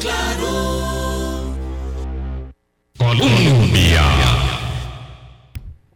Claro. 0.00 1.54
Colombia. 2.96 4.02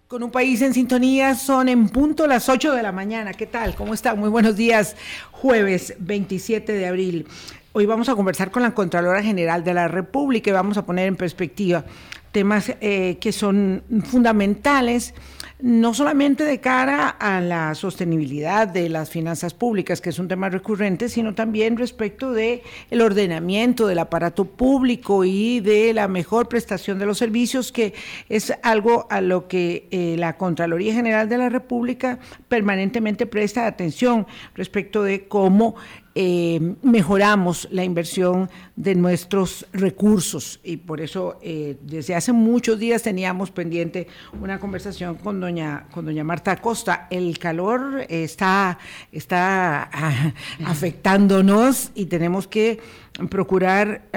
Con 0.09 0.23
un 0.23 0.31
país 0.31 0.61
en 0.63 0.75
sintonía 0.75 1.35
son 1.35 1.69
en 1.69 1.89
punto 1.89 2.27
las 2.27 2.49
8 2.49 2.73
de 2.73 2.83
la 2.83 2.93
mañana. 2.93 3.33
¿Qué 3.33 3.47
tal? 3.47 3.75
¿Cómo 3.75 3.95
están? 3.95 4.19
Muy 4.19 4.29
buenos 4.29 4.57
días. 4.57 4.97
Jueves 5.31 5.95
27 5.99 6.73
de 6.73 6.87
abril. 6.87 7.27
Hoy 7.73 7.87
vamos 7.87 8.09
a 8.09 8.15
conversar 8.15 8.51
con 8.51 8.63
la 8.63 8.75
Contralora 8.75 9.23
General 9.23 9.63
de 9.63 9.75
la 9.75 9.87
República 9.87 10.51
y 10.51 10.53
vamos 10.53 10.77
a 10.79 10.85
poner 10.85 11.07
en 11.07 11.17
perspectiva 11.17 11.85
temas 12.33 12.73
eh, 12.81 13.19
que 13.21 13.33
son 13.33 13.83
fundamentales 14.05 15.15
no 15.61 15.95
solamente 15.95 16.45
de 16.45 16.61
cara 16.61 17.09
a 17.09 17.41
la 17.41 17.75
sostenibilidad 17.75 18.69
de 18.69 18.91
las 18.91 19.09
finanzas 19.09 19.55
públicas, 19.55 20.03
que 20.03 20.11
es 20.11 20.19
un 20.19 20.29
tema 20.29 20.51
recurrente, 20.51 21.09
sino 21.09 21.35
también 21.35 21.79
respecto 21.79 22.33
de 22.33 22.63
el 22.91 23.01
ordenamiento 23.01 23.87
del 23.87 24.01
aparato 24.01 24.45
público 24.45 25.25
y 25.25 25.61
de 25.61 25.95
la 25.95 26.09
mejor 26.09 26.49
prestación 26.49 26.99
de 26.99 27.07
los 27.07 27.17
servicios, 27.19 27.73
que 27.73 27.95
es 28.29 28.53
algo 28.63 29.07
a 29.09 29.23
lo 29.23 29.49
que 29.49 29.89
eh, 29.91 30.17
la 30.19 30.37
Contraloría 30.37 30.93
General 30.93 31.29
de 31.29 31.39
la 31.39 31.49
República 31.49 32.19
permanentemente 32.49 33.27
presta 33.27 33.67
atención 33.67 34.27
respecto 34.55 35.03
de 35.03 35.27
cómo 35.27 35.77
eh, 36.19 36.77
mejoramos 36.83 37.69
la 37.71 37.85
inversión 37.85 38.49
de 38.75 38.95
nuestros 38.95 39.67
recursos 39.75 40.61
y 40.65 40.79
por 40.79 41.03
eso 41.03 41.39
eh, 41.43 41.77
desde 41.83 42.15
hace 42.15 42.33
muchos 42.33 42.79
días 42.79 43.03
teníamos 43.03 43.51
pendiente 43.51 44.07
una 44.41 44.59
conversación 44.59 45.17
con 45.17 45.43
doña 45.43 45.89
con 45.91 46.07
doña 46.07 46.25
Marta 46.25 46.53
Acosta. 46.53 47.07
El 47.11 47.39
calor 47.39 48.07
está 48.09 48.79
está 49.13 49.91
ah, 49.93 50.33
afectándonos 50.65 51.91
y 51.95 52.07
tenemos 52.07 52.49
que 52.49 52.81
procurar 53.29 54.09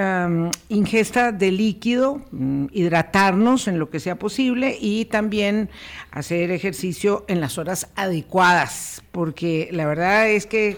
ingesta 0.69 1.33
de 1.33 1.51
líquido, 1.51 2.21
mm, 2.31 2.67
hidratarnos 2.71 3.67
en 3.67 3.77
lo 3.77 3.89
que 3.89 3.99
sea 3.99 4.17
posible 4.17 4.77
y 4.79 5.03
también 5.05 5.69
hacer 6.11 6.51
ejercicio 6.51 7.25
en 7.27 7.41
las 7.41 7.57
horas 7.57 7.89
adecuadas, 7.95 9.03
porque 9.11 9.67
la 9.73 9.85
verdad 9.85 10.29
es 10.29 10.45
que 10.45 10.77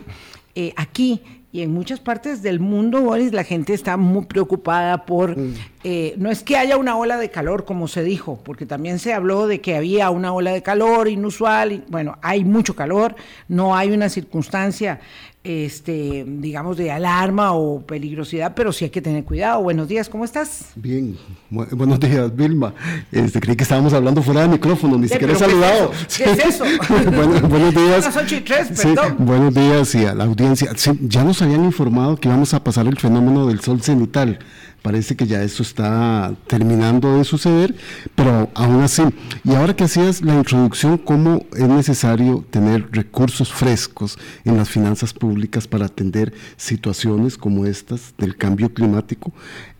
eh, 0.56 0.74
aquí 0.76 1.22
y 1.52 1.62
en 1.62 1.74
muchas 1.74 2.00
partes 2.00 2.42
del 2.42 2.60
mundo, 2.60 3.02
Boris, 3.02 3.34
la 3.34 3.44
gente 3.44 3.74
está 3.74 3.98
muy 3.98 4.26
preocupada 4.26 5.06
por, 5.06 5.38
mm. 5.38 5.54
Eh, 5.84 6.14
no 6.18 6.30
es 6.30 6.44
que 6.44 6.58
haya 6.58 6.78
una 6.78 6.96
ola 6.98 7.18
de 7.18 7.32
calor, 7.32 7.66
como 7.66 7.88
se 7.88 8.04
dijo, 8.04 8.40
porque 8.44 8.66
también 8.66 9.00
se 9.00 9.14
habló 9.14 9.48
de 9.48 9.62
que 9.62 9.76
había 9.76 10.10
una 10.10 10.34
ola 10.34 10.52
de 10.52 10.62
calor 10.62 11.08
inusual, 11.08 11.72
y, 11.72 11.84
bueno, 11.90 12.18
hay 12.22 12.44
mucho 12.44 12.76
calor, 12.76 13.16
no 13.48 13.76
hay 13.76 13.92
una 13.92 14.10
circunstancia 14.10 15.00
este, 15.44 16.24
digamos, 16.28 16.78
de 16.78 16.92
alarma 16.92 17.54
o 17.54 17.82
peligrosidad, 17.82 18.54
pero 18.56 18.72
sí 18.72 18.86
hay 18.86 18.92
que 18.92 19.02
tener 19.02 19.24
cuidado. 19.24 19.62
Buenos 19.64 19.88
días, 19.88 20.08
¿cómo 20.08 20.24
estás? 20.24 20.68
Bien, 20.76 21.18
buenos 21.50 22.00
días, 22.00 22.36
Vilma. 22.36 22.74
Este, 23.12 23.40
creí 23.40 23.56
que 23.56 23.64
estábamos 23.64 23.94
hablando 23.94 24.22
fuera 24.22 24.42
del 24.42 24.52
micrófono, 24.52 24.98
ni 24.98 25.08
siquiera 25.08 25.34
he 25.34 25.36
saludado. 25.36 25.92
¿Qué 26.16 26.26
es 26.26 26.46
eso? 26.46 26.64
buenos 27.50 27.74
días. 27.74 28.06
Las 28.06 28.18
8 28.18 28.36
y 28.36 28.42
3, 28.42 28.68
perdón. 28.82 29.16
buenos 29.20 29.54
días 29.54 29.96
y 29.96 30.06
a 30.06 30.14
la 30.14 30.26
audiencia. 30.26 30.74
ya 31.02 31.24
nos 31.24 31.42
habían 31.42 31.66
informado 31.66 32.18
que 32.18 32.28
íbamos 32.28 32.54
a 32.54 32.64
pasar 32.64 32.86
el 32.86 32.98
fenómeno 33.00 33.48
del 33.48 33.62
sol 33.62 33.82
cenital 33.82 34.38
parece 34.82 35.16
que 35.16 35.28
ya 35.28 35.42
eso 35.44 35.64
está 35.64 36.34
terminando 36.48 37.18
de 37.18 37.24
suceder, 37.24 37.76
pero 38.16 38.50
aún 38.54 38.82
así, 38.82 39.04
y 39.44 39.54
ahora 39.54 39.76
que 39.76 39.84
hacías 39.84 40.22
la 40.22 40.36
introducción, 40.36 40.98
cómo 40.98 41.46
es 41.56 41.68
necesario 41.68 42.46
tener 42.50 42.90
recursos 42.92 43.52
frescos 43.52 44.18
en 44.44 44.58
las 44.58 44.70
finanzas 44.70 45.14
públicas 45.14 45.68
para 45.68 45.86
atender 45.86 46.34
situaciones 46.58 47.38
como 47.38 47.66
estas 47.66 48.14
del 48.18 48.36
cambio 48.36 48.74
climático, 48.74 49.32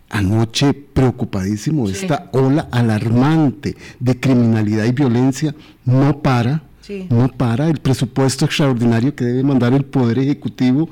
anoche 0.08 0.74
preocupadísimo, 0.74 1.88
esta 1.88 2.28
ola 2.32 2.68
alarmante 2.70 3.76
de 3.98 4.20
criminalidad 4.20 4.84
y 4.84 4.92
violencia 4.92 5.54
no 5.84 6.18
para. 6.22 6.62
No 7.10 7.28
para 7.28 7.68
el 7.68 7.78
presupuesto 7.78 8.44
extraordinario 8.44 9.14
que 9.14 9.24
debe 9.24 9.44
mandar 9.44 9.72
el 9.72 9.84
Poder 9.84 10.18
Ejecutivo 10.18 10.90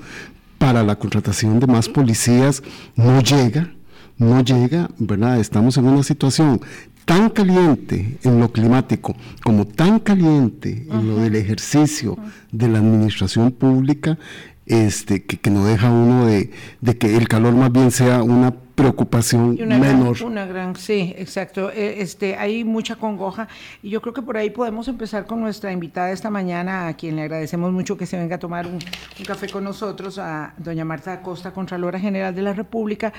para 0.57 0.85
la 0.85 0.97
contratación 0.97 1.59
de 1.59 1.67
más 1.67 1.89
policías 1.89 2.63
no 2.95 3.21
llega 3.21 3.73
no 4.21 4.43
llega, 4.43 4.89
¿verdad? 4.99 5.41
Estamos 5.41 5.77
en 5.79 5.87
una 5.87 6.03
situación 6.03 6.61
tan 7.07 7.31
caliente 7.31 8.19
en 8.23 8.39
lo 8.39 8.53
climático 8.53 9.17
como 9.43 9.67
tan 9.67 9.99
caliente 9.99 10.87
en 10.89 11.09
lo 11.09 11.17
del 11.17 11.35
ejercicio 11.35 12.17
de 12.53 12.69
la 12.69 12.79
administración 12.79 13.51
pública, 13.51 14.19
este, 14.67 15.25
que, 15.25 15.51
no 15.51 15.65
deja 15.65 15.91
uno 15.91 16.27
de, 16.27 16.51
que 16.99 17.17
el 17.17 17.27
calor 17.29 17.55
más 17.55 17.73
bien 17.73 17.91
sea 17.91 18.23
una 18.23 18.53
preocupación 18.53 19.57
menor. 19.57 20.23
una 20.23 20.47
gran, 20.47 20.77
sí, 20.77 21.15
exacto. 21.17 21.71
E, 21.73 22.03
este, 22.03 22.37
hay 22.37 22.63
mucha 22.63 22.97
congoja 22.97 23.49
y 23.83 23.89
yo 23.89 24.01
creo 24.03 24.15
que 24.15 24.23
por 24.23 24.37
ahí 24.37 24.51
podemos 24.51 24.87
empezar 24.87 25.27
con 25.27 25.41
nuestra 25.41 25.73
invitada 25.73 26.13
esta 26.13 26.31
mañana, 26.31 26.89
a 26.89 26.95
quien 26.95 27.17
le 27.17 27.23
agradecemos 27.23 27.73
mucho 27.73 27.97
que 27.97 28.07
se 28.07 28.19
venga 28.19 28.37
a 28.37 28.39
tomar 28.39 28.67
un, 28.67 28.75
un 28.75 29.25
café 29.27 29.49
con 29.49 29.65
nosotros, 29.65 30.19
a 30.19 30.55
doña 30.59 30.85
Marta 30.85 31.15
Acosta, 31.15 31.53
Contralora 31.53 31.99
General 31.99 32.35
de 32.35 32.43
la 32.43 32.53
República. 32.53 33.13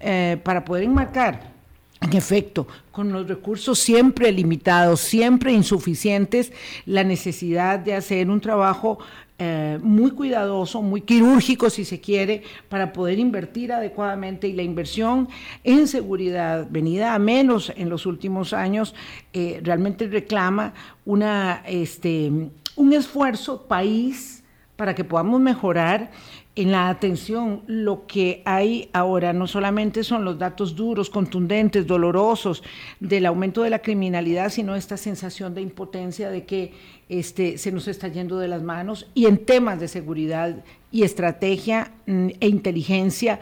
Eh, 0.00 0.38
para 0.44 0.64
poder 0.64 0.84
enmarcar 0.84 1.58
en 2.00 2.16
efecto, 2.16 2.68
con 2.92 3.12
los 3.12 3.26
recursos 3.26 3.78
siempre 3.78 4.30
limitados, 4.30 5.00
siempre 5.00 5.52
insuficientes, 5.52 6.52
la 6.86 7.02
necesidad 7.02 7.80
de 7.80 7.94
hacer 7.94 8.30
un 8.30 8.40
trabajo 8.40 8.98
eh, 9.40 9.78
muy 9.82 10.12
cuidadoso, 10.12 10.80
muy 10.80 11.00
quirúrgico 11.00 11.70
si 11.70 11.84
se 11.84 12.00
quiere, 12.00 12.42
para 12.68 12.92
poder 12.92 13.18
invertir 13.18 13.72
adecuadamente 13.72 14.46
y 14.46 14.52
la 14.52 14.62
inversión 14.62 15.28
en 15.64 15.88
seguridad, 15.88 16.68
venida 16.70 17.14
a 17.14 17.18
menos 17.18 17.72
en 17.76 17.88
los 17.88 18.06
últimos 18.06 18.52
años, 18.52 18.94
eh, 19.32 19.60
realmente 19.62 20.06
reclama 20.06 20.74
una, 21.04 21.62
este, 21.66 22.30
un 22.76 22.92
esfuerzo 22.92 23.66
país 23.66 24.44
para 24.76 24.94
que 24.94 25.02
podamos 25.02 25.40
mejorar 25.40 26.10
en 26.58 26.72
la 26.72 26.88
atención, 26.88 27.62
lo 27.68 28.08
que 28.08 28.42
hay 28.44 28.90
ahora 28.92 29.32
no 29.32 29.46
solamente 29.46 30.02
son 30.02 30.24
los 30.24 30.40
datos 30.40 30.74
duros, 30.74 31.08
contundentes, 31.08 31.86
dolorosos 31.86 32.64
del 32.98 33.26
aumento 33.26 33.62
de 33.62 33.70
la 33.70 33.78
criminalidad, 33.78 34.50
sino 34.50 34.74
esta 34.74 34.96
sensación 34.96 35.54
de 35.54 35.60
impotencia 35.60 36.30
de 36.30 36.46
que 36.46 36.72
este, 37.08 37.58
se 37.58 37.70
nos 37.70 37.86
está 37.86 38.08
yendo 38.08 38.40
de 38.40 38.48
las 38.48 38.64
manos 38.64 39.06
y 39.14 39.26
en 39.26 39.38
temas 39.38 39.78
de 39.78 39.86
seguridad 39.86 40.64
y 40.90 41.04
estrategia 41.04 41.92
mm, 42.06 42.28
e 42.40 42.48
inteligencia 42.48 43.38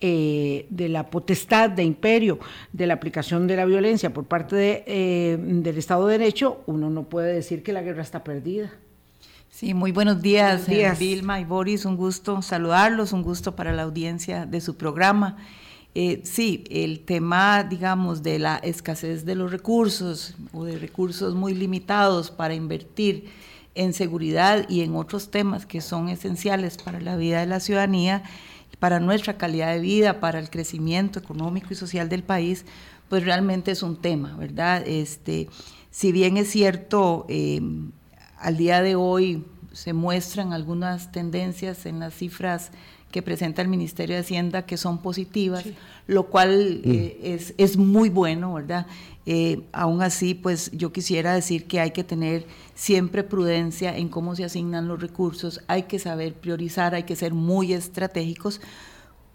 eh, 0.00 0.66
de 0.68 0.88
la 0.88 1.08
potestad 1.08 1.70
de 1.70 1.84
imperio 1.84 2.40
de 2.72 2.88
la 2.88 2.94
aplicación 2.94 3.46
de 3.46 3.54
la 3.54 3.64
violencia 3.64 4.12
por 4.12 4.24
parte 4.24 4.82
eh, 4.88 5.38
del 5.38 5.78
Estado 5.78 6.08
de 6.08 6.18
Derecho, 6.18 6.64
uno 6.66 6.90
no 6.90 7.04
puede 7.04 7.32
decir 7.32 7.62
que 7.62 7.72
la 7.72 7.82
guerra 7.82 8.02
está 8.02 8.24
perdida. 8.24 8.72
Sí, 9.56 9.72
muy 9.72 9.90
buenos 9.90 10.20
días, 10.20 10.66
Vilma 10.98 11.40
y 11.40 11.46
Boris, 11.46 11.86
un 11.86 11.96
gusto 11.96 12.42
saludarlos, 12.42 13.14
un 13.14 13.22
gusto 13.22 13.56
para 13.56 13.72
la 13.72 13.84
audiencia 13.84 14.44
de 14.44 14.60
su 14.60 14.76
programa. 14.76 15.38
Eh, 15.94 16.20
sí, 16.24 16.64
el 16.68 17.00
tema, 17.00 17.64
digamos, 17.64 18.22
de 18.22 18.38
la 18.38 18.56
escasez 18.56 19.24
de 19.24 19.34
los 19.34 19.50
recursos 19.50 20.34
o 20.52 20.64
de 20.64 20.78
recursos 20.78 21.34
muy 21.34 21.54
limitados 21.54 22.30
para 22.30 22.52
invertir 22.52 23.30
en 23.74 23.94
seguridad 23.94 24.68
y 24.68 24.82
en 24.82 24.94
otros 24.94 25.30
temas 25.30 25.64
que 25.64 25.80
son 25.80 26.10
esenciales 26.10 26.76
para 26.76 27.00
la 27.00 27.16
vida 27.16 27.40
de 27.40 27.46
la 27.46 27.60
ciudadanía, 27.60 28.24
para 28.78 29.00
nuestra 29.00 29.38
calidad 29.38 29.72
de 29.72 29.80
vida, 29.80 30.20
para 30.20 30.38
el 30.38 30.50
crecimiento 30.50 31.18
económico 31.18 31.68
y 31.70 31.76
social 31.76 32.10
del 32.10 32.24
país, 32.24 32.66
pues 33.08 33.24
realmente 33.24 33.70
es 33.70 33.82
un 33.82 33.96
tema, 33.96 34.36
¿verdad? 34.36 34.86
Este, 34.86 35.48
si 35.90 36.12
bien 36.12 36.36
es 36.36 36.50
cierto, 36.50 37.24
eh, 37.30 37.62
al 38.38 38.56
día 38.56 38.82
de 38.82 38.94
hoy 38.94 39.44
se 39.72 39.92
muestran 39.92 40.52
algunas 40.52 41.12
tendencias 41.12 41.86
en 41.86 42.00
las 42.00 42.14
cifras 42.14 42.70
que 43.10 43.22
presenta 43.22 43.62
el 43.62 43.68
Ministerio 43.68 44.16
de 44.16 44.22
Hacienda 44.22 44.66
que 44.66 44.76
son 44.76 44.98
positivas, 44.98 45.64
lo 46.06 46.26
cual 46.26 46.82
mm. 46.84 46.90
eh, 46.90 47.54
es, 47.56 47.76
muy 47.76 48.08
bueno, 48.08 48.54
¿verdad? 48.54 48.86
Eh, 49.26 49.62
aún 49.72 50.02
así, 50.02 50.34
pues 50.34 50.70
yo 50.72 50.92
quisiera 50.92 51.34
decir 51.34 51.66
que 51.66 51.80
hay 51.80 51.90
que 51.92 52.04
tener 52.04 52.46
siempre 52.74 53.22
prudencia 53.22 53.96
en 53.96 54.08
cómo 54.08 54.36
se 54.36 54.44
asignan 54.44 54.88
los 54.88 55.00
recursos, 55.00 55.60
hay 55.66 55.84
que 55.84 55.98
saber 55.98 56.34
priorizar, 56.34 56.94
hay 56.94 57.04
que 57.04 57.16
ser 57.16 57.32
muy 57.32 57.72
estratégicos, 57.72 58.60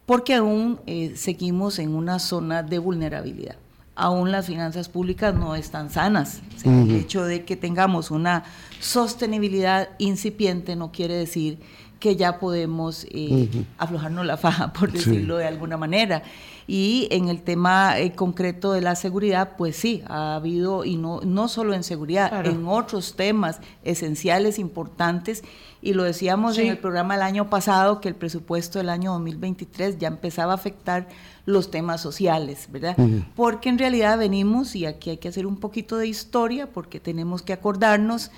porque 0.05 0.33
aún 0.35 0.79
eh, 0.85 1.13
seguimos 1.15 1.79
en 1.79 1.95
una 1.95 2.19
zona 2.19 2.63
de 2.63 2.79
vulnerabilidad 2.79 3.57
aún 3.95 4.31
las 4.31 4.47
finanzas 4.47 4.89
públicas 4.89 5.33
no 5.35 5.55
están 5.55 5.89
sanas. 5.89 6.41
El 6.63 6.91
hecho 6.91 7.23
de 7.23 7.43
que 7.45 7.55
tengamos 7.55 8.11
una 8.11 8.43
sostenibilidad 8.79 9.89
incipiente 9.97 10.75
no 10.75 10.91
quiere 10.91 11.15
decir 11.15 11.59
que 12.01 12.15
ya 12.15 12.39
podemos 12.39 13.05
eh, 13.11 13.47
aflojarnos 13.77 14.25
la 14.25 14.35
faja, 14.35 14.73
por 14.73 14.91
decirlo 14.91 15.37
de 15.37 15.45
alguna 15.45 15.77
manera. 15.77 16.23
Y 16.67 17.07
en 17.11 17.29
el 17.29 17.43
tema 17.43 17.99
eh, 17.99 18.13
concreto 18.13 18.73
de 18.73 18.81
la 18.81 18.95
seguridad, 18.95 19.55
pues 19.55 19.75
sí, 19.75 20.03
ha 20.07 20.35
habido, 20.35 20.83
y 20.83 20.97
no, 20.97 21.21
no 21.21 21.47
solo 21.47 21.73
en 21.73 21.83
seguridad, 21.83 22.45
en 22.45 22.65
otros 22.67 23.15
temas 23.15 23.59
esenciales, 23.83 24.57
importantes, 24.57 25.43
y 25.81 25.93
lo 25.93 26.03
decíamos 26.03 26.57
en 26.57 26.67
el 26.67 26.79
programa 26.79 27.15
el 27.15 27.21
año 27.21 27.49
pasado, 27.49 28.01
que 28.01 28.09
el 28.09 28.15
presupuesto 28.15 28.79
del 28.79 28.89
año 28.89 29.11
2023 29.13 29.99
ya 29.99 30.07
empezaba 30.07 30.53
a 30.53 30.55
afectar 30.55 31.07
los 31.45 31.69
temas 31.69 32.01
sociales, 32.01 32.67
¿verdad? 32.71 32.95
Porque 33.35 33.69
en 33.69 33.77
realidad 33.77 34.17
venimos, 34.17 34.75
y 34.75 34.87
aquí 34.87 35.11
hay 35.11 35.17
que 35.17 35.27
hacer 35.27 35.45
un 35.45 35.57
poquito 35.57 35.97
de 35.97 36.07
historia, 36.07 36.71
porque 36.71 36.99
tenemos 36.99 37.43
que 37.43 37.53
acordarnos 37.53 38.31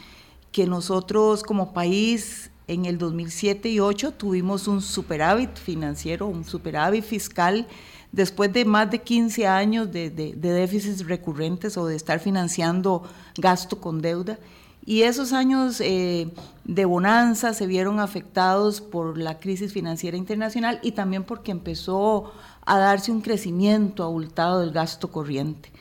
que 0.51 0.67
nosotros 0.67 1.43
como 1.43 1.73
país 1.73 2.51
en 2.67 2.85
el 2.85 2.97
2007 2.97 3.69
y 3.69 3.77
2008 3.77 4.11
tuvimos 4.13 4.67
un 4.67 4.81
superávit 4.81 5.55
financiero, 5.57 6.27
un 6.27 6.45
superávit 6.45 7.03
fiscal, 7.03 7.67
después 8.11 8.53
de 8.53 8.63
más 8.63 8.89
de 8.89 9.01
15 9.01 9.47
años 9.47 9.91
de, 9.91 10.09
déficits 10.09 11.05
recurrentes 11.05 11.77
o 11.77 11.85
de 11.85 11.95
estar 11.95 12.19
financiando 12.19 13.03
gasto 13.35 13.81
con 13.81 14.01
deuda. 14.01 14.39
Y 14.85 15.03
esos 15.03 15.31
años 15.31 15.79
eh, 15.79 16.29
de 16.65 16.85
bonanza 16.85 17.53
se 17.53 17.67
vieron 17.67 17.99
afectados 17.99 18.81
por 18.81 19.17
la 19.17 19.39
crisis 19.39 19.71
financiera 19.71 20.17
internacional 20.17 20.79
y 20.83 20.91
también 20.91 21.23
porque 21.23 21.51
empezó 21.51 22.33
a 22.65 22.77
darse 22.77 23.11
un 23.11 23.21
crecimiento 23.21 24.03
abultado 24.03 24.59
del 24.59 24.71
gasto 24.71 25.09
corriente. 25.09 25.71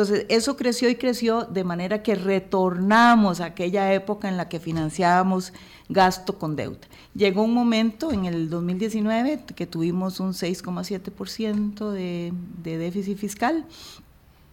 Entonces, 0.00 0.24
eso 0.30 0.56
creció 0.56 0.88
y 0.88 0.94
creció 0.94 1.42
de 1.42 1.62
manera 1.62 2.02
que 2.02 2.14
retornamos 2.14 3.42
a 3.42 3.46
aquella 3.46 3.92
época 3.92 4.30
en 4.30 4.38
la 4.38 4.48
que 4.48 4.58
financiábamos 4.58 5.52
gasto 5.90 6.38
con 6.38 6.56
deuda. 6.56 6.78
Llegó 7.14 7.42
un 7.42 7.52
momento 7.52 8.10
en 8.10 8.24
el 8.24 8.48
2019 8.48 9.44
que 9.54 9.66
tuvimos 9.66 10.18
un 10.18 10.32
6,7% 10.32 11.90
de, 11.90 12.32
déficit 12.62 13.18
fiscal 13.18 13.66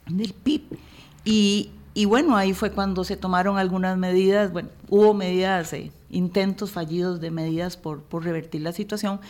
del 0.08 0.34
PIB 0.34 0.64
y, 1.24 1.70
y, 1.94 2.04
bueno, 2.04 2.36
ahí 2.36 2.54
fue 2.54 2.74
cuando 2.74 3.06
se 3.06 3.16
tomaron 3.16 3.58
algunas 3.58 3.98
medidas, 3.98 4.52
bueno, 4.52 4.68
hubo 4.90 5.14
medidas, 5.14 5.72
eh, 5.72 5.94
intentos 6.10 6.72
fallidos 6.72 7.22
de 7.22 7.32
medidas 7.32 7.78
por 7.78 8.04
revertir 8.22 8.64
la 8.64 8.74
situación, 8.74 9.22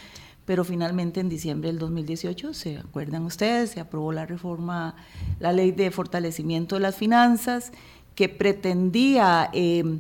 pero 0.48 0.64
finalmente 0.64 1.20
en 1.20 1.28
diciembre 1.28 1.68
del 1.68 1.78
2018, 1.78 2.54
se 2.54 2.78
acuerdan 2.78 3.26
ustedes, 3.26 3.72
se 3.72 3.82
aprobó 3.82 4.14
la 4.14 4.26
reforma, 4.26 4.96
la 5.42 5.52
ley 5.52 5.72
de 5.72 5.92
fortalecimiento 5.92 6.76
de 6.76 6.82
las 6.82 6.96
finanzas, 6.96 7.74
que 8.16 8.30
pretendía 8.30 9.50
em, 9.52 10.00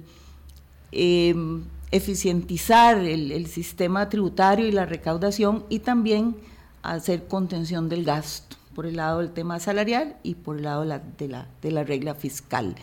em, 0.93 1.65
eficientizar 1.91 2.97
el, 2.97 3.45
sistema 3.47 4.07
tributario 4.07 4.65
y 4.65 4.71
la 4.71 4.85
recaudación 4.85 5.65
y 5.67 5.79
también 5.79 6.37
hacer 6.81 7.27
contención 7.27 7.89
del 7.89 8.05
gasto 8.05 8.55
por 8.73 8.85
el 8.85 8.95
lado 8.95 9.19
del 9.19 9.31
tema 9.31 9.59
salarial 9.59 10.15
y 10.23 10.35
por 10.35 10.55
el 10.55 10.63
lado 10.63 10.85
de 11.17 11.27
la, 11.27 11.47
de 11.61 11.71
la 11.71 11.83
regla 11.83 12.15
fiscal. 12.15 12.73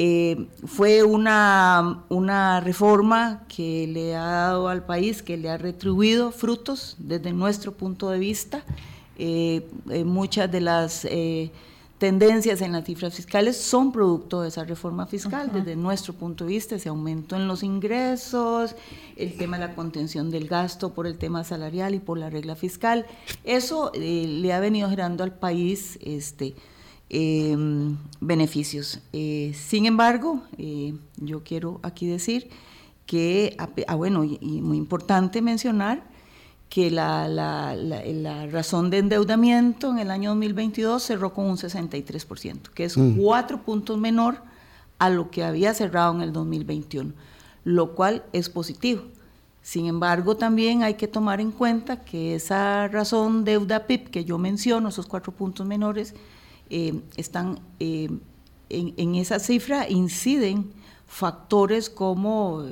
Eh, 0.00 0.46
fue 0.64 1.02
una, 1.02 2.04
una, 2.08 2.60
reforma 2.60 3.42
que 3.48 3.88
le 3.88 4.14
ha 4.14 4.26
dado 4.26 4.68
al 4.68 4.86
país, 4.86 5.24
que 5.24 5.36
le 5.36 5.50
ha 5.50 5.58
retribuido 5.58 6.30
frutos 6.30 6.94
desde 7.00 7.32
nuestro 7.32 7.72
punto 7.72 8.08
de 8.08 8.20
vista. 8.20 8.62
Eh, 9.18 9.68
eh, 9.90 10.04
muchas 10.04 10.52
de 10.52 10.60
las 10.60 11.04
tendencias 11.98 12.60
en 12.60 12.70
las 12.70 12.84
cifras 12.84 13.12
fiscales 13.12 13.56
son 13.56 13.90
producto 13.90 14.42
de 14.42 14.50
esa 14.50 14.62
reforma 14.62 15.04
fiscal, 15.06 15.50
desde 15.52 15.74
nuestro 15.74 16.14
punto 16.14 16.44
de 16.44 16.50
vista, 16.50 16.76
ese 16.76 16.90
aumento 16.90 17.34
en 17.34 17.48
los 17.48 17.64
ingresos, 17.64 18.76
el 19.16 19.36
tema 19.36 19.58
de 19.58 19.66
la 19.66 19.74
contención 19.74 20.30
del 20.30 20.46
gasto 20.46 20.94
por 20.94 21.08
el 21.08 21.18
tema 21.18 21.42
salarial 21.42 21.96
y 21.96 21.98
por 21.98 22.18
la 22.18 22.30
regla 22.30 22.54
fiscal. 22.54 23.04
Eso 23.42 23.90
le 23.96 24.52
ha 24.52 24.60
venido 24.60 24.88
generando 24.88 25.24
al 25.24 25.32
país 25.32 25.98
este, 26.02 26.54
Em, 27.10 27.96
beneficios. 28.20 29.00
Eh, 29.14 29.54
sin 29.54 29.86
embargo, 29.86 30.42
eh, 30.58 30.94
yo 31.16 31.42
quiero 31.42 31.80
aquí 31.82 32.06
decir 32.06 32.50
que, 33.06 33.56
ah, 33.58 33.94
bueno, 33.94 34.24
y, 34.24 34.38
muy 34.60 34.76
importante 34.76 35.40
mencionar 35.40 36.02
que 36.68 36.90
la, 36.90 37.26
la, 37.26 37.74
la, 37.74 38.46
razón 38.48 38.90
de 38.90 38.98
endeudamiento 38.98 39.90
en 39.90 40.00
el 40.00 40.10
año 40.10 40.30
2022 40.30 41.02
cerró 41.02 41.32
con 41.32 41.46
un 41.46 41.56
63%, 41.56 42.68
que 42.74 42.84
es 42.84 42.98
mm. 42.98 43.16
cuatro 43.16 43.62
puntos 43.62 43.96
menor 43.96 44.42
a 44.98 45.08
lo 45.08 45.30
que 45.30 45.44
había 45.44 45.72
cerrado 45.72 46.14
en 46.14 46.20
el 46.20 46.34
2021, 46.34 47.14
lo 47.64 47.94
cual 47.94 48.22
es 48.34 48.50
positivo. 48.50 49.04
Sin 49.62 49.86
embargo, 49.86 50.36
también 50.36 50.82
hay 50.82 50.94
que 50.94 51.08
tomar 51.08 51.40
en 51.40 51.52
cuenta 51.52 52.04
que 52.04 52.34
esa 52.34 52.86
razón 52.88 53.44
deuda 53.44 53.86
PIB 53.86 54.10
que 54.10 54.24
yo 54.26 54.36
menciono, 54.36 54.90
esos 54.90 55.06
cuatro 55.06 55.32
puntos 55.32 55.66
menores, 55.66 56.14
eh, 56.70 57.00
están 57.16 57.60
eh, 57.80 58.08
en, 58.68 59.14
esa 59.14 59.38
cifra 59.38 59.88
inciden 59.88 60.70
factores 61.06 61.88
como 61.88 62.66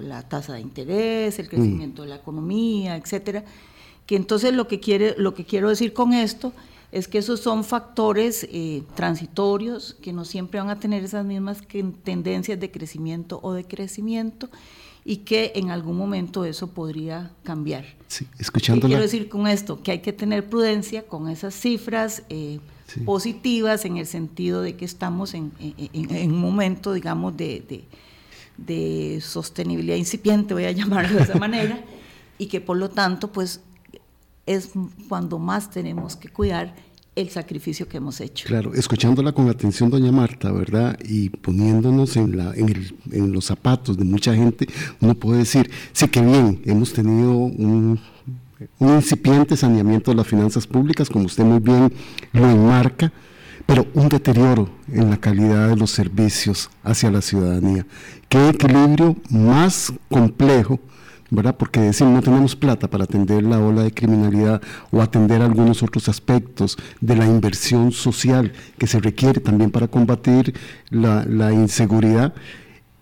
la 0.00 0.22
tasa 0.28 0.54
de 0.54 0.60
interés, 0.60 1.38
el 1.38 1.46
mm. 1.46 1.48
crecimiento 1.48 2.02
de 2.02 2.08
la 2.08 2.16
economía, 2.16 2.96
etcétera, 2.96 3.44
que 4.06 4.16
entonces 4.16 4.52
lo 4.52 4.68
que 4.68 4.80
quiere, 4.80 5.14
lo 5.16 5.34
que 5.34 5.44
quiero 5.44 5.68
decir 5.68 5.92
con 5.92 6.12
esto 6.12 6.52
es 6.92 7.08
que 7.08 7.18
esos 7.18 7.40
son 7.40 7.64
factores 7.64 8.46
eh, 8.50 8.82
transitorios 8.94 9.96
que 10.00 10.12
no 10.12 10.24
siempre 10.24 10.58
van 10.60 10.70
a 10.70 10.80
tener 10.80 11.04
esas 11.04 11.24
mismas 11.24 11.62
tendencias 12.02 12.58
de 12.58 12.70
crecimiento 12.70 13.40
o 13.42 13.52
de 13.52 13.64
crecimiento 13.64 14.48
y 15.04 15.18
que 15.18 15.52
en 15.54 15.70
algún 15.70 15.96
momento 15.96 16.44
eso 16.44 16.68
podría 16.68 17.30
cambiar. 17.42 17.84
Sí, 18.08 18.26
escuchándola. 18.38 18.88
quiero 18.88 19.02
decir 19.02 19.28
con 19.28 19.46
esto? 19.46 19.82
Que 19.82 19.92
hay 19.92 19.98
que 20.00 20.12
tener 20.12 20.48
prudencia 20.48 21.06
con 21.06 21.28
esas 21.28 21.54
cifras 21.54 22.22
positivas 23.04 23.84
en 23.84 23.96
el 23.96 24.06
sentido 24.06 24.62
de 24.62 24.76
que 24.76 24.84
estamos 24.84 25.34
en, 25.34 25.52
un 25.92 26.40
momento, 26.40 26.92
digamos, 26.92 27.34
de, 27.36 29.20
sostenibilidad 29.22 29.96
incipiente, 29.96 30.54
voy 30.54 30.64
a 30.64 30.72
llamarlo 30.72 31.16
de 31.16 31.24
esa 31.24 31.38
manera, 31.38 31.84
y 32.38 32.46
que 32.46 32.60
por 32.60 32.76
lo 32.76 32.90
tanto, 32.90 33.32
pues, 33.32 33.60
es 34.46 34.70
cuando 35.08 35.38
más 35.38 35.70
tenemos 35.70 36.16
que 36.16 36.28
cuidar 36.28 36.74
el 37.14 37.28
sacrificio 37.30 37.88
que 37.88 37.96
hemos 37.96 38.20
hecho. 38.20 38.46
Claro, 38.46 38.72
escuchándola 38.74 39.32
con 39.32 39.48
atención, 39.48 39.90
doña 39.90 40.12
Marta, 40.12 40.52
¿verdad? 40.52 40.96
Y 41.04 41.30
poniéndonos 41.30 42.16
en, 42.16 42.36
la, 42.36 42.54
en 42.54 43.32
los 43.32 43.44
zapatos 43.44 43.98
de 43.98 44.04
mucha 44.04 44.34
gente, 44.34 44.68
uno 45.00 45.14
puede 45.14 45.40
decir, 45.40 45.68
sí 45.92 46.06
que 46.08 46.20
bien, 46.20 46.62
hemos 46.64 46.92
tenido 46.92 47.32
un 47.32 48.00
un 48.78 48.94
incipiente 48.94 49.56
saneamiento 49.56 50.10
de 50.10 50.16
las 50.16 50.26
finanzas 50.26 50.66
públicas, 50.66 51.08
como 51.08 51.26
usted 51.26 51.44
muy 51.44 51.60
bien 51.60 51.92
lo 52.32 52.50
enmarca, 52.50 53.12
pero 53.66 53.86
un 53.94 54.08
deterioro 54.08 54.68
en 54.90 55.10
la 55.10 55.18
calidad 55.18 55.68
de 55.68 55.76
los 55.76 55.90
servicios 55.90 56.70
hacia 56.82 57.10
la 57.10 57.20
ciudadanía. 57.20 57.86
Qué 58.28 58.48
equilibrio 58.48 59.16
más 59.28 59.92
complejo, 60.08 60.80
¿verdad? 61.30 61.56
Porque 61.56 61.80
decir 61.80 62.06
no 62.06 62.22
tenemos 62.22 62.56
plata 62.56 62.88
para 62.88 63.04
atender 63.04 63.42
la 63.42 63.60
ola 63.60 63.82
de 63.82 63.92
criminalidad 63.92 64.62
o 64.90 65.02
atender 65.02 65.42
algunos 65.42 65.82
otros 65.82 66.08
aspectos 66.08 66.78
de 67.00 67.16
la 67.16 67.26
inversión 67.26 67.92
social 67.92 68.52
que 68.78 68.86
se 68.86 69.00
requiere 69.00 69.40
también 69.40 69.70
para 69.70 69.86
combatir 69.86 70.54
la, 70.90 71.52
inseguridad. 71.52 72.32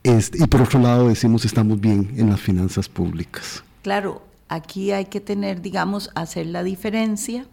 Este, 0.03 0.43
y 0.43 0.47
por 0.47 0.63
otro 0.63 0.81
lado 0.81 1.09
decimos 1.09 1.45
estamos 1.45 1.81
bien 1.81 2.13
en 2.17 2.31
las 2.31 2.41
finanzas 2.41 2.89
públicas. 2.89 3.63
Claro, 3.83 4.23
Aquí 4.49 4.93
hay 4.93 5.07
que 5.07 5.21
tener, 5.21 5.61
digamos, 5.61 6.11
hacer 6.15 6.47
la 6.47 6.63
diferencia 6.63 7.47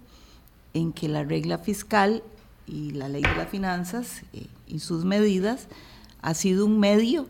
en 0.73 0.93
que 0.93 1.07
la 1.07 1.23
regla 1.23 1.57
fiscal 1.57 2.23
y 2.67 2.91
la 2.91 3.09
ley 3.09 3.21
de 3.21 3.35
las 3.35 3.50
finanzas 3.50 4.21
eh, 4.33 4.47
y 4.67 4.79
sus 4.79 5.05
medidas 5.05 5.67
ha 6.21 6.33
sido 6.33 6.65
un 6.65 6.79
medio 6.79 7.27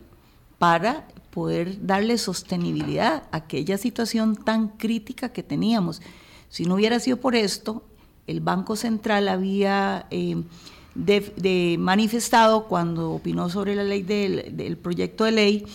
para 0.58 1.06
poder 1.30 1.84
darle 1.84 2.16
sostenibilidad 2.16 3.24
a 3.32 3.38
aquella 3.38 3.76
situación 3.76 4.36
tan 4.36 4.68
crítica 4.68 5.30
que 5.30 5.42
teníamos. 5.42 6.00
Si 6.48 6.64
no 6.64 6.76
hubiera 6.76 7.00
sido 7.00 7.16
por 7.16 7.34
esto, 7.34 7.82
el 8.26 8.40
Banco 8.40 8.76
Central 8.76 9.28
había 9.28 10.06
eh, 10.10 10.44
manifestado 11.78 12.66
cuando 12.66 13.10
opinó 13.10 13.50
sobre 13.50 13.74
la 13.74 13.82
ley 13.82 14.02
del 14.02 14.76
proyecto 14.76 15.24
de 15.24 15.32
ley 15.32 15.66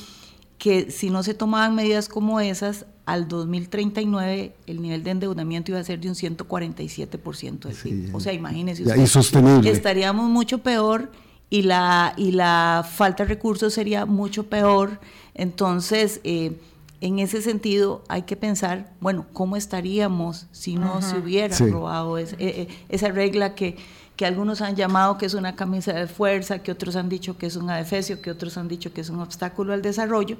que 0.57 0.91
si 0.91 1.09
no 1.09 1.23
se 1.23 1.33
tomaban 1.33 1.75
medidas 1.75 2.09
como 2.09 2.39
esas, 2.39 2.85
al 3.11 3.27
2039 3.27 4.53
el 4.67 4.81
nivel 4.81 5.03
de 5.03 5.11
endeudamiento 5.11 5.71
iba 5.71 5.79
a 5.79 5.83
ser 5.83 5.99
de 5.99 6.09
un 6.09 6.15
147% 6.15 7.59
del 7.59 7.75
PIB. 7.75 8.15
o 8.15 8.19
sea, 8.19 8.33
imagínese 8.33 8.83
usted, 8.83 9.65
estaríamos 9.65 10.29
mucho 10.29 10.59
peor 10.59 11.11
y 11.49 11.63
la, 11.63 12.13
y 12.17 12.31
la 12.31 12.87
falta 12.87 13.23
de 13.23 13.29
recursos 13.29 13.73
sería 13.73 14.05
mucho 14.05 14.43
peor. 14.43 14.99
Entonces, 15.33 16.21
eh, 16.23 16.59
en 17.01 17.17
ese 17.17 17.41
sentido 17.41 18.03
hay 18.07 18.23
que 18.23 18.35
pensar, 18.35 18.91
bueno, 18.99 19.25
¿cómo 19.33 19.55
estaríamos 19.55 20.45
si 20.51 20.75
no 20.75 21.01
se 21.01 21.17
hubiera 21.17 21.55
aprobado 21.55 22.17
eh, 22.17 22.27
eh, 22.37 22.67
esa 22.89 23.07
regla 23.09 23.55
que, 23.55 23.77
que 24.15 24.25
algunos 24.25 24.61
han 24.61 24.75
llamado 24.75 25.17
que 25.17 25.25
es 25.25 25.33
una 25.33 25.55
camisa 25.55 25.93
de 25.93 26.07
fuerza, 26.07 26.59
que 26.59 26.71
otros 26.71 26.95
han 26.95 27.09
dicho 27.09 27.37
que 27.37 27.47
es 27.47 27.55
un 27.55 27.69
adefesio, 27.69 28.21
que 28.21 28.29
otros 28.29 28.57
han 28.57 28.67
dicho 28.67 28.93
que 28.93 29.01
es 29.01 29.09
un 29.09 29.19
obstáculo 29.19 29.73
al 29.73 29.81
desarrollo? 29.81 30.37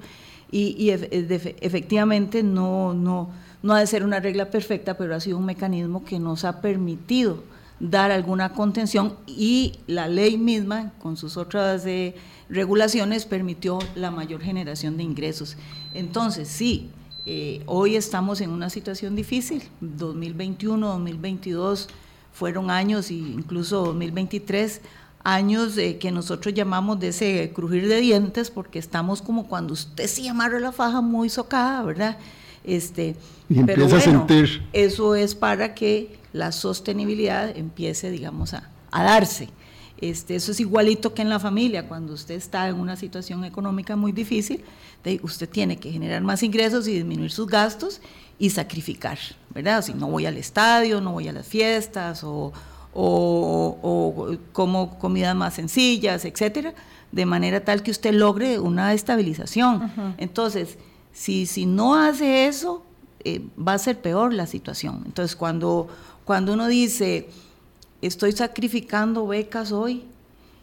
Y, 0.52 0.90
efectivamente 0.90 2.42
no, 2.42 2.94
no, 2.94 3.30
no 3.62 3.74
ha 3.74 3.80
de 3.80 3.88
ser 3.88 4.04
una 4.04 4.20
regla 4.20 4.50
perfecta, 4.50 4.98
pero 4.98 5.16
ha 5.16 5.20
sido 5.20 5.38
un 5.38 5.46
mecanismo 5.46 6.04
que 6.04 6.20
nos 6.20 6.44
ha 6.44 6.62
permitido 6.62 7.44
dar 7.80 8.12
alguna 8.12 8.54
contención 8.54 9.16
y 9.26 9.74
la 9.88 10.08
ley 10.08 10.38
misma, 10.38 10.92
con 11.00 11.18
sus 11.18 11.38
otras 11.38 11.86
eh, 11.86 12.16
regulaciones, 12.50 13.26
permitió 13.26 13.80
la 13.96 14.12
mayor 14.12 14.42
generación 14.42 14.98
de 14.98 15.04
ingresos. 15.04 15.56
Entonces, 15.94 16.48
sí, 16.48 16.90
eh, 17.26 17.62
hoy 17.68 17.96
estamos 17.96 18.42
en 18.42 18.50
una 18.50 18.70
situación 18.70 19.16
difícil, 19.16 19.64
2021, 19.82 20.88
2022 20.88 21.90
fueron 22.34 22.72
años, 22.72 23.10
e 23.12 23.16
incluso 23.16 23.84
2023, 23.86 24.82
años 25.34 25.76
que 26.00 26.12
nosotros 26.12 26.54
llamamos 26.54 27.00
de 27.00 27.10
ese 27.10 27.52
crujir 27.54 27.88
de 27.88 28.00
dientes, 28.02 28.50
porque 28.50 28.80
estamos 28.80 29.22
como 29.22 29.48
cuando 29.48 29.74
usted 29.74 30.08
se 30.08 30.28
amarra 30.30 30.60
la 30.60 30.72
faja 30.72 31.02
muy 31.02 31.30
socada, 31.30 31.84
¿verdad? 31.84 32.18
Este, 32.64 33.16
y 33.50 33.64
pero 33.64 33.86
a 33.86 34.00
sentir. 34.00 34.64
Eso 34.74 35.16
es 35.16 35.36
para 35.36 35.74
que 35.74 36.20
la 36.34 36.52
sostenibilidad 36.52 37.56
empiece, 37.56 38.12
digamos, 38.12 38.54
a, 38.54 38.70
darse. 38.92 39.50
Este, 40.00 40.36
eso 40.36 40.52
es 40.52 40.60
igualito 40.60 41.14
que 41.14 41.22
en 41.22 41.30
la 41.30 41.40
familia, 41.40 41.88
cuando 41.88 42.14
usted 42.14 42.36
está 42.36 42.70
en 42.70 42.76
una 42.76 42.96
situación 42.96 43.44
económica 43.44 43.96
muy 43.96 44.12
difícil, 44.12 44.64
usted 45.22 45.50
tiene 45.50 45.78
que 45.78 45.92
generar 45.92 46.22
más 46.22 46.44
ingresos 46.44 46.88
y 46.88 46.94
disminuir 46.94 47.32
sus 47.32 47.48
gastos 47.48 48.02
y 48.38 48.50
sacrificar, 48.52 49.18
¿verdad? 49.54 49.82
Si 49.84 49.94
no 49.94 50.08
voy 50.08 50.26
al 50.26 50.38
estadio, 50.38 51.02
no 51.02 51.14
voy 51.14 51.28
a 51.28 51.34
las 51.34 51.48
fiestas 51.48 52.24
o, 52.24 52.54
como 52.94 54.98
comidas 55.00 55.36
más 55.36 55.54
sencillas, 55.54 56.26
etcétera, 56.26 56.74
de 57.12 57.26
manera 57.26 57.64
tal 57.64 57.84
que 57.84 57.92
usted 57.92 58.14
logre 58.14 58.60
una 58.60 58.94
estabilización. 58.94 60.16
Entonces, 60.18 60.78
si, 61.12 61.46
si 61.46 61.66
no 61.66 61.96
hace 61.96 62.48
eso, 62.48 62.84
eh, 63.24 63.42
va 63.58 63.74
a 63.74 63.78
ser 63.78 64.00
peor 64.00 64.34
la 64.34 64.48
situación. 64.48 65.04
Entonces, 65.06 65.36
cuando 65.36 65.90
cuando 66.30 66.54
uno 66.54 66.68
dice, 66.68 67.28
estoy 68.04 68.34
sacrificando 68.34 69.26
becas 69.26 69.72
hoy, 69.72 70.04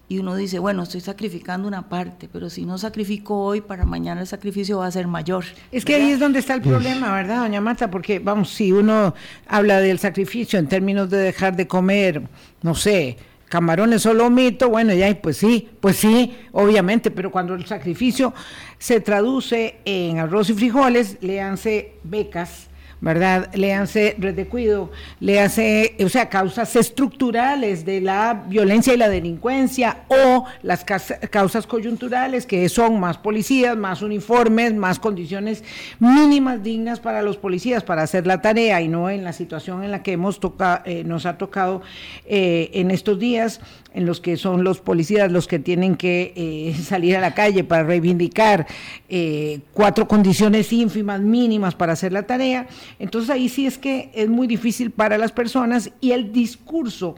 y 0.09 0.19
uno 0.19 0.37
dice, 0.37 0.59
bueno, 0.61 0.85
estoy 0.85 1.01
sacrificando 1.01 1.67
una 1.67 1.89
parte, 1.89 2.29
pero 2.33 2.49
si 2.49 2.65
no 2.65 2.79
sacrifico 2.79 3.39
hoy, 3.39 3.61
para 3.61 3.85
mañana 3.85 4.21
el 4.21 4.27
sacrificio 4.27 4.79
va 4.79 4.87
a 4.87 4.91
ser 4.91 5.09
mayor. 5.09 5.45
Es 5.73 5.85
que 5.85 5.97
ahí 5.97 6.11
es 6.11 6.21
donde 6.21 6.39
está 6.39 6.55
el 6.55 6.63
problema, 6.63 7.13
¿verdad, 7.13 7.41
doña 7.41 7.61
Marta? 7.61 7.91
Porque, 7.91 8.21
vamos, 8.21 8.51
si 8.51 8.71
uno 8.71 9.15
habla 9.49 9.81
del 9.81 9.99
sacrificio 9.99 10.59
en 10.59 10.69
términos 10.69 11.11
de 11.11 11.19
dejar 11.19 11.57
de 11.57 11.67
comer, 11.67 12.23
no 12.63 12.77
sé, 12.77 13.17
camarones 13.49 14.07
o 14.07 14.15
lomito, 14.15 14.69
bueno, 14.69 14.95
ya, 14.95 15.13
pues 15.21 15.39
sí, 15.39 15.69
pues 15.81 15.97
sí, 15.97 16.37
obviamente, 16.53 17.11
pero 17.11 17.33
cuando 17.33 17.55
el 17.55 17.67
sacrificio 17.67 18.33
se 18.79 19.01
traduce 19.01 19.81
en 19.85 20.19
arroz 20.21 20.51
y 20.51 20.55
frijoles, 20.55 21.19
léanse 21.21 21.95
becas, 22.05 22.69
¿verdad? 23.01 23.51
Léanse 23.55 24.17
red 24.19 24.35
de 24.35 24.47
cuido, 24.47 24.91
léanse, 25.21 25.97
o 26.03 26.09
sea, 26.09 26.29
causas 26.29 26.75
estructurales 26.77 27.85
de 27.85 28.01
la 28.01 28.45
violencia 28.49 28.95
y 28.95 28.97
la 28.97 29.09
delincuencia 29.09 30.05
o 30.09 30.45
las 30.63 30.85
causas 30.85 31.67
coyunturales 31.67 32.47
que 32.47 32.69
son 32.69 32.99
más 32.99 33.19
policías, 33.19 33.77
más 33.77 34.03
uniformes, 34.03 34.75
más 34.75 34.99
condiciones 34.99 35.63
mínimas 35.99 36.63
dignas 36.63 37.01
para 37.01 37.23
los 37.23 37.37
policías 37.37 37.85
para 37.85 38.03
hacer 38.03 38.27
la 38.27 38.41
tarea 38.41 38.81
y 38.81 38.89
no 38.89 39.11
en 39.11 39.25
la 39.25 39.33
situación 39.33 39.85
en 39.85 39.91
la 39.91 40.03
que 40.03 40.13
hemos 40.13 40.41
tocado, 40.41 40.83
eh, 40.87 41.05
nos 41.05 41.27
ha 41.27 41.37
tocado 41.37 41.83
eh, 42.25 42.71
en 42.75 42.91
estos 42.91 43.19
días 43.19 43.61
en 43.97 44.05
los 44.05 44.21
que 44.21 44.37
son 44.37 44.63
los 44.63 44.81
policías 44.81 45.33
los 45.33 45.49
que 45.49 45.59
tienen 45.59 45.97
que 45.97 46.35
eh, 46.37 46.75
salir 46.83 47.17
a 47.17 47.21
la 47.21 47.35
calle 47.35 47.65
para 47.65 47.83
reivindicar 47.83 48.67
eh, 49.09 49.61
cuatro 49.73 50.07
condiciones 50.07 50.71
ínfimas, 50.73 51.21
mínimas 51.21 51.75
para 51.75 51.95
hacer 51.95 52.13
la 52.13 52.25
tarea. 52.25 52.69
Entonces 52.99 53.31
ahí 53.31 53.49
sí 53.49 53.67
es 53.67 53.79
que 53.79 54.11
es 54.15 54.29
muy 54.29 54.47
difícil 54.47 54.91
para 54.91 55.17
las 55.17 55.33
personas 55.33 55.91
y 56.01 56.13
el 56.13 56.31
discurso. 56.31 57.17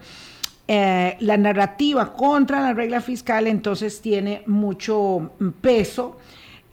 Eh, 0.68 1.16
la 1.20 1.36
narrativa 1.36 2.12
contra 2.12 2.60
la 2.60 2.74
regla 2.74 3.00
fiscal 3.00 3.46
entonces 3.46 4.00
tiene 4.00 4.42
mucho 4.46 5.32
peso 5.60 6.18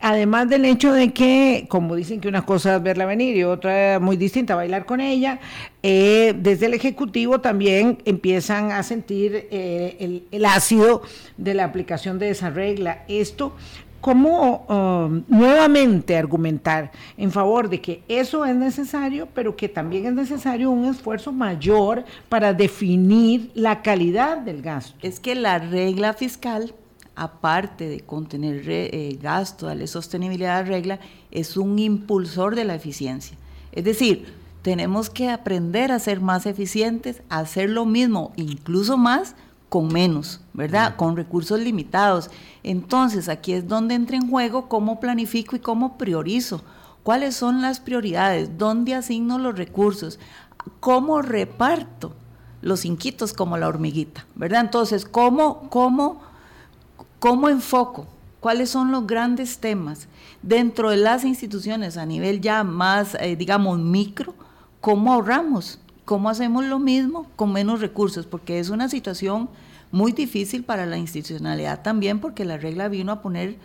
Además 0.00 0.48
del 0.48 0.66
hecho 0.66 0.92
de 0.92 1.12
que, 1.12 1.66
como 1.68 1.94
dicen 1.94 2.20
que 2.20 2.28
una 2.28 2.44
cosa 2.44 2.76
es 2.76 2.82
verla 2.82 3.06
venir 3.06 3.34
y 3.34 3.44
otra 3.44 3.98
muy 3.98 4.16
distinta, 4.16 4.54
bailar 4.54 4.84
con 4.84 5.00
ella, 5.00 5.40
eh, 5.82 6.34
desde 6.38 6.66
el 6.66 6.74
Ejecutivo 6.74 7.40
también 7.40 7.98
empiezan 8.04 8.72
a 8.72 8.82
sentir 8.82 9.48
eh, 9.50 10.22
el, 10.30 10.44
ácido 10.44 11.02
de 11.38 11.54
la 11.54 11.64
aplicación 11.64 12.18
de 12.18 12.28
esa 12.28 12.50
regla. 12.50 13.04
Esto, 13.08 13.56
¿cómo 14.02 14.66
um, 14.68 15.24
nuevamente 15.28 16.16
argumentar 16.16 16.92
en 17.16 17.32
favor 17.32 17.70
de 17.70 17.80
que 17.80 18.02
eso 18.06 18.44
es 18.44 18.54
necesario, 18.54 19.28
pero 19.34 19.56
que 19.56 19.70
también 19.70 20.04
es 20.06 20.12
necesario 20.12 20.70
un 20.70 20.84
esfuerzo 20.84 21.32
mayor 21.32 22.04
para 22.28 22.52
definir 22.52 23.50
la 23.54 23.80
calidad 23.80 24.36
del 24.38 24.60
gasto? 24.60 24.94
Es 25.00 25.20
que 25.20 25.34
la 25.34 25.58
regla 25.58 26.12
fiscal 26.12 26.74
aparte 27.16 27.88
de 27.88 28.00
contener 28.00 28.62
eh, 28.68 29.18
gasto, 29.20 29.66
darle 29.66 29.86
sostenibilidad 29.86 30.58
a 30.58 30.62
la 30.62 30.68
regla, 30.68 31.00
es 31.30 31.56
un 31.56 31.78
impulsor 31.78 32.54
de 32.54 32.64
la 32.64 32.74
eficiencia. 32.74 33.36
Es 33.72 33.84
decir, 33.84 34.26
tenemos 34.62 35.10
que 35.10 35.30
aprender 35.30 35.92
a 35.92 35.98
ser 35.98 36.20
más 36.20 36.44
eficientes, 36.44 37.22
a 37.28 37.38
hacer 37.38 37.70
lo 37.70 37.86
mismo, 37.86 38.32
incluso 38.36 38.96
más, 38.96 39.34
con 39.68 39.88
menos, 39.88 40.40
¿verdad? 40.52 40.96
Con 40.96 41.16
recursos 41.16 41.58
limitados. 41.58 42.30
Entonces, 42.62 43.28
aquí 43.28 43.52
es 43.52 43.66
donde 43.66 43.94
entra 43.94 44.16
en 44.16 44.30
juego 44.30 44.68
cómo 44.68 45.00
planifico 45.00 45.56
y 45.56 45.60
cómo 45.60 45.98
priorizo. 45.98 46.62
¿Cuáles 47.02 47.36
son 47.36 47.62
las 47.62 47.80
prioridades? 47.80 48.58
¿Dónde 48.58 48.94
asigno 48.94 49.38
los 49.38 49.56
recursos? 49.56 50.18
¿Cómo 50.80 51.22
reparto 51.22 52.12
los 52.60 52.84
inquitos 52.84 53.32
como 53.32 53.56
la 53.56 53.68
hormiguita? 53.68 54.26
¿Verdad? 54.34 54.62
Entonces, 54.62 55.04
¿cómo, 55.04 55.68
cómo 55.70 56.22
¿Cómo 57.18 57.48
enfoco? 57.48 58.06
¿Cuáles 58.40 58.70
son 58.70 58.92
los 58.92 59.06
grandes 59.06 59.58
temas 59.58 60.08
dentro 60.42 60.90
de 60.90 60.98
las 60.98 61.24
instituciones 61.24 61.96
a 61.96 62.06
nivel 62.06 62.40
ya 62.40 62.62
más, 62.62 63.16
eh, 63.20 63.36
digamos, 63.36 63.78
micro? 63.78 64.34
¿Cómo 64.80 65.12
ahorramos? 65.12 65.80
¿Cómo 66.04 66.28
hacemos 66.28 66.64
lo 66.64 66.78
mismo 66.78 67.26
con 67.34 67.52
menos 67.52 67.80
recursos? 67.80 68.26
Porque 68.26 68.60
es 68.60 68.70
una 68.70 68.88
situación 68.88 69.48
muy 69.90 70.12
difícil 70.12 70.62
para 70.62 70.86
la 70.86 70.98
institucionalidad 70.98 71.82
también, 71.82 72.20
porque 72.20 72.44
la 72.44 72.58
regla 72.58 72.88
vino 72.88 73.12
a 73.12 73.22
poner 73.22 73.56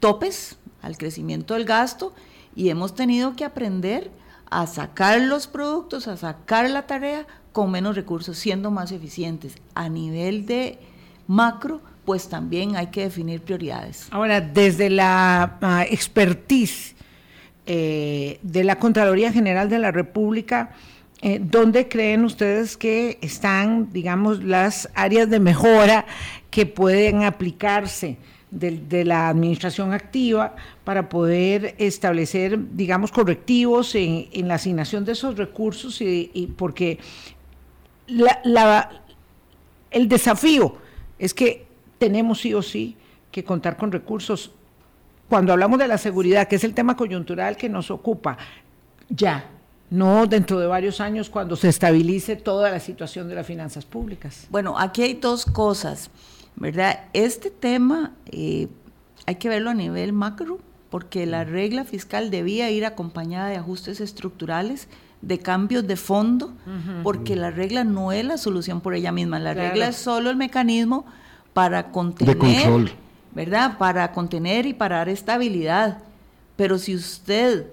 topes 0.00 0.56
al 0.80 0.96
crecimiento 0.96 1.54
del 1.54 1.64
gasto 1.64 2.14
y 2.54 2.68
hemos 2.68 2.94
tenido 2.94 3.34
que 3.34 3.44
aprender 3.44 4.10
a 4.48 4.66
sacar 4.66 5.20
los 5.20 5.46
productos, 5.46 6.08
a 6.08 6.16
sacar 6.16 6.70
la 6.70 6.86
tarea 6.86 7.26
con 7.52 7.70
menos 7.70 7.96
recursos, 7.96 8.38
siendo 8.38 8.70
más 8.70 8.92
eficientes. 8.92 9.56
A 9.74 9.88
nivel 9.88 10.46
de 10.46 10.78
macro, 11.26 11.80
pues 12.04 12.28
también 12.28 12.76
hay 12.76 12.88
que 12.88 13.02
definir 13.02 13.40
prioridades. 13.40 14.08
Ahora, 14.10 14.40
desde 14.40 14.90
la 14.90 15.58
ah, 15.60 15.84
expertise 15.88 16.94
eh, 17.66 18.38
de 18.42 18.64
la 18.64 18.76
Contraloría 18.78 19.32
General 19.32 19.68
de 19.68 19.78
la 19.78 19.92
República, 19.92 20.72
eh, 21.20 21.40
¿dónde 21.40 21.86
creen 21.86 22.24
ustedes 22.24 22.76
que 22.76 23.18
están, 23.20 23.92
digamos, 23.92 24.42
las 24.42 24.90
áreas 24.94 25.30
de 25.30 25.38
mejora 25.38 26.06
que 26.50 26.66
pueden 26.66 27.22
aplicarse? 27.22 28.16
De, 28.50 29.06
la 29.06 29.30
administración 29.30 29.94
activa 29.94 30.56
para 30.84 31.08
poder 31.08 31.74
establecer, 31.78 32.58
digamos, 32.74 33.10
correctivos 33.10 33.94
en, 33.94 34.28
la 34.46 34.56
asignación 34.56 35.06
de 35.06 35.12
esos 35.12 35.38
recursos 35.38 36.02
y, 36.02 36.52
porque 36.54 36.98
el 39.90 40.06
desafío 40.06 40.76
es 41.18 41.32
que 41.32 41.71
tenemos 42.02 42.40
sí 42.40 42.52
o 42.52 42.62
sí 42.62 42.96
que 43.30 43.44
contar 43.44 43.76
con 43.76 43.92
recursos. 43.92 44.50
Cuando 45.28 45.52
hablamos 45.52 45.78
de 45.78 45.86
la 45.86 45.98
seguridad, 45.98 46.48
que 46.48 46.56
es 46.56 46.64
el 46.64 46.74
tema 46.74 46.96
coyuntural 46.96 47.56
que 47.56 47.68
nos 47.68 47.92
ocupa, 47.92 48.36
ya, 49.08 49.48
no 49.88 50.26
dentro 50.26 50.58
de 50.58 50.66
varios 50.66 51.00
años 51.00 51.30
cuando 51.30 51.54
se 51.54 51.68
estabilice 51.68 52.34
toda 52.34 52.72
la 52.72 52.80
situación 52.80 53.28
de 53.28 53.36
las 53.36 53.46
finanzas 53.46 53.84
públicas. 53.84 54.48
Bueno, 54.50 54.76
aquí 54.76 55.02
hay 55.02 55.14
dos 55.14 55.46
cosas, 55.46 56.10
¿verdad? 56.56 57.04
Este 57.12 57.50
tema 57.50 58.10
eh, 58.32 58.66
hay 59.26 59.36
que 59.36 59.48
verlo 59.48 59.70
a 59.70 59.74
nivel 59.74 60.12
macro, 60.12 60.58
porque 60.90 61.24
la 61.24 61.44
regla 61.44 61.84
fiscal 61.84 62.32
debía 62.32 62.68
ir 62.72 62.84
acompañada 62.84 63.46
de 63.46 63.58
ajustes 63.58 64.00
estructurales, 64.00 64.88
de 65.20 65.38
cambios 65.38 65.86
de 65.86 65.94
fondo, 65.94 66.52
porque 67.04 67.36
la 67.36 67.52
regla 67.52 67.84
no 67.84 68.10
es 68.10 68.24
la 68.24 68.38
solución 68.38 68.80
por 68.80 68.94
ella 68.94 69.12
misma, 69.12 69.38
la 69.38 69.54
regla 69.54 69.86
es 69.86 69.94
solo 69.94 70.30
el 70.30 70.36
mecanismo 70.36 71.06
para 71.52 71.90
contener, 71.90 72.92
¿verdad? 73.32 73.78
Para 73.78 74.12
contener 74.12 74.66
y 74.66 74.74
para 74.74 74.98
dar 74.98 75.08
estabilidad. 75.08 75.98
Pero 76.56 76.78
si 76.78 76.94
usted 76.94 77.66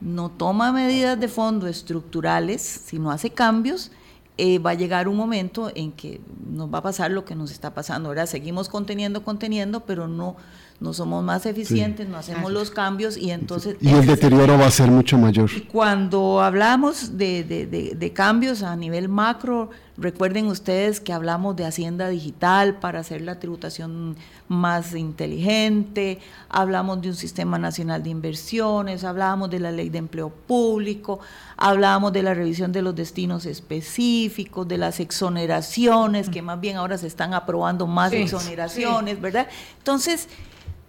no 0.00 0.30
toma 0.30 0.72
medidas 0.72 1.18
de 1.18 1.28
fondo 1.28 1.66
estructurales, 1.66 2.62
si 2.62 2.98
no 2.98 3.10
hace 3.10 3.30
cambios, 3.30 3.90
eh, 4.38 4.58
va 4.58 4.70
a 4.70 4.74
llegar 4.74 5.08
un 5.08 5.16
momento 5.16 5.70
en 5.74 5.92
que 5.92 6.20
nos 6.50 6.72
va 6.72 6.78
a 6.78 6.82
pasar 6.82 7.10
lo 7.10 7.24
que 7.24 7.34
nos 7.34 7.50
está 7.50 7.74
pasando. 7.74 8.08
Ahora 8.08 8.26
seguimos 8.26 8.68
conteniendo, 8.68 9.22
conteniendo, 9.22 9.80
pero 9.80 10.08
no, 10.08 10.36
no 10.80 10.94
somos 10.94 11.22
más 11.22 11.44
eficientes, 11.44 12.08
no 12.08 12.16
hacemos 12.16 12.50
los 12.50 12.70
cambios 12.70 13.18
y 13.18 13.30
entonces... 13.30 13.76
Y 13.82 13.90
el 13.90 14.06
deterioro 14.06 14.56
va 14.56 14.66
a 14.66 14.70
ser 14.70 14.90
mucho 14.90 15.18
mayor. 15.18 15.50
Cuando 15.70 16.40
hablamos 16.40 17.18
de, 17.18 17.44
de, 17.44 18.12
cambios 18.14 18.62
a 18.62 18.74
nivel 18.76 19.10
macro, 19.10 19.68
recuerden 19.98 20.46
ustedes 20.46 20.98
que 20.98 21.12
hablamos 21.12 21.54
de 21.56 21.66
hacienda 21.66 22.08
digital 22.08 22.76
para 22.76 23.00
hacer 23.00 23.20
la 23.20 23.38
tributación 23.38 24.16
más 24.48 24.94
inteligente, 24.94 26.18
hablamos 26.48 27.02
de 27.02 27.08
un 27.08 27.14
sistema 27.16 27.58
nacional 27.58 28.02
de 28.02 28.08
inversiones, 28.08 29.04
hablamos 29.04 29.50
de 29.50 29.60
la 29.60 29.72
ley 29.72 29.90
de 29.90 29.98
empleo 29.98 30.30
público, 30.30 31.20
hablamos 31.58 32.10
de 32.14 32.22
la 32.22 32.32
revisión 32.32 32.72
de 32.72 32.80
los 32.80 32.96
destinos 32.96 33.44
específicos, 33.44 34.66
de 34.66 34.78
las 34.78 34.98
exoneraciones, 34.98 36.30
que 36.30 36.40
más 36.40 36.58
bien 36.58 36.78
ahora 36.78 36.96
se 36.96 37.06
están 37.06 37.34
aprobando 37.34 37.86
más 37.86 38.14
exoneraciones, 38.14 39.20
¿verdad? 39.20 39.46
Entonces, 39.76 40.26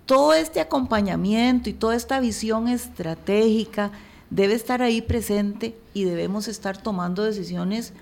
todo 0.06 0.34
este 0.34 0.60
acompañamiento 0.60 1.70
y 1.70 1.74
toda 1.74 1.96
esta 1.96 2.20
visión 2.20 2.68
estratégica 2.68 3.92
debe 4.30 4.54
estar 4.54 4.82
ahí 4.82 5.02
presente 5.02 5.78
y 5.94 6.06
debemos 6.06 6.48
estar 6.48 6.78
tomando 6.78 7.24
decisiones 7.24 7.94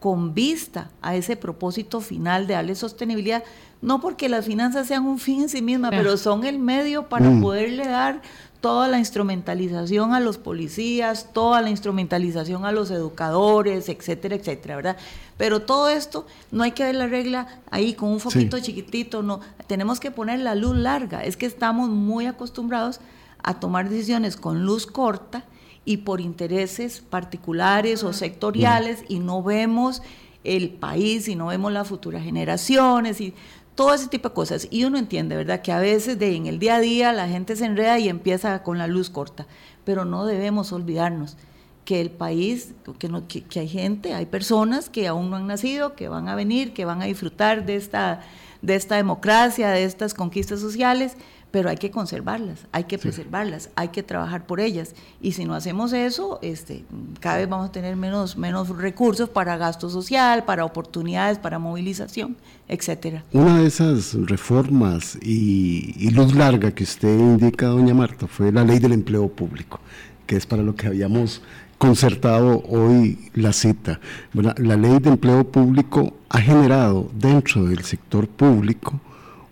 con 0.00 0.32
vista 0.32 0.90
a 1.02 1.16
ese 1.16 1.36
propósito 1.36 2.00
final 2.00 2.46
de 2.46 2.54
darle 2.54 2.74
sostenibilidad, 2.76 3.42
no 3.82 4.00
porque 4.00 4.28
las 4.28 4.46
finanzas 4.46 4.86
sean 4.86 5.06
un 5.06 5.18
fin 5.18 5.42
en 5.42 5.48
sí 5.48 5.60
mismas, 5.60 5.90
pero 5.90 6.16
son 6.16 6.44
el 6.44 6.58
medio 6.58 7.08
para 7.08 7.28
mm. 7.30 7.42
poderle 7.42 7.86
dar 7.86 8.22
toda 8.60 8.88
la 8.88 8.98
instrumentalización 8.98 10.14
a 10.14 10.20
los 10.20 10.38
policías, 10.38 11.32
toda 11.32 11.60
la 11.62 11.70
instrumentalización 11.70 12.64
a 12.64 12.72
los 12.72 12.90
educadores, 12.90 13.88
etcétera, 13.88 14.36
etcétera, 14.36 14.76
¿verdad? 14.76 14.96
Pero 15.36 15.62
todo 15.62 15.88
esto 15.88 16.26
no 16.50 16.64
hay 16.64 16.72
que 16.72 16.82
ver 16.82 16.96
la 16.96 17.06
regla 17.06 17.60
ahí 17.70 17.94
con 17.94 18.10
un 18.10 18.20
foquito 18.20 18.58
chiquitito, 18.58 19.22
no, 19.22 19.40
tenemos 19.66 20.00
que 20.00 20.10
poner 20.10 20.40
la 20.40 20.56
luz 20.56 20.76
larga, 20.76 21.22
es 21.22 21.36
que 21.36 21.46
estamos 21.46 21.88
muy 21.88 22.26
acostumbrados 22.26 23.00
a 23.42 23.60
tomar 23.60 23.88
decisiones 23.88 24.36
con 24.36 24.64
luz 24.64 24.86
corta 24.86 25.44
y 25.84 25.98
por 25.98 26.20
intereses 26.20 27.00
particulares 27.00 28.02
o 28.02 28.12
sectoriales 28.12 29.04
y 29.08 29.20
no 29.20 29.42
vemos 29.42 30.02
el 30.42 30.70
país 30.70 31.28
y 31.28 31.36
no 31.36 31.46
vemos 31.46 31.72
las 31.72 31.88
futuras 31.88 32.24
generaciones 32.24 33.20
y 33.20 33.34
todo 33.78 33.94
ese 33.94 34.08
tipo 34.08 34.30
de 34.30 34.34
cosas. 34.34 34.66
Y 34.72 34.82
uno 34.82 34.98
entiende, 34.98 35.36
¿verdad? 35.36 35.62
Que 35.62 35.70
a 35.70 35.78
veces 35.78 36.20
en 36.20 36.48
el 36.48 36.58
día 36.58 36.74
a 36.74 36.80
día 36.80 37.12
la 37.12 37.28
gente 37.28 37.54
se 37.54 37.64
enreda 37.64 37.96
y 38.00 38.08
empieza 38.08 38.64
con 38.64 38.76
la 38.76 38.88
luz 38.88 39.08
corta, 39.08 39.46
pero 39.84 40.04
no 40.04 40.26
debemos 40.26 40.72
olvidarnos 40.72 41.36
que 41.84 42.00
el 42.00 42.10
país, 42.10 42.74
que, 42.98 43.08
no, 43.08 43.28
que, 43.28 43.44
hay 43.54 43.68
gente, 43.68 44.14
hay 44.14 44.26
personas 44.26 44.90
que 44.90 45.06
aún 45.06 45.30
no 45.30 45.36
han 45.36 45.46
nacido, 45.46 45.94
que 45.94 46.08
van 46.08 46.28
a 46.28 46.34
venir, 46.34 46.72
que 46.72 46.84
van 46.84 47.02
a 47.02 47.04
disfrutar 47.04 47.66
de 47.66 47.76
esta, 47.76 48.22
de 48.62 48.74
esta 48.74 48.96
democracia, 48.96 49.68
de 49.68 49.84
estas 49.84 50.12
conquistas 50.12 50.58
sociales, 50.58 51.12
pero 51.50 51.70
hay 51.70 51.76
que 51.76 51.90
conservarlas, 51.90 52.66
hay 52.72 52.84
que 52.84 52.98
preservarlas, 52.98 53.70
hay 53.74 53.88
que 53.88 54.02
trabajar 54.02 54.46
por 54.46 54.60
ellas. 54.60 54.94
Y 55.20 55.32
si 55.32 55.44
no 55.44 55.54
hacemos 55.54 55.92
eso, 55.92 56.38
este, 56.42 56.84
cada 57.20 57.38
vez 57.38 57.48
vamos 57.48 57.70
a 57.70 57.72
tener 57.72 57.96
menos, 57.96 58.36
menos 58.36 58.68
recursos 58.68 59.28
para 59.28 59.56
gasto 59.56 59.88
social, 59.88 60.44
para 60.44 60.64
oportunidades, 60.64 61.38
para 61.38 61.58
movilización, 61.58 62.36
etcétera. 62.68 63.24
Una 63.32 63.60
de 63.60 63.66
esas 63.66 64.14
reformas 64.14 65.18
y, 65.22 66.10
luz 66.10 66.34
larga 66.34 66.72
que 66.72 66.84
usted 66.84 67.18
indica, 67.18 67.66
doña 67.66 67.94
Marta, 67.94 68.26
fue 68.26 68.52
la 68.52 68.64
ley 68.64 68.78
del 68.78 68.92
empleo 68.92 69.28
público, 69.28 69.80
que 70.26 70.36
es 70.36 70.46
para 70.46 70.62
lo 70.62 70.74
que 70.74 70.86
habíamos 70.86 71.42
concertado 71.78 72.62
hoy 72.68 73.30
la 73.34 73.52
cita. 73.52 74.00
La 74.32 74.76
ley 74.76 74.98
de 74.98 75.10
empleo 75.10 75.44
público 75.44 76.12
ha 76.28 76.40
generado 76.40 77.08
dentro 77.14 77.64
del 77.64 77.84
sector 77.84 78.28
público 78.28 79.00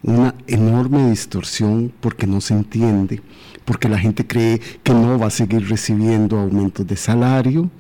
una 0.02 0.34
enorme 0.46 1.10
distorsión 1.10 1.92
porque 2.00 2.26
no 2.26 2.40
se 2.40 2.54
entiende, 2.54 3.22
porque 3.64 3.88
la 3.88 3.98
gente 3.98 4.26
cree 4.26 4.60
que 4.82 4.92
no 4.92 5.18
va 5.18 5.26
a 5.26 5.30
seguir 5.30 5.68
recibiendo 5.68 6.38
aumentos 6.38 6.86
de 6.86 6.96
salario, 6.96 7.70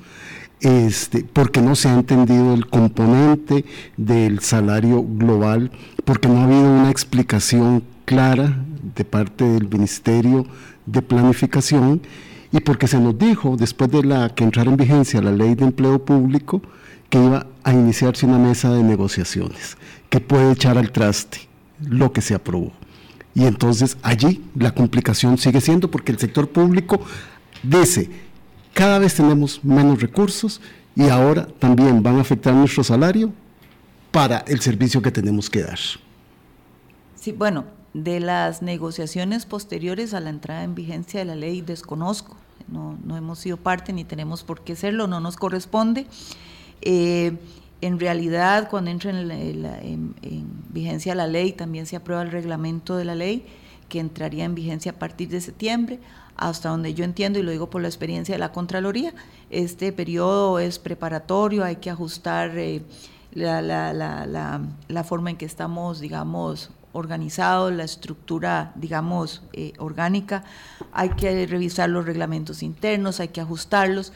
este, 0.60 1.24
porque 1.24 1.60
no 1.60 1.76
se 1.76 1.88
ha 1.88 1.94
entendido 1.94 2.54
el 2.54 2.66
componente 2.66 3.64
del 3.96 4.40
salario 4.40 5.02
global, 5.02 5.70
porque 6.04 6.28
no 6.28 6.40
ha 6.40 6.44
habido 6.44 6.64
una 6.64 6.90
explicación 6.90 7.82
clara 8.04 8.64
de 8.94 9.04
parte 9.04 9.44
del 9.44 9.68
Ministerio 9.68 10.46
de 10.86 11.02
Planificación 11.02 12.00
y 12.52 12.60
porque 12.60 12.88
se 12.88 13.00
nos 13.00 13.18
dijo, 13.18 13.56
después 13.56 13.90
de 13.90 14.02
la 14.02 14.34
que 14.34 14.44
entrara 14.44 14.70
en 14.70 14.76
vigencia 14.76 15.20
la 15.20 15.32
ley 15.32 15.54
de 15.54 15.64
empleo 15.64 16.04
público, 16.04 16.62
que 17.10 17.18
iba 17.22 17.46
a 17.62 17.72
iniciarse 17.72 18.26
una 18.26 18.38
mesa 18.38 18.72
de 18.72 18.82
negociaciones 18.82 19.76
que 20.08 20.20
puede 20.20 20.52
echar 20.52 20.78
al 20.78 20.90
traste 20.90 21.46
lo 21.80 22.12
que 22.12 22.20
se 22.20 22.34
aprobó. 22.34 22.72
Y 23.34 23.44
entonces 23.44 23.98
allí 24.02 24.42
la 24.54 24.72
complicación 24.72 25.36
sigue 25.36 25.60
siendo 25.60 25.90
porque 25.90 26.12
el 26.12 26.18
sector 26.18 26.48
público 26.48 27.00
dice, 27.62 28.10
cada 28.72 28.98
vez 28.98 29.14
tenemos 29.14 29.62
menos 29.62 30.00
recursos 30.00 30.60
y 30.94 31.08
ahora 31.08 31.46
también 31.58 32.02
van 32.02 32.16
a 32.16 32.22
afectar 32.22 32.54
nuestro 32.54 32.82
salario 32.82 33.32
para 34.10 34.38
el 34.38 34.60
servicio 34.60 35.02
que 35.02 35.10
tenemos 35.10 35.50
que 35.50 35.62
dar. 35.62 35.78
Sí, 37.14 37.32
bueno, 37.32 37.66
de 37.92 38.20
las 38.20 38.62
negociaciones 38.62 39.44
posteriores 39.44 40.14
a 40.14 40.20
la 40.20 40.30
entrada 40.30 40.64
en 40.64 40.74
vigencia 40.74 41.20
de 41.20 41.26
la 41.26 41.34
ley 41.34 41.60
desconozco, 41.60 42.36
no, 42.68 42.98
no 43.04 43.16
hemos 43.16 43.38
sido 43.38 43.58
parte 43.58 43.92
ni 43.92 44.04
tenemos 44.04 44.44
por 44.44 44.62
qué 44.62 44.76
serlo, 44.76 45.06
no 45.06 45.20
nos 45.20 45.36
corresponde. 45.36 46.06
Eh, 46.80 47.36
en 47.80 48.00
realidad, 48.00 48.68
cuando 48.70 48.90
entra 48.90 49.10
en, 49.10 50.14
vigencia 50.70 51.14
la 51.14 51.26
ley, 51.26 51.52
también 51.52 51.86
se 51.86 51.96
aprueba 51.96 52.22
el 52.22 52.30
reglamento 52.30 52.96
de 52.96 53.04
la 53.04 53.14
ley, 53.14 53.46
que 53.88 54.00
entraría 54.00 54.44
en 54.44 54.54
vigencia 54.54 54.92
a 54.92 54.94
partir 54.98 55.28
de 55.28 55.40
septiembre, 55.40 56.00
hasta 56.36 56.68
donde 56.68 56.94
yo 56.94 57.04
entiendo, 57.04 57.38
y 57.38 57.42
lo 57.42 57.50
digo 57.50 57.70
por 57.70 57.82
la 57.82 57.88
experiencia 57.88 58.34
de 58.34 58.38
la 58.38 58.52
Contraloría, 58.52 59.14
este 59.50 59.92
periodo 59.92 60.58
es 60.58 60.78
preparatorio, 60.78 61.64
hay 61.64 61.76
que 61.76 61.90
ajustar 61.90 62.56
eh, 62.56 62.82
la, 63.32 65.04
forma 65.04 65.30
en 65.30 65.36
que 65.36 65.46
estamos, 65.46 66.00
digamos, 66.00 66.70
organizados, 66.92 67.72
la 67.72 67.84
estructura, 67.84 68.72
digamos, 68.74 69.42
eh, 69.52 69.72
orgánica, 69.78 70.44
hay 70.92 71.10
que 71.10 71.46
revisar 71.46 71.90
los 71.90 72.06
reglamentos 72.06 72.62
internos, 72.62 73.20
hay 73.20 73.28
que 73.28 73.40
ajustarlos, 73.40 74.12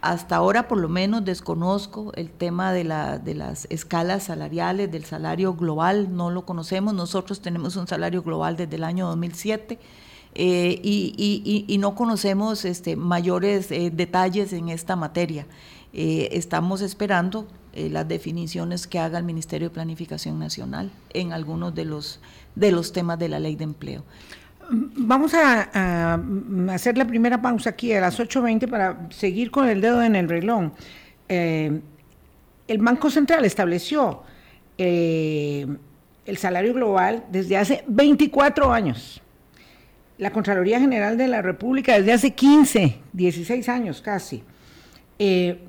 hasta 0.00 0.36
ahora 0.36 0.68
por 0.68 0.78
lo 0.78 0.88
menos 0.88 1.24
desconozco 1.24 2.12
el 2.14 2.30
tema 2.30 2.72
de, 2.72 2.84
la, 2.84 3.18
de 3.18 3.34
las 3.34 3.66
escalas 3.70 4.24
salariales, 4.24 4.90
del 4.90 5.04
salario 5.04 5.54
global, 5.54 6.14
no 6.14 6.30
lo 6.30 6.44
conocemos. 6.44 6.94
Nosotros 6.94 7.40
tenemos 7.40 7.76
un 7.76 7.86
salario 7.86 8.22
global 8.22 8.56
desde 8.56 8.76
el 8.76 8.84
año 8.84 9.06
2007 9.06 9.78
eh, 10.38 10.80
y, 10.82 11.76
no 11.78 11.94
conocemos 11.94 12.66
este, 12.66 12.94
mayores 12.94 13.70
eh, 13.70 13.90
detalles 13.90 14.52
en 14.52 14.68
esta 14.68 14.94
materia. 14.94 15.46
Eh, 15.92 16.28
estamos 16.32 16.82
esperando 16.82 17.46
las 17.74 18.08
definiciones 18.08 18.86
que 18.86 18.98
haga 18.98 19.18
el 19.18 19.24
Ministerio 19.24 19.68
de 19.68 19.74
Planificación 19.74 20.38
Nacional 20.38 20.90
en 21.12 21.34
algunos 21.34 21.74
de 21.74 21.84
los, 21.84 22.20
de 22.54 22.72
los 22.72 22.92
temas 22.92 23.18
de 23.18 23.28
la 23.28 23.38
ley 23.38 23.54
de 23.54 23.64
empleo. 23.64 24.02
Vamos 24.68 25.34
a, 25.34 26.20
hacer 26.72 26.98
la 26.98 27.06
primera 27.06 27.40
pausa 27.40 27.70
aquí 27.70 27.92
a 27.92 28.00
las 28.00 28.18
8.20 28.18 28.68
para 28.68 29.08
seguir 29.10 29.50
con 29.50 29.68
el 29.68 29.80
dedo 29.80 30.02
en 30.02 30.16
el 30.16 30.28
reloj. 30.28 30.72
Eh, 31.28 31.80
el 32.66 32.78
Banco 32.78 33.10
Central 33.10 33.44
estableció 33.44 34.22
eh, 34.78 35.66
el 36.24 36.36
salario 36.36 36.74
global 36.74 37.24
desde 37.30 37.56
hace 37.56 37.84
24 37.86 38.72
años. 38.72 39.22
La 40.18 40.30
Contraloría 40.32 40.80
General 40.80 41.16
de 41.16 41.28
la 41.28 41.42
República 41.42 41.96
desde 41.98 42.12
hace 42.12 42.30
15, 42.32 42.98
16 43.12 43.68
años 43.68 44.02
casi. 44.02 44.42
Eh, 45.18 45.60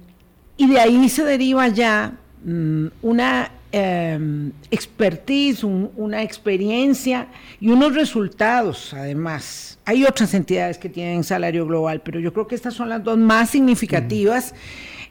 y 0.57 0.67
de 0.67 0.79
ahí 0.79 1.07
se 1.09 1.23
deriva 1.23 1.67
ya 1.67 2.17
mm, 2.43 2.87
una 3.03 3.51
Em, 3.73 4.53
expertise, 4.71 5.65
una 5.65 6.23
experiencia 6.23 7.27
y 7.59 7.67
unos 7.67 7.95
resultados 7.95 8.93
además. 8.93 9.77
Hay 9.83 10.05
otras 10.05 10.33
entidades 10.33 10.77
que 10.77 10.87
tienen 10.87 11.25
salario 11.25 11.67
global, 11.67 12.01
pero 12.01 12.17
yo 12.21 12.31
creo 12.31 12.47
que 12.47 12.55
estas 12.55 12.75
son 12.75 12.87
las 12.87 13.03
dos 13.03 13.17
más 13.17 13.49
significativas. 13.49 14.55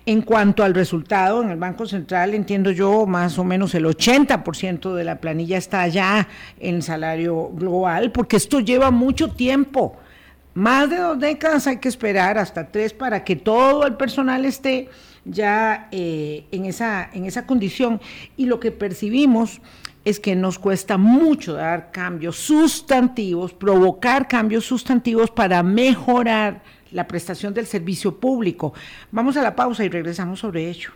En 0.07 0.23
cuanto 0.23 0.65
al 0.65 0.73
resultado, 0.73 1.43
en 1.43 1.51
el 1.51 1.59
Banco 1.59 1.85
Central 1.85 2.33
entiendo 2.33 2.71
yo 2.71 3.05
más 3.07 3.39
o 3.39 3.45
menos 3.45 3.75
el 3.75 3.85
80% 3.85 4.95
de 4.95 5.05
la 5.05 5.21
planilla 5.21 5.59
está 5.59 5.87
ya 5.89 6.27
en 6.59 6.81
salario 6.81 7.51
global, 7.53 8.11
porque 8.11 8.39
esto 8.39 8.61
lleva 8.61 8.91
mucho 8.91 9.33
tiempo. 9.33 9.99
Más 10.55 10.89
de 10.89 10.97
dos 10.97 11.19
décadas 11.19 11.67
hay 11.67 11.77
que 11.77 11.89
esperar, 11.89 12.39
hasta 12.39 12.69
tres, 12.69 12.95
para 12.95 13.23
que 13.23 13.37
todo 13.37 13.85
el 13.85 13.97
personal 13.97 14.47
esté 14.47 14.89
ya 15.27 15.89
eh, 15.91 16.47
en, 16.53 16.65
esa, 16.65 17.11
en 17.13 17.27
esa 17.27 17.47
condición 17.47 18.01
y 18.37 18.47
lo 18.47 18.61
que 18.61 18.71
percibimos 18.71 19.61
es 20.05 20.21
que 20.21 20.37
nos 20.37 20.59
cuesta 20.59 20.97
mucho 20.99 21.55
dar 21.55 21.91
cambios 21.91 22.37
sustantivos, 22.37 23.53
provocar 23.53 24.29
cambios 24.29 24.65
sustantivos 24.65 25.31
para 25.33 25.63
mejorar 25.65 26.63
la 26.93 27.09
prestación 27.09 27.53
del 27.53 27.67
servicio 27.67 28.19
público. 28.19 28.73
Vamos 29.11 29.37
a 29.37 29.43
la 29.43 29.57
pausa 29.57 29.85
y 29.85 29.89
regresamos 29.89 30.39
sobre 30.39 30.71
ello. 30.71 30.91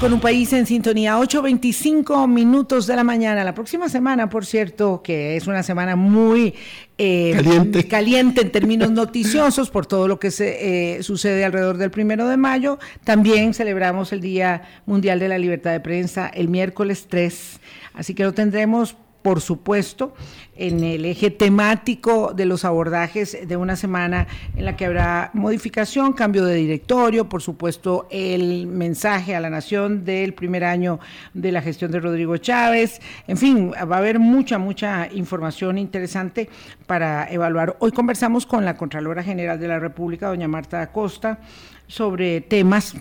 Con 0.00 0.12
un 0.12 0.20
país 0.20 0.52
en 0.52 0.64
sintonía, 0.64 1.18
8.25 1.18 2.28
minutos 2.28 2.86
de 2.86 2.94
la 2.94 3.02
mañana. 3.02 3.42
La 3.42 3.52
próxima 3.52 3.88
semana, 3.88 4.30
por 4.30 4.46
cierto, 4.46 5.02
que 5.02 5.36
es 5.36 5.48
una 5.48 5.64
semana 5.64 5.96
muy 5.96 6.54
eh, 6.98 7.32
caliente. 7.34 7.88
caliente 7.88 8.40
en 8.42 8.52
términos 8.52 8.90
noticiosos 8.92 9.70
por 9.70 9.86
todo 9.86 10.06
lo 10.06 10.20
que 10.20 10.30
se, 10.30 10.98
eh, 10.98 11.02
sucede 11.02 11.44
alrededor 11.44 11.78
del 11.78 11.90
primero 11.90 12.28
de 12.28 12.36
mayo. 12.36 12.78
También 13.02 13.54
celebramos 13.54 14.12
el 14.12 14.20
Día 14.20 14.62
Mundial 14.86 15.18
de 15.18 15.28
la 15.28 15.38
Libertad 15.38 15.72
de 15.72 15.80
Prensa 15.80 16.28
el 16.28 16.46
miércoles 16.46 17.06
3. 17.08 17.58
Así 17.94 18.14
que 18.14 18.22
lo 18.22 18.32
tendremos 18.32 18.96
por 19.28 19.42
supuesto, 19.42 20.14
en 20.56 20.82
el 20.82 21.04
eje 21.04 21.30
temático 21.30 22.32
de 22.32 22.46
los 22.46 22.64
abordajes 22.64 23.36
de 23.46 23.58
una 23.58 23.76
semana 23.76 24.26
en 24.56 24.64
la 24.64 24.74
que 24.74 24.86
habrá 24.86 25.30
modificación, 25.34 26.14
cambio 26.14 26.46
de 26.46 26.54
directorio, 26.54 27.28
por 27.28 27.42
supuesto, 27.42 28.08
el 28.10 28.66
mensaje 28.66 29.36
a 29.36 29.40
la 29.40 29.50
nación 29.50 30.06
del 30.06 30.32
primer 30.32 30.64
año 30.64 30.98
de 31.34 31.52
la 31.52 31.60
gestión 31.60 31.90
de 31.90 32.00
Rodrigo 32.00 32.38
Chávez. 32.38 33.02
En 33.26 33.36
fin, 33.36 33.70
va 33.72 33.96
a 33.96 33.98
haber 33.98 34.18
mucha, 34.18 34.56
mucha 34.56 35.12
información 35.12 35.76
interesante 35.76 36.48
para 36.86 37.30
evaluar. 37.30 37.76
Hoy 37.80 37.92
conversamos 37.92 38.46
con 38.46 38.64
la 38.64 38.78
Contralora 38.78 39.22
General 39.22 39.60
de 39.60 39.68
la 39.68 39.78
República, 39.78 40.28
doña 40.28 40.48
Marta 40.48 40.80
Acosta, 40.80 41.38
sobre 41.86 42.40
temas 42.40 42.94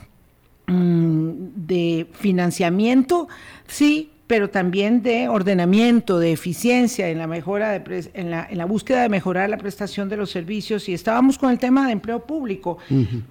mm, 0.65 1.31
de 1.55 2.05
financiamiento, 2.11 3.29
sí, 3.65 4.11
pero 4.27 4.49
también 4.49 5.01
de 5.01 5.29
ordenamiento, 5.29 6.19
de 6.19 6.33
eficiencia 6.33 7.09
en 7.09 7.17
la 7.17 7.27
mejora 7.27 7.71
de 7.71 8.09
en, 8.13 8.29
la, 8.29 8.45
en 8.49 8.57
la 8.57 8.65
búsqueda 8.65 9.01
de 9.01 9.09
mejorar 9.09 9.49
la 9.49 9.57
prestación 9.57 10.09
de 10.09 10.17
los 10.17 10.29
servicios 10.29 10.87
y 10.89 10.93
estábamos 10.93 11.37
con 11.37 11.49
el 11.49 11.57
tema 11.57 11.87
de 11.87 11.93
empleo 11.93 12.25
público. 12.25 12.77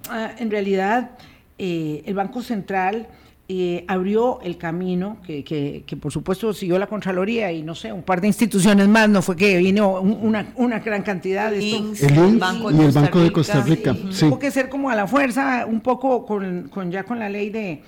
Ah, 0.09 0.31
en 0.39 0.49
realidad, 0.49 1.11
eh, 1.59 2.03
el 2.05 2.15
Banco 2.15 2.41
Central 2.41 3.07
eh, 3.49 3.85
abrió 3.87 4.41
el 4.41 4.57
camino, 4.57 5.19
que, 5.25 5.43
que, 5.43 5.97
por 5.97 6.11
supuesto 6.11 6.51
siguió 6.51 6.79
la 6.79 6.87
Contraloría 6.87 7.51
y 7.51 7.61
no 7.61 7.75
sé, 7.75 7.93
un 7.93 8.03
par 8.03 8.19
de 8.19 8.27
instituciones 8.27 8.87
más, 8.87 9.07
no 9.07 9.21
fue 9.21 9.35
que 9.35 9.55
vino 9.57 10.01
una, 10.01 10.51
una 10.55 10.79
gran 10.79 11.03
cantidad 11.03 11.51
de 11.51 11.59
esto. 11.59 12.07
El, 12.07 12.37
Banco 12.39 12.71
y 12.71 12.79
el 12.81 12.91
Banco 12.91 13.19
de 13.19 13.31
Costa 13.31 13.61
Rica. 13.61 13.95
Tuvo 14.19 14.39
que 14.39 14.49
ser 14.49 14.67
como 14.67 14.89
a 14.89 14.95
la 14.95 15.07
fuerza, 15.07 15.65
un 15.67 15.79
poco 15.79 16.25
con, 16.25 16.69
con 16.69 16.91
ya 16.91 17.03
con 17.03 17.19
la 17.19 17.29
ley 17.29 17.51
de 17.51 17.83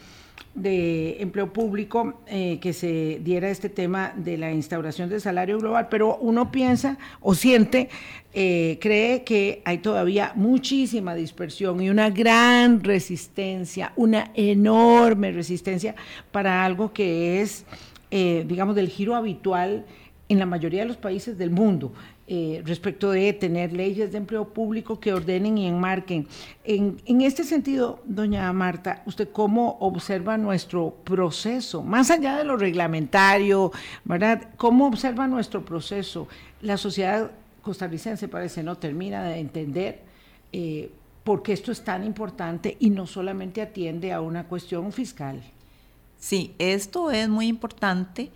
de 0.55 1.21
empleo 1.21 1.53
público 1.53 2.21
eh, 2.27 2.59
que 2.59 2.73
se 2.73 3.21
diera 3.23 3.49
este 3.49 3.69
tema 3.69 4.13
de 4.15 4.37
la 4.37 4.51
instauración 4.51 5.09
del 5.09 5.21
salario 5.21 5.57
global, 5.59 5.87
pero 5.89 6.17
uno 6.17 6.51
piensa 6.51 6.97
o 7.21 7.35
siente, 7.35 7.89
eh, 8.33 8.77
cree 8.81 9.23
que 9.23 9.61
hay 9.65 9.77
todavía 9.77 10.33
muchísima 10.35 11.15
dispersión 11.15 11.81
y 11.81 11.89
una 11.89 12.09
gran 12.09 12.83
resistencia, 12.83 13.93
una 13.95 14.31
enorme 14.33 15.31
resistencia 15.31 15.95
para 16.31 16.65
algo 16.65 16.93
que 16.93 17.41
es, 17.41 17.65
eh, 18.11 18.45
digamos, 18.47 18.75
del 18.75 18.89
giro 18.89 19.15
habitual 19.15 19.85
en 20.27 20.39
la 20.39 20.45
mayoría 20.45 20.81
de 20.81 20.87
los 20.87 20.97
países 20.97 21.37
del 21.37 21.51
mundo. 21.51 21.93
Eh, 22.31 22.61
respecto 22.63 23.09
de 23.09 23.33
tener 23.33 23.73
leyes 23.73 24.11
de 24.11 24.19
empleo 24.19 24.53
público 24.53 24.99
que 24.99 25.11
ordenen 25.13 25.57
y 25.57 25.65
enmarquen. 25.65 26.27
En, 26.63 27.01
en, 27.07 27.21
este 27.21 27.43
sentido, 27.43 28.03
doña 28.05 28.53
Marta, 28.53 29.01
¿usted 29.07 29.29
cómo 29.31 29.77
observa 29.79 30.37
nuestro 30.37 30.91
proceso? 31.03 31.81
Más 31.81 32.11
allá 32.11 32.37
de 32.37 32.43
lo 32.43 32.55
reglamentario, 32.55 33.71
¿verdad? 34.05 34.49
¿Cómo 34.57 34.85
observa 34.85 35.25
nuestro 35.25 35.65
proceso? 35.65 36.27
La 36.61 36.77
sociedad 36.77 37.31
costarricense 37.63 38.27
parece 38.27 38.61
no 38.61 38.75
termina 38.77 39.23
de 39.23 39.39
entender 39.39 40.03
eh, 40.53 40.91
por 41.23 41.41
qué 41.41 41.53
esto 41.53 41.71
es 41.71 41.83
tan 41.83 42.03
importante 42.03 42.77
y 42.79 42.91
no 42.91 43.07
solamente 43.07 43.59
atiende 43.59 44.13
a 44.13 44.21
una 44.21 44.43
cuestión 44.43 44.91
fiscal. 44.91 45.41
Sí, 46.19 46.53
esto 46.59 47.09
es 47.09 47.27
muy 47.27 47.47
importante 47.47 48.29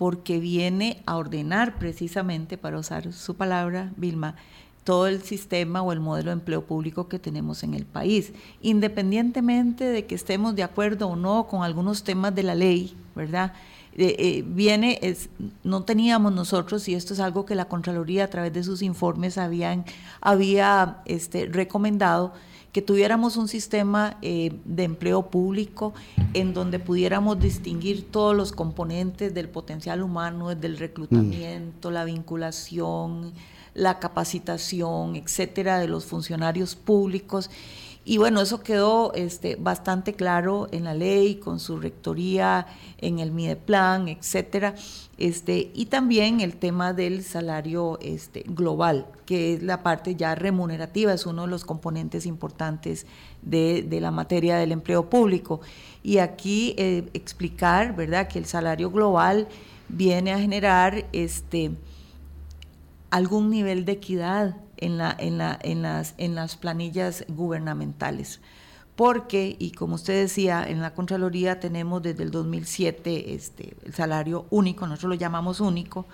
porque 0.00 0.40
viene 0.40 1.02
a 1.04 1.18
ordenar 1.18 1.78
precisamente, 1.78 2.56
para 2.56 2.78
usar 2.78 3.12
su 3.12 3.34
palabra, 3.34 3.92
Vilma, 3.98 4.34
todo 4.82 5.06
el 5.06 5.20
sistema 5.20 5.82
o 5.82 5.92
el 5.92 6.00
modelo 6.00 6.30
de 6.30 6.38
empleo 6.38 6.64
público 6.64 7.06
que 7.06 7.18
tenemos 7.18 7.62
en 7.64 7.74
el 7.74 7.84
país, 7.84 8.32
independientemente 8.62 9.84
de 9.84 10.06
que 10.06 10.14
estemos 10.14 10.56
de 10.56 10.62
acuerdo 10.62 11.06
o 11.08 11.16
no 11.16 11.46
con 11.48 11.64
algunos 11.64 12.02
temas 12.02 12.34
de 12.34 12.42
la 12.42 12.54
ley, 12.54 12.96
¿verdad? 13.14 13.52
Eh, 13.94 14.16
eh, 14.18 14.44
viene, 14.46 14.98
no 15.64 15.82
teníamos 15.82 16.32
nosotros, 16.32 16.88
y 16.88 16.94
esto 16.94 17.12
es 17.12 17.20
algo 17.20 17.44
que 17.44 17.54
la 17.54 17.66
Contraloría 17.66 18.24
a 18.24 18.28
través 18.28 18.54
de 18.54 18.62
sus 18.62 18.80
informes 18.80 19.36
habían, 19.36 19.84
había 20.22 21.02
este, 21.04 21.44
recomendado, 21.44 22.32
que 22.72 22.82
tuviéramos 22.82 23.36
un 23.36 23.48
sistema 23.48 24.16
eh, 24.22 24.52
de 24.64 24.84
empleo 24.84 25.30
público 25.30 25.92
en 26.34 26.54
donde 26.54 26.78
pudiéramos 26.78 27.40
distinguir 27.40 28.10
todos 28.10 28.36
los 28.36 28.52
componentes 28.52 29.34
del 29.34 29.48
potencial 29.48 30.02
humano, 30.02 30.54
del 30.54 30.78
reclutamiento, 30.78 31.90
mm. 31.90 31.92
la 31.92 32.04
vinculación, 32.04 33.32
la 33.74 33.98
capacitación, 33.98 35.16
etcétera, 35.16 35.78
de 35.78 35.88
los 35.88 36.04
funcionarios 36.04 36.76
públicos 36.76 37.50
y 38.04 38.16
bueno, 38.16 38.40
eso 38.40 38.62
quedó 38.62 39.12
este, 39.14 39.56
bastante 39.56 40.14
claro 40.14 40.68
en 40.72 40.84
la 40.84 40.94
ley, 40.94 41.36
con 41.36 41.60
su 41.60 41.78
rectoría, 41.78 42.66
en 42.98 43.18
el 43.18 43.30
MIDEPLAN, 43.30 44.08
etcétera. 44.08 44.74
Este, 45.18 45.70
y 45.74 45.86
también 45.86 46.40
el 46.40 46.56
tema 46.56 46.94
del 46.94 47.22
salario 47.22 47.98
este, 48.00 48.42
global, 48.48 49.06
que 49.26 49.54
es 49.54 49.62
la 49.62 49.82
parte 49.82 50.16
ya 50.16 50.34
remunerativa, 50.34 51.12
es 51.12 51.26
uno 51.26 51.42
de 51.42 51.48
los 51.48 51.66
componentes 51.66 52.24
importantes 52.24 53.06
de, 53.42 53.86
la 54.00 54.10
materia 54.10 54.56
del 54.56 54.72
empleo 54.72 55.10
público. 55.10 55.60
Y 56.02 56.18
aquí 56.18 56.74
eh, 56.78 57.10
explicar, 57.12 57.94
¿verdad?, 57.94 58.28
que 58.28 58.38
el 58.38 58.46
salario 58.46 58.90
global 58.90 59.46
viene 59.88 60.32
a 60.32 60.38
generar 60.38 61.04
este, 61.12 61.72
algún 63.10 63.50
nivel 63.50 63.84
de 63.84 63.92
equidad 63.92 64.56
en, 64.80 64.98
la, 64.98 65.14
en, 65.18 65.38
la, 65.38 65.58
en, 65.62 65.82
las, 65.82 66.14
en 66.18 66.34
las 66.34 66.56
planillas 66.56 67.24
gubernamentales. 67.28 68.40
Porque, 68.96 69.56
y 69.58 69.70
como 69.72 69.94
usted 69.94 70.22
decía, 70.22 70.64
en 70.68 70.80
la 70.80 70.92
Contraloría 70.92 71.58
tenemos 71.58 72.02
desde 72.02 72.22
el 72.22 72.30
2007 72.30 73.34
este, 73.34 73.76
el 73.84 73.94
salario 73.94 74.46
único, 74.50 74.86
nosotros 74.86 75.10
lo 75.10 75.14
llamamos 75.14 75.60
único, 75.60 76.06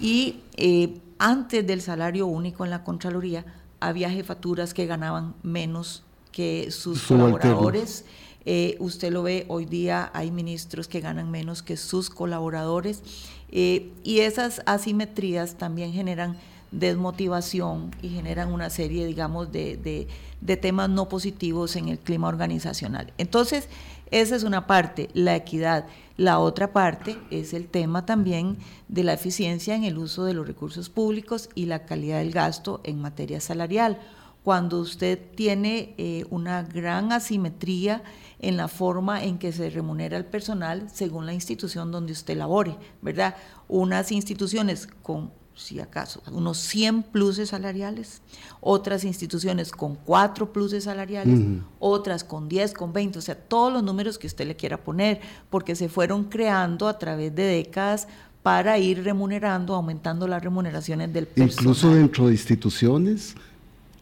y 0.00 0.40
eh, 0.56 1.00
antes 1.18 1.66
del 1.66 1.80
salario 1.80 2.26
único 2.26 2.64
en 2.64 2.70
la 2.70 2.82
Contraloría 2.84 3.44
había 3.80 4.10
jefaturas 4.10 4.74
que 4.74 4.86
ganaban 4.86 5.34
menos 5.42 6.04
que 6.32 6.70
sus 6.70 7.02
colaboradores. 7.02 8.04
Eh, 8.44 8.76
usted 8.78 9.12
lo 9.12 9.22
ve, 9.22 9.44
hoy 9.48 9.64
día 9.64 10.10
hay 10.14 10.30
ministros 10.30 10.86
que 10.86 11.00
ganan 11.00 11.30
menos 11.30 11.62
que 11.62 11.76
sus 11.76 12.10
colaboradores 12.10 13.02
eh, 13.50 13.92
y 14.04 14.20
esas 14.20 14.62
asimetrías 14.66 15.56
también 15.56 15.92
generan 15.92 16.36
desmotivación 16.70 17.90
y 18.02 18.08
generan 18.08 18.52
una 18.52 18.70
serie, 18.70 19.06
digamos, 19.06 19.52
de, 19.52 20.08
temas 20.60 20.88
no 20.88 21.08
positivos 21.08 21.76
en 21.76 21.88
el 21.88 21.98
clima 21.98 22.28
organizacional. 22.28 23.12
Entonces, 23.18 23.68
esa 24.10 24.36
es 24.36 24.42
una 24.42 24.66
parte, 24.66 25.08
la 25.14 25.34
equidad. 25.36 25.86
La 26.16 26.38
otra 26.38 26.72
parte 26.72 27.18
es 27.30 27.52
el 27.52 27.68
tema 27.68 28.06
también 28.06 28.56
de 28.88 29.04
la 29.04 29.12
eficiencia 29.12 29.74
en 29.74 29.84
el 29.84 29.98
uso 29.98 30.24
de 30.24 30.34
los 30.34 30.46
recursos 30.46 30.88
públicos 30.88 31.50
y 31.54 31.66
la 31.66 31.84
calidad 31.84 32.18
del 32.18 32.32
gasto 32.32 32.80
en 32.84 33.00
materia 33.00 33.40
salarial. 33.40 33.98
Cuando 34.42 34.78
usted 34.80 35.18
tiene 35.34 35.94
eh, 35.98 36.24
una 36.30 36.62
gran 36.62 37.10
asimetría 37.12 38.04
en 38.38 38.56
la 38.56 38.68
forma 38.68 39.24
en 39.24 39.38
que 39.38 39.52
se 39.52 39.70
remunera 39.70 40.16
el 40.16 40.24
personal 40.24 40.88
según 40.92 41.26
la 41.26 41.34
institución 41.34 41.90
donde 41.90 42.12
usted 42.12 42.36
labore, 42.36 42.76
¿verdad? 43.02 43.34
Unas 43.66 44.12
instituciones 44.12 44.86
con 45.02 45.32
si 45.56 45.80
acaso, 45.80 46.22
unos 46.30 46.58
100 46.58 47.02
pluses 47.04 47.48
salariales, 47.48 48.20
otras 48.60 49.04
instituciones 49.04 49.72
con 49.72 49.94
4 49.94 50.52
pluses 50.52 50.84
salariales, 50.84 51.40
otras 51.78 52.24
con 52.24 52.48
10, 52.48 52.74
con 52.74 52.92
20, 52.92 53.18
o 53.18 53.22
sea, 53.22 53.34
todos 53.34 53.72
los 53.72 53.82
números 53.82 54.18
que 54.18 54.26
usted 54.26 54.46
le 54.46 54.54
quiera 54.54 54.76
poner, 54.76 55.20
porque 55.48 55.74
se 55.74 55.88
fueron 55.88 56.24
creando 56.24 56.88
a 56.88 56.98
través 56.98 57.34
de 57.34 57.44
décadas 57.44 58.06
para 58.42 58.78
ir 58.78 59.02
remunerando, 59.02 59.74
aumentando 59.74 60.28
las 60.28 60.42
remuneraciones 60.44 61.12
del 61.12 61.26
personal. 61.26 61.50
Incluso 61.50 61.94
dentro 61.94 62.26
de 62.26 62.32
instituciones, 62.32 63.34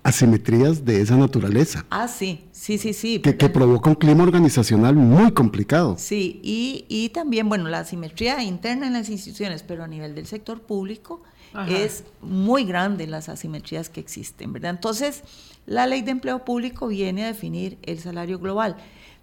asimetrías 0.03 0.85
de 0.85 1.01
esa 1.01 1.17
naturaleza. 1.17 1.87
Ah, 1.89 2.09
sí, 2.09 2.45
sí, 2.53 2.77
sí, 2.77 2.93
sí. 2.93 3.21
Que, 3.21 3.37
que 3.37 3.49
provoca 3.49 3.89
un 3.89 3.97
clima 3.97 4.23
organizacional 4.25 4.97
muy 4.97 5.33
complicado. 5.33 5.97
Sí, 5.99 6.41
y, 6.43 6.85
y 6.89 7.09
también, 7.09 7.49
bueno, 7.49 7.69
la 7.69 7.79
asimetría 7.79 8.43
interna 8.43 8.89
en 8.89 8.93
las 8.93 9.09
instituciones, 9.09 9.63
pero 9.63 9.85
a 9.85 9.87
nivel 9.87 10.15
del 10.15 10.27
sector 10.27 10.61
público, 10.61 11.23
es 11.69 12.05
muy 12.21 12.65
grande 12.65 13.07
las 13.07 13.29
asimetrías 13.29 13.89
que 13.89 14.01
existen, 14.01 14.53
¿verdad? 14.53 14.71
Entonces, 14.71 15.23
la 15.67 15.87
ley 15.87 16.03
de 16.03 16.11
empleo 16.11 16.45
público 16.45 16.89
viene 16.89 17.25
a 17.25 17.29
definir 17.29 17.79
el 17.83 17.99
salario 17.99 18.39
global, 18.39 18.77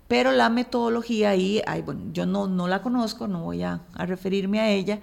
pero 0.07 0.31
la 0.31 0.49
metodología 0.49 1.29
ahí, 1.29 1.61
bueno, 1.85 2.01
yo 2.11 2.25
no, 2.25 2.47
no 2.47 2.67
la 2.67 2.81
conozco, 2.81 3.27
no 3.27 3.43
voy 3.43 3.63
a, 3.63 3.81
referirme 3.95 4.59
a 4.59 4.69
ella, 4.69 4.99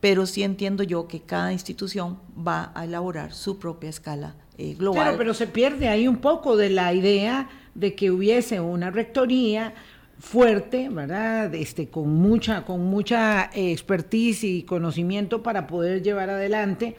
pero 0.00 0.26
sí 0.26 0.42
entiendo 0.42 0.82
yo 0.82 1.08
que 1.08 1.20
cada 1.20 1.52
institución 1.52 2.18
va 2.36 2.72
a 2.74 2.84
elaborar 2.84 3.32
su 3.32 3.58
propia 3.58 3.90
escala 3.90 4.34
eh, 4.58 4.74
global. 4.74 5.14
pero 5.16 5.34
se 5.34 5.46
pierde 5.46 5.88
ahí 5.88 6.06
un 6.06 6.18
poco 6.18 6.56
de 6.56 6.70
la 6.70 6.92
idea 6.92 7.48
de 7.74 7.94
que 7.94 8.10
hubiese 8.10 8.60
una 8.60 8.90
rectoría 8.90 9.74
fuerte, 10.22 10.88
¿verdad? 10.88 11.52
Este, 11.54 11.88
con 11.88 12.14
mucha, 12.14 12.64
con 12.64 12.84
mucha 12.86 13.50
eh, 13.52 13.72
expertise 13.72 14.44
y 14.44 14.62
conocimiento 14.62 15.42
para 15.42 15.66
poder 15.66 16.02
llevar 16.02 16.30
adelante 16.30 16.96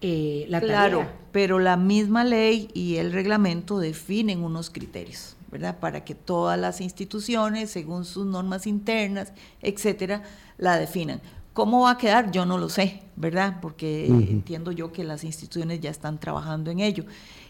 eh, 0.00 0.44
la 0.48 0.60
claro, 0.60 1.06
pero 1.32 1.60
la 1.60 1.76
misma 1.76 2.24
ley 2.24 2.68
y 2.74 2.96
el 2.96 3.12
reglamento 3.12 3.78
definen 3.78 4.42
unos 4.42 4.70
criterios, 4.70 5.36
¿verdad? 5.50 5.78
Para 5.78 6.04
que 6.04 6.14
todas 6.16 6.58
las 6.58 6.80
instituciones, 6.80 7.70
según 7.70 8.04
sus 8.04 8.26
normas 8.26 8.66
internas, 8.66 9.32
etcétera, 9.62 10.24
la 10.58 10.76
definan. 10.76 11.22
¿Cómo 11.54 11.82
va 11.82 11.92
a 11.92 11.98
quedar? 11.98 12.32
Yo 12.32 12.44
no 12.44 12.58
lo 12.58 12.68
sé, 12.68 13.02
¿verdad? 13.14 13.60
Porque 13.62 14.06
entiendo 14.06 14.72
yo 14.72 14.92
que 14.92 15.04
las 15.04 15.22
instituciones 15.22 15.80
ya 15.80 15.90
están 15.90 16.18
trabajando 16.18 16.72
en 16.72 16.80
ello. 16.80 17.04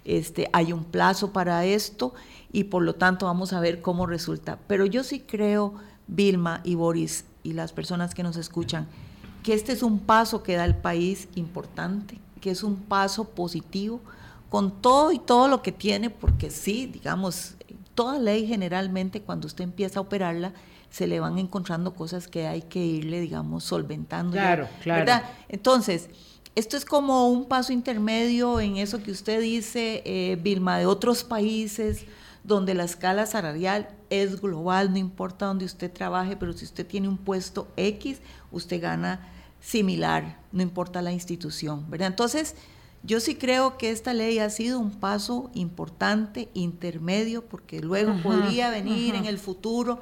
Este, 0.05 0.49
hay 0.53 0.73
un 0.73 0.85
plazo 0.85 1.33
para 1.33 1.64
esto 1.64 2.14
y 2.53 2.64
por 2.64 2.83
lo 2.83 2.95
tanto 2.95 3.27
vamos 3.27 3.53
a 3.53 3.61
ver 3.61 3.81
cómo 3.81 4.07
resulta. 4.07 4.59
Pero 4.67 4.87
yo 4.87 5.03
sí 5.03 5.21
creo, 5.21 5.75
Vilma 6.07 6.61
y 6.64 6.75
Boris 6.75 7.25
y 7.43 7.53
las 7.55 7.73
personas 7.73 8.14
que 8.14 8.23
nos 8.23 8.37
escuchan, 8.37 8.87
que 9.43 9.55
este 9.55 9.73
es 9.73 9.83
un 9.83 9.99
paso 9.99 10.43
que 10.43 10.57
da 10.57 10.64
el 10.64 10.77
país 10.77 11.29
importante, 11.35 12.19
que 12.40 12.51
es 12.51 12.62
un 12.62 12.77
paso 12.77 13.25
positivo 13.25 14.01
con 14.49 14.83
todo 14.83 15.11
y 15.12 15.19
todo 15.19 15.49
lo 15.49 15.62
que 15.62 15.73
tiene, 15.73 16.11
porque 16.11 16.51
sí, 16.51 16.87
digamos, 16.87 17.55
toda 17.95 18.19
ley 18.19 18.47
generalmente 18.47 19.23
cuando 19.23 19.47
usted 19.47 19.64
empieza 19.64 19.99
a 19.99 20.03
operarla, 20.03 20.53
se 20.90 21.09
le 21.09 21.19
van 21.19 21.38
encontrando 21.38 21.93
cosas 21.95 22.29
que 22.29 22.47
hay 22.47 22.62
que 22.62 22.79
irle, 22.79 23.21
digamos, 23.21 23.64
solventando. 23.64 24.33
Claro, 24.33 24.69
claro. 24.81 25.27
Entonces, 25.49 26.09
esto 26.55 26.77
es 26.77 26.85
como 26.85 27.29
un 27.29 27.47
paso 27.47 27.73
intermedio 27.73 28.61
en 28.61 28.77
eso 28.77 29.03
que 29.03 29.11
usted 29.11 29.40
dice, 29.40 30.03
eh, 30.05 30.38
Vilma, 30.40 30.79
de 30.79 30.87
otros 30.87 31.25
países 31.25 32.07
donde 32.45 32.75
la 32.75 32.85
escala 32.85 33.27
salarial 33.27 33.88
es 34.11 34.40
global, 34.40 34.93
no 34.93 34.99
importa 34.99 35.47
donde 35.47 35.64
usted 35.64 35.90
trabaje, 35.93 36.37
pero 36.37 36.53
si 36.53 36.64
usted 36.64 36.87
tiene 36.87 37.09
un 37.09 37.17
puesto 37.17 37.69
X, 37.77 38.21
usted 38.53 38.81
gana 38.81 39.29
similar, 39.61 40.38
no 40.53 40.62
importa 40.62 41.03
la 41.03 41.11
institución, 41.11 41.90
¿verdad? 41.90 42.09
Entonces, 42.09 42.55
yo 43.03 43.19
sí 43.21 43.35
creo 43.35 43.77
que 43.77 43.90
esta 43.90 44.14
ley 44.14 44.38
ha 44.38 44.51
sido 44.51 44.79
un 44.79 44.90
paso 44.90 45.51
importante, 45.55 46.49
intermedio, 46.55 47.45
porque 47.45 47.81
luego 47.81 48.14
podría 48.23 48.71
venir 48.71 49.14
en 49.14 49.25
el 49.25 49.38
futuro 49.38 50.01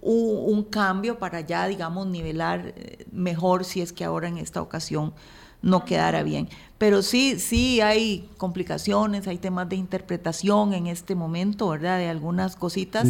un, 0.00 0.64
cambio 0.64 1.18
para 1.18 1.40
ya, 1.40 1.66
digamos, 1.66 2.06
nivelar 2.06 2.72
eh, 2.74 3.04
mejor 3.12 3.64
si 3.64 3.82
es 3.82 3.92
que 3.92 4.04
ahora 4.04 4.28
en 4.28 4.38
esta 4.38 4.62
ocasión 4.62 5.12
no 5.62 5.84
quedara 5.84 6.22
bien. 6.22 6.48
Pero 6.78 7.02
sí, 7.02 7.38
sí 7.38 7.80
hay 7.80 8.28
complicaciones, 8.38 9.28
hay 9.28 9.38
temas 9.38 9.68
de 9.68 9.76
interpretación 9.76 10.72
en 10.72 10.86
este 10.86 11.14
momento, 11.14 11.68
¿verdad? 11.68 11.98
De 11.98 12.08
algunas 12.08 12.56
cositas 12.56 13.08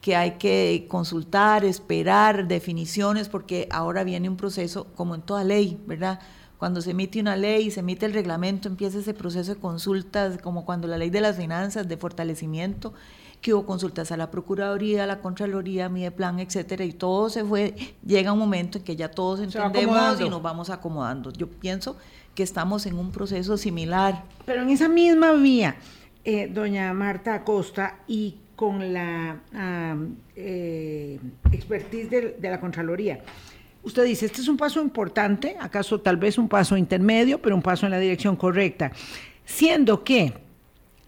que 0.00 0.14
hay 0.14 0.32
que 0.32 0.86
consultar, 0.88 1.64
esperar 1.64 2.46
definiciones, 2.46 3.28
porque 3.28 3.66
ahora 3.70 4.04
viene 4.04 4.28
un 4.28 4.36
proceso 4.36 4.86
como 4.94 5.14
en 5.14 5.22
toda 5.22 5.44
ley, 5.44 5.80
¿verdad? 5.86 6.20
Cuando 6.58 6.80
se 6.80 6.92
emite 6.92 7.20
una 7.20 7.36
ley, 7.36 7.70
se 7.70 7.80
emite 7.80 8.06
el 8.06 8.12
reglamento, 8.12 8.68
empieza 8.68 8.98
ese 8.98 9.14
proceso 9.14 9.54
de 9.54 9.60
consultas, 9.60 10.38
como 10.38 10.64
cuando 10.64 10.86
la 10.86 10.96
ley 10.96 11.10
de 11.10 11.20
las 11.20 11.36
finanzas, 11.36 11.88
de 11.88 11.96
fortalecimiento, 11.96 12.94
que 13.40 13.54
hubo 13.54 13.66
consultas 13.66 14.10
a 14.12 14.16
la 14.16 14.30
Procuraduría, 14.30 15.04
a 15.04 15.06
la 15.06 15.20
Contraloría, 15.20 15.88
Mideplan, 15.88 16.40
etcétera, 16.40 16.84
y 16.84 16.92
todo 16.92 17.30
se 17.30 17.44
fue, 17.44 17.74
llega 18.04 18.32
un 18.32 18.38
momento 18.38 18.78
en 18.78 18.84
que 18.84 18.96
ya 18.96 19.10
todos 19.10 19.40
entendemos 19.40 20.20
y 20.20 20.28
nos 20.28 20.42
vamos 20.42 20.70
acomodando. 20.70 21.32
Yo 21.32 21.48
pienso 21.48 21.96
que 22.34 22.42
estamos 22.42 22.86
en 22.86 22.98
un 22.98 23.12
proceso 23.12 23.56
similar. 23.56 24.24
Pero 24.44 24.62
en 24.62 24.70
esa 24.70 24.88
misma 24.88 25.32
vía, 25.32 25.76
eh, 26.24 26.50
doña 26.52 26.92
Marta 26.92 27.34
Acosta, 27.34 28.00
y 28.08 28.36
con 28.56 28.92
la 28.92 29.40
eh, 30.34 31.20
expertise 31.52 32.10
de, 32.10 32.36
de 32.38 32.50
la 32.50 32.58
Contraloría, 32.60 33.20
usted 33.82 34.04
dice, 34.04 34.26
este 34.26 34.40
es 34.40 34.48
un 34.48 34.56
paso 34.56 34.82
importante, 34.82 35.56
acaso 35.60 36.00
tal 36.00 36.16
vez 36.16 36.38
un 36.38 36.48
paso 36.48 36.76
intermedio, 36.76 37.40
pero 37.40 37.54
un 37.54 37.62
paso 37.62 37.86
en 37.86 37.92
la 37.92 37.98
dirección 37.98 38.34
correcta, 38.34 38.90
siendo 39.44 40.02
que 40.02 40.45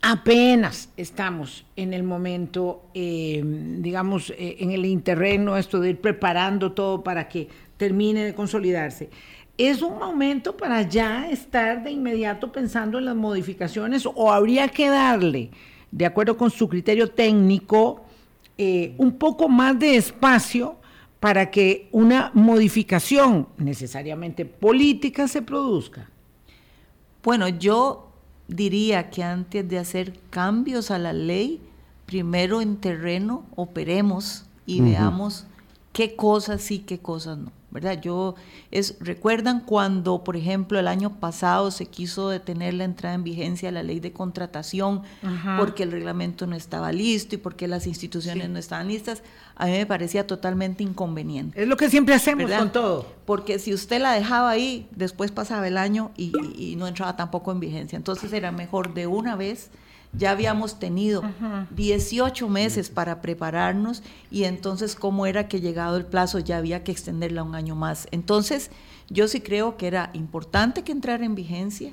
apenas 0.00 0.90
estamos 0.96 1.64
en 1.76 1.92
el 1.92 2.02
momento, 2.02 2.84
eh, 2.94 3.42
digamos, 3.78 4.30
eh, 4.30 4.56
en 4.61 4.70
el 4.70 4.84
interreno, 4.84 5.56
esto 5.56 5.80
de 5.80 5.90
ir 5.90 6.00
preparando 6.00 6.72
todo 6.72 7.02
para 7.02 7.28
que 7.28 7.48
termine 7.76 8.24
de 8.24 8.34
consolidarse. 8.34 9.11
¿Es 9.56 9.82
un 9.82 9.98
momento 9.98 10.56
para 10.56 10.82
ya 10.82 11.28
estar 11.30 11.82
de 11.82 11.90
inmediato 11.90 12.52
pensando 12.52 12.98
en 12.98 13.06
las 13.06 13.16
modificaciones 13.16 14.06
o 14.06 14.32
habría 14.32 14.68
que 14.68 14.88
darle, 14.88 15.50
de 15.90 16.06
acuerdo 16.06 16.37
con 16.37 16.50
su 16.50 16.68
criterio 16.68 17.11
técnico, 17.11 18.04
eh, 18.56 18.94
un 18.98 19.12
poco 19.12 19.48
más 19.48 19.78
de 19.78 19.96
espacio 19.96 20.76
para 21.18 21.50
que 21.50 21.88
una 21.90 22.30
modificación 22.34 23.48
necesariamente 23.56 24.44
política 24.44 25.26
se 25.26 25.42
produzca? 25.42 26.08
Bueno, 27.24 27.48
yo 27.48 28.08
diría 28.48 29.11
que 29.11 29.22
antes 29.22 29.68
de 29.68 29.78
hacer 29.78 30.18
cambios 30.30 30.90
a 30.90 30.98
la 30.98 31.12
ley, 31.12 31.61
primero 32.06 32.61
en 32.61 32.76
terreno 32.76 33.44
operemos 33.54 34.44
y 34.66 34.80
veamos 34.80 35.46
qué 35.98 36.14
cosas 36.14 36.62
sí, 36.62 36.78
qué 36.78 37.00
cosas 37.00 37.38
no. 37.38 37.50
¿verdad? 37.72 38.00
Yo 38.00 38.37
es 38.70 38.94
recuerdan 39.00 39.62
cuando, 39.62 40.22
por 40.22 40.37
ejemplo, 40.37 40.78
el 40.78 40.87
año 40.87 41.18
pasado 41.18 41.72
se 41.72 41.87
quiso 41.87 42.28
detener 42.28 42.74
la 42.74 42.84
entrada 42.84 43.16
en 43.16 43.24
vigencia 43.24 43.66
de 43.68 43.72
la 43.72 43.82
ley 43.82 43.98
de 43.98 44.12
contratación 44.12 45.02
porque 45.58 45.82
el 45.82 45.90
reglamento 45.90 46.46
no 46.46 46.54
estaba 46.54 46.92
listo 46.92 47.34
y 47.34 47.38
porque 47.38 47.66
las 47.66 47.88
instituciones 47.88 48.48
no 48.48 48.61
estaban 48.61 48.87
listas, 48.87 49.24
a 49.56 49.66
mí 49.66 49.72
me 49.72 49.87
parecía 49.87 50.24
totalmente 50.24 50.84
inconveniente. 50.84 51.61
Es 51.61 51.66
lo 51.66 51.76
que 51.76 51.90
siempre 51.90 52.14
hacemos 52.14 52.48
con 52.48 52.70
todo. 52.70 53.04
Porque 53.26 53.58
si 53.58 53.74
usted 53.74 54.00
la 54.00 54.12
dejaba 54.12 54.50
ahí, 54.50 54.88
después 54.92 55.32
pasaba 55.32 55.66
el 55.66 55.78
año 55.78 56.12
y, 56.16 56.32
y 56.56 56.76
no 56.76 56.87
entraba 56.87 57.16
tampoco 57.16 57.50
en 57.50 57.58
vigencia. 57.58 57.96
Entonces 57.96 58.32
era 58.32 58.52
mejor 58.52 58.94
de 58.94 59.08
una 59.08 59.34
vez 59.34 59.72
ya 60.12 60.31
habíamos 60.31 60.79
tenido 60.79 61.23
18 61.71 62.49
meses 62.49 62.88
para 62.88 63.21
prepararnos 63.21 64.03
y 64.31 64.44
entonces 64.44 64.94
cómo 64.94 65.27
era 65.27 65.49
que 65.49 65.61
llegado 65.61 65.97
el 65.97 66.07
plazo 66.07 66.38
ya 66.38 66.57
había 66.57 66.83
que 66.83 66.92
extenderla 66.92 67.42
un 67.42 67.55
año 67.55 67.75
más. 67.75 68.09
Entonces 68.11 68.71
yo 69.11 69.29
sí 69.29 69.40
creo 69.40 69.77
que 69.77 69.87
era 69.87 70.11
importante 70.14 70.83
que 70.83 70.92
entrara 70.92 71.25
en 71.25 71.35
vigencia, 71.35 71.92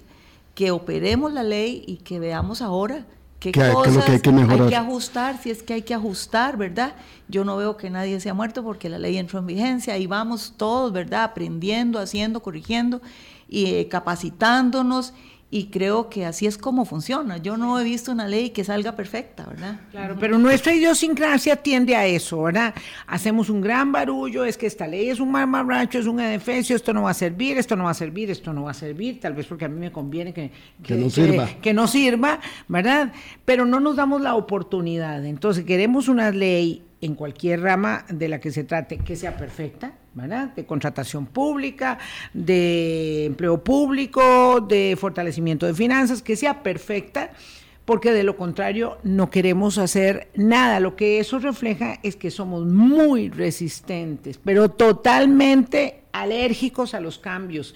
que 0.53 0.71
operemos 0.71 1.33
la 1.33 1.43
ley 1.43 1.83
y 1.87 1.97
que 1.97 2.19
veamos 2.19 2.61
ahora 2.61 3.05
qué 3.39 3.51
cosas 3.51 4.09
hay, 4.09 4.19
que 4.19 4.29
hay 4.29 4.69
que 4.69 4.75
ajustar, 4.75 5.41
si 5.41 5.51
es 5.51 5.61
que 5.61 5.73
hay 5.73 5.81
que 5.81 5.93
ajustar, 5.93 6.57
¿verdad? 6.57 6.95
Yo 7.27 7.43
no 7.43 7.57
veo 7.57 7.77
que 7.77 7.89
nadie 7.89 8.19
se 8.19 8.29
ha 8.29 8.33
muerto 8.33 8.63
porque 8.63 8.89
la 8.89 8.97
ley 8.97 9.17
entró 9.17 9.39
en 9.39 9.45
vigencia 9.45 9.97
y 9.97 10.07
vamos 10.07 10.53
todos, 10.57 10.91
¿verdad? 10.91 11.25
Aprendiendo, 11.25 11.99
haciendo, 11.99 12.41
corrigiendo 12.41 13.01
y 13.47 13.67
eh, 13.67 13.87
capacitándonos 13.87 15.13
y 15.51 15.67
creo 15.67 16.09
que 16.09 16.25
así 16.25 16.47
es 16.47 16.57
como 16.57 16.85
funciona. 16.85 17.37
Yo 17.37 17.55
no 17.55 17.79
he 17.79 17.83
visto 17.83 18.11
una 18.11 18.27
ley 18.27 18.49
que 18.49 18.63
salga 18.63 18.95
perfecta, 18.95 19.45
¿verdad? 19.45 19.79
Claro, 19.91 20.17
pero 20.19 20.37
nuestra 20.37 20.73
idiosincrasia 20.73 21.55
tiende 21.55 21.95
a 21.95 22.05
eso, 22.05 22.41
¿verdad? 22.41 22.73
Hacemos 23.07 23.49
un 23.49 23.61
gran 23.61 23.91
barullo, 23.91 24.43
es 24.43 24.57
que 24.57 24.65
esta 24.65 24.87
ley 24.87 25.09
es 25.09 25.19
un 25.19 25.31
mamarracho, 25.31 25.99
es 25.99 26.07
un 26.07 26.19
edefesio, 26.19 26.75
esto 26.75 26.93
no 26.93 27.03
va 27.03 27.11
a 27.11 27.13
servir, 27.13 27.57
esto 27.57 27.75
no 27.75 27.85
va 27.85 27.91
a 27.91 27.93
servir, 27.93 28.31
esto 28.31 28.53
no 28.53 28.63
va 28.63 28.71
a 28.71 28.73
servir, 28.73 29.19
tal 29.19 29.33
vez 29.33 29.45
porque 29.45 29.65
a 29.65 29.69
mí 29.69 29.79
me 29.79 29.91
conviene 29.91 30.33
que, 30.33 30.51
que, 30.83 30.95
no 30.95 31.09
sirva. 31.09 31.47
Que, 31.61 31.73
no 31.73 31.87
sirva, 31.87 32.39
¿verdad? 32.67 33.13
Pero 33.45 33.65
no 33.65 33.79
nos 33.79 33.95
damos 33.95 34.21
la 34.21 34.35
oportunidad. 34.35 35.23
Entonces, 35.25 35.63
queremos 35.63 36.07
una 36.07 36.31
ley 36.31 36.83
en 37.01 37.13
cualquier 37.13 37.61
rama 37.61 38.03
de 38.09 38.27
la 38.29 38.39
que 38.39 38.51
se 38.51 38.63
trate 38.63 38.97
que 38.97 39.15
sea 39.15 39.37
perfecta, 39.37 39.93
de 40.15 40.65
contratación 40.65 41.25
pública, 41.25 41.99
de 42.33 43.25
empleo 43.25 43.61
público, 43.61 44.61
de 44.61 44.95
fortalecimiento 44.97 45.65
de 45.65 45.73
finanzas, 45.73 46.21
que 46.21 46.37
sea 46.37 46.63
perfecta, 46.63 47.31
porque 47.83 48.13
de 48.13 48.23
lo 48.23 48.37
contrario 48.37 48.97
no 49.03 49.29
queremos 49.29 49.77
hacer 49.77 50.29
nada. 50.33 50.79
Lo 50.79 50.95
que 50.95 51.19
eso 51.19 51.39
refleja 51.39 51.99
es 52.01 52.15
que 52.15 52.31
somos 52.31 52.65
muy 52.65 53.29
resistentes, 53.29 54.39
pero 54.43 54.69
totalmente 54.69 56.03
alérgicos 56.13 56.93
a 56.93 57.01
los 57.01 57.19
cambios. 57.19 57.75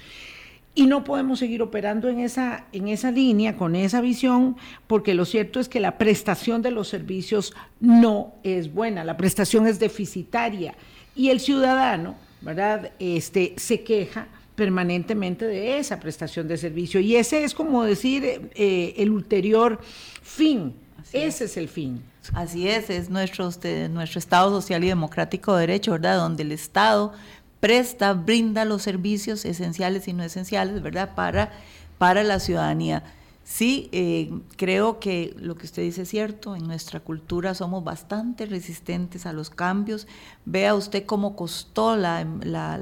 Y 0.73 0.87
no 0.87 1.03
podemos 1.03 1.39
seguir 1.39 1.61
operando 1.61 2.07
en 2.07 2.21
esa, 2.21 2.67
en 2.71 2.87
esa 2.87 3.11
línea, 3.11 3.57
con 3.57 3.75
esa 3.75 3.99
visión, 3.99 4.55
porque 4.87 5.13
lo 5.13 5.25
cierto 5.25 5.59
es 5.59 5.67
que 5.67 5.81
la 5.81 5.97
prestación 5.97 6.61
de 6.61 6.71
los 6.71 6.87
servicios 6.87 7.53
no 7.81 8.35
es 8.43 8.73
buena, 8.73 9.03
la 9.03 9.17
prestación 9.17 9.67
es 9.67 9.77
deficitaria. 9.77 10.75
Y 11.15 11.31
el 11.31 11.41
ciudadano, 11.41 12.15
¿verdad? 12.41 12.91
Este, 12.99 13.53
se 13.57 13.81
queja 13.81 14.27
permanentemente 14.55 15.45
de 15.45 15.79
esa 15.79 15.99
prestación 15.99 16.47
de 16.47 16.57
servicio. 16.57 16.99
Y 16.99 17.15
ese 17.15 17.43
es 17.43 17.53
como 17.53 17.83
decir 17.83 18.51
eh, 18.55 18.93
el 18.97 19.09
ulterior 19.09 19.79
fin. 20.21 20.73
ese 21.13 21.45
es. 21.45 21.57
el 21.57 21.69
fin. 21.69 22.03
Así 22.33 22.67
es, 22.67 22.89
es 22.89 23.09
nuestro, 23.09 23.49
nuestro 23.89 24.19
Estado 24.19 24.49
social 24.49 24.83
y 24.83 24.87
democrático 24.87 25.55
de 25.55 25.61
derecho, 25.61 25.93
¿verdad? 25.93 26.17
Donde 26.17 26.43
el 26.43 26.51
Estado 26.51 27.13
presta, 27.59 28.13
brinda 28.13 28.65
los 28.65 28.81
servicios 28.81 29.45
esenciales 29.45 30.07
y 30.07 30.13
no 30.13 30.23
esenciales, 30.23 30.81
¿verdad? 30.81 31.15
Para, 31.15 31.51
para 31.97 32.23
la 32.23 32.39
ciudadanía. 32.39 33.03
Sí, 33.49 33.89
eh, 33.91 34.31
creo 34.57 34.99
que 34.99 35.35
lo 35.39 35.55
que 35.55 35.65
usted 35.65 35.81
dice 35.81 36.03
es 36.03 36.09
cierto, 36.09 36.55
en 36.55 36.67
nuestra 36.67 36.99
cultura 36.99 37.55
somos 37.55 37.83
bastante 37.83 38.45
resistentes 38.45 39.25
a 39.25 39.33
los 39.33 39.49
cambios. 39.49 40.05
Vea 40.45 40.75
usted 40.75 41.03
cómo 41.07 41.35
costó 41.35 41.95
la, 41.95 42.21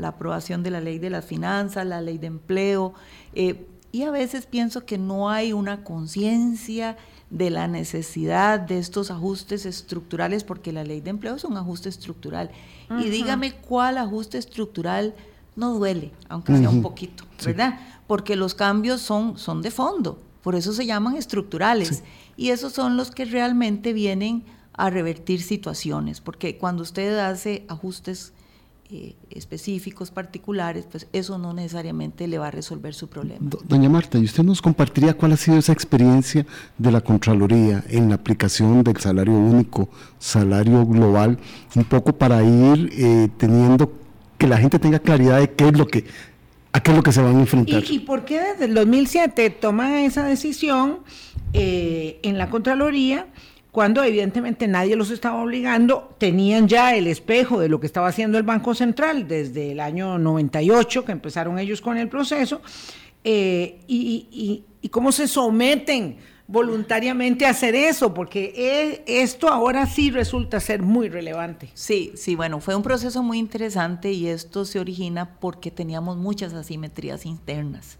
aprobación 0.03 0.63
de 0.63 0.71
la 0.71 0.82
ley 0.82 0.99
de 0.99 1.10
las 1.10 1.23
finanzas, 1.23 1.88
la 1.88 2.01
ley 2.01 2.17
de 2.17 2.27
empleo, 2.27 2.93
eh, 3.34 3.65
y 3.93 4.03
a 4.03 4.12
veces 4.12 4.45
pienso 4.45 4.86
que 4.86 4.97
no 4.97 5.30
hay 5.30 5.53
una 5.53 5.86
conciencia 5.86 6.97
de 7.30 7.49
la 7.49 7.69
necesidad 7.69 8.60
de 8.60 8.77
estos 8.77 9.10
ajustes 9.10 9.65
estructurales, 9.65 10.43
porque 10.43 10.73
la 10.73 10.84
ley 10.84 10.99
de 10.99 11.12
empleo 11.12 11.36
es 11.36 11.45
un 11.45 11.56
ajuste 11.56 11.88
estructural. 11.88 12.51
Y 12.99 13.10
dígame 13.10 13.53
cuál 13.53 13.97
ajuste 13.97 14.38
estructural 14.38 15.15
no 15.56 15.73
duele, 15.75 16.12
aunque 16.27 16.58
sea 16.58 16.69
un 16.69 16.82
poquito, 16.82 17.23
¿verdad? 17.45 17.80
Porque 18.06 18.36
los 18.36 18.53
cambios 18.53 18.99
son, 18.99 19.38
son 19.38 19.62
de 19.62 19.71
fondo. 19.71 20.27
Por 20.41 20.56
eso 20.56 20.73
se 20.73 20.86
llaman 20.86 21.15
estructurales. 21.15 22.04
Y 22.36 22.50
esos 22.50 22.73
son 22.73 22.97
los 22.97 23.12
que 23.12 23.26
realmente 23.26 23.93
vienen 23.93 24.43
a 24.73 24.89
revertir 24.89 25.41
situaciones, 25.41 26.21
porque 26.21 26.58
cuando 26.58 26.84
usted 26.84 27.17
hace 27.17 27.65
ajustes 27.67 28.34
eh, 28.89 29.15
específicos, 29.32 30.12
particulares, 30.12 30.88
pues 30.89 31.08
eso 31.12 31.38
no 31.38 31.52
necesariamente 31.52 32.26
le 32.26 32.38
va 32.38 32.47
a 32.47 32.52
resolver 32.52 32.93
su 32.93 33.10
problema. 33.10 33.50
Doña 33.67 33.89
Marta, 33.89 34.17
¿y 34.17 34.23
usted 34.23 34.43
nos 34.43 34.62
compartiría 34.62 35.13
cuál 35.13 35.34
ha 35.34 35.38
sido 35.38 35.58
esa 35.58 35.73
experiencia 35.73 36.45
de 36.78 36.91
la 36.91 37.02
Contraloría 37.02 37.84
en 37.89 38.08
la 38.08 38.15
aplicación 38.15 38.84
del 38.84 38.95
salario 38.95 39.34
único, 39.34 39.89
salario 40.19 40.86
global, 40.86 41.38
un 41.76 41.84
poco 41.84 42.13
para 42.13 42.41
ir 42.43 42.89
eh, 42.93 43.28
teniendo 43.36 43.91
que 44.38 44.47
la 44.47 44.58
gente 44.58 44.80
tenga 44.80 45.00
claridad 45.00 45.39
de 45.39 45.52
qué 45.52 45.67
es 45.67 45.78
lo 45.78 45.86
que 45.88 46.06
¿A 46.78 46.80
qué 46.80 46.92
es 46.92 46.98
lo 46.98 47.02
que 47.02 47.12
se 47.12 47.24
van 47.24 47.38
a 47.38 47.40
enfrentar? 47.40 47.84
¿Y, 47.90 47.98
por 47.98 48.24
qué 48.24 48.40
desde 48.40 48.66
el 48.66 48.76
2007 48.76 49.50
toman 49.50 49.94
esa 49.96 50.24
decisión 50.24 51.00
eh, 51.54 52.20
en 52.22 52.38
la 52.38 52.50
Contraloría? 52.50 53.26
cuando 53.72 54.04
evidentemente 54.04 54.68
nadie 54.68 54.96
los 54.96 55.12
estaba 55.12 55.40
obligando, 55.40 56.16
tenían 56.18 56.68
ya 56.68 56.96
el 56.96 57.06
espejo 57.06 57.60
de 57.60 57.70
lo 57.70 57.80
que 57.80 57.86
estaba 57.86 58.08
haciendo 58.08 58.40
el 58.40 58.44
Banco 58.44 58.74
Central 58.74 59.28
desde 59.28 59.74
el 59.74 59.80
año 59.80 60.18
98, 60.18 61.06
que 61.06 61.12
empezaron 61.12 61.60
ellos 61.60 61.80
con 61.80 61.96
el 61.96 62.08
proceso, 62.08 62.63
eh, 63.24 63.82
y, 63.88 64.63
y, 64.82 64.90
cómo 64.90 65.12
se 65.12 65.28
someten 65.28 66.18
voluntariamente 66.47 67.45
hacer 67.45 67.75
eso, 67.75 68.13
porque 68.13 68.53
e, 68.55 69.21
esto 69.21 69.49
ahora 69.49 69.86
sí 69.86 70.12
resulta 70.12 70.60
ser 70.60 70.81
muy 70.81 71.10
relevante. 71.10 71.69
Sí, 71.73 72.13
sí, 72.15 72.36
bueno, 72.36 72.62
fue 72.62 72.75
un 72.75 72.83
proceso 72.83 73.21
muy 73.21 73.38
interesante 73.38 74.12
y 74.12 74.27
esto 74.27 74.63
se 74.63 74.79
origina 74.79 75.38
porque 75.39 75.71
teníamos 75.71 76.17
muchas 76.17 76.53
asimetrías 76.53 77.25
internas. 77.25 77.97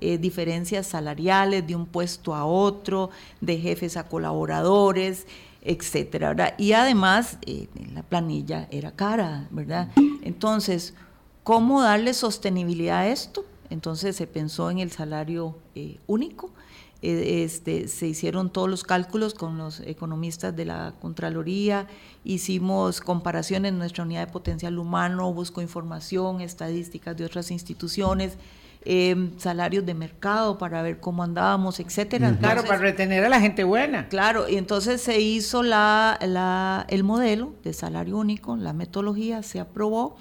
Eh, 0.00 0.16
diferencias 0.16 0.86
salariales 0.86 1.66
de 1.66 1.74
un 1.74 1.84
puesto 1.84 2.36
a 2.36 2.44
otro, 2.44 3.10
de 3.40 3.58
jefes 3.58 3.96
a 3.96 4.04
colaboradores, 4.04 5.26
etcétera, 5.60 6.54
Y 6.56 6.72
además 6.72 7.38
eh, 7.44 7.66
la 7.92 8.04
planilla 8.04 8.68
era 8.70 8.92
cara, 8.92 9.48
¿verdad? 9.50 9.88
Entonces, 10.22 10.94
¿cómo 11.42 11.82
darle 11.82 12.14
sostenibilidad 12.14 13.00
a 13.00 13.08
esto? 13.08 13.44
Entonces 13.70 14.14
se 14.14 14.28
pensó 14.28 14.70
en 14.70 14.78
el 14.78 14.92
salario 14.92 15.56
eh, 15.74 15.98
único 16.06 16.52
este, 17.00 17.86
se 17.86 18.08
hicieron 18.08 18.50
todos 18.50 18.68
los 18.68 18.82
cálculos 18.82 19.34
con 19.34 19.56
los 19.56 19.80
economistas 19.80 20.54
de 20.56 20.64
la 20.64 20.94
Contraloría, 21.00 21.86
hicimos 22.24 23.00
comparaciones 23.00 23.70
en 23.70 23.78
nuestra 23.78 24.04
unidad 24.04 24.26
de 24.26 24.32
potencial 24.32 24.78
humano, 24.78 25.32
busco 25.32 25.62
información, 25.62 26.40
estadísticas 26.40 27.16
de 27.16 27.24
otras 27.24 27.50
instituciones, 27.52 28.36
eh, 28.84 29.30
salarios 29.36 29.86
de 29.86 29.94
mercado 29.94 30.58
para 30.58 30.82
ver 30.82 30.98
cómo 30.98 31.22
andábamos, 31.22 31.78
etcétera. 31.78 32.36
claro, 32.38 32.62
para 32.64 32.78
retener 32.78 33.24
a 33.24 33.28
la 33.28 33.40
gente 33.40 33.62
buena. 33.62 34.08
Claro, 34.08 34.48
y 34.48 34.56
entonces 34.56 35.00
se 35.00 35.20
hizo 35.20 35.62
la, 35.62 36.18
la, 36.22 36.84
el 36.88 37.04
modelo 37.04 37.52
de 37.62 37.74
salario 37.74 38.16
único, 38.16 38.56
la 38.56 38.72
metodología 38.72 39.42
se 39.42 39.60
aprobó. 39.60 40.16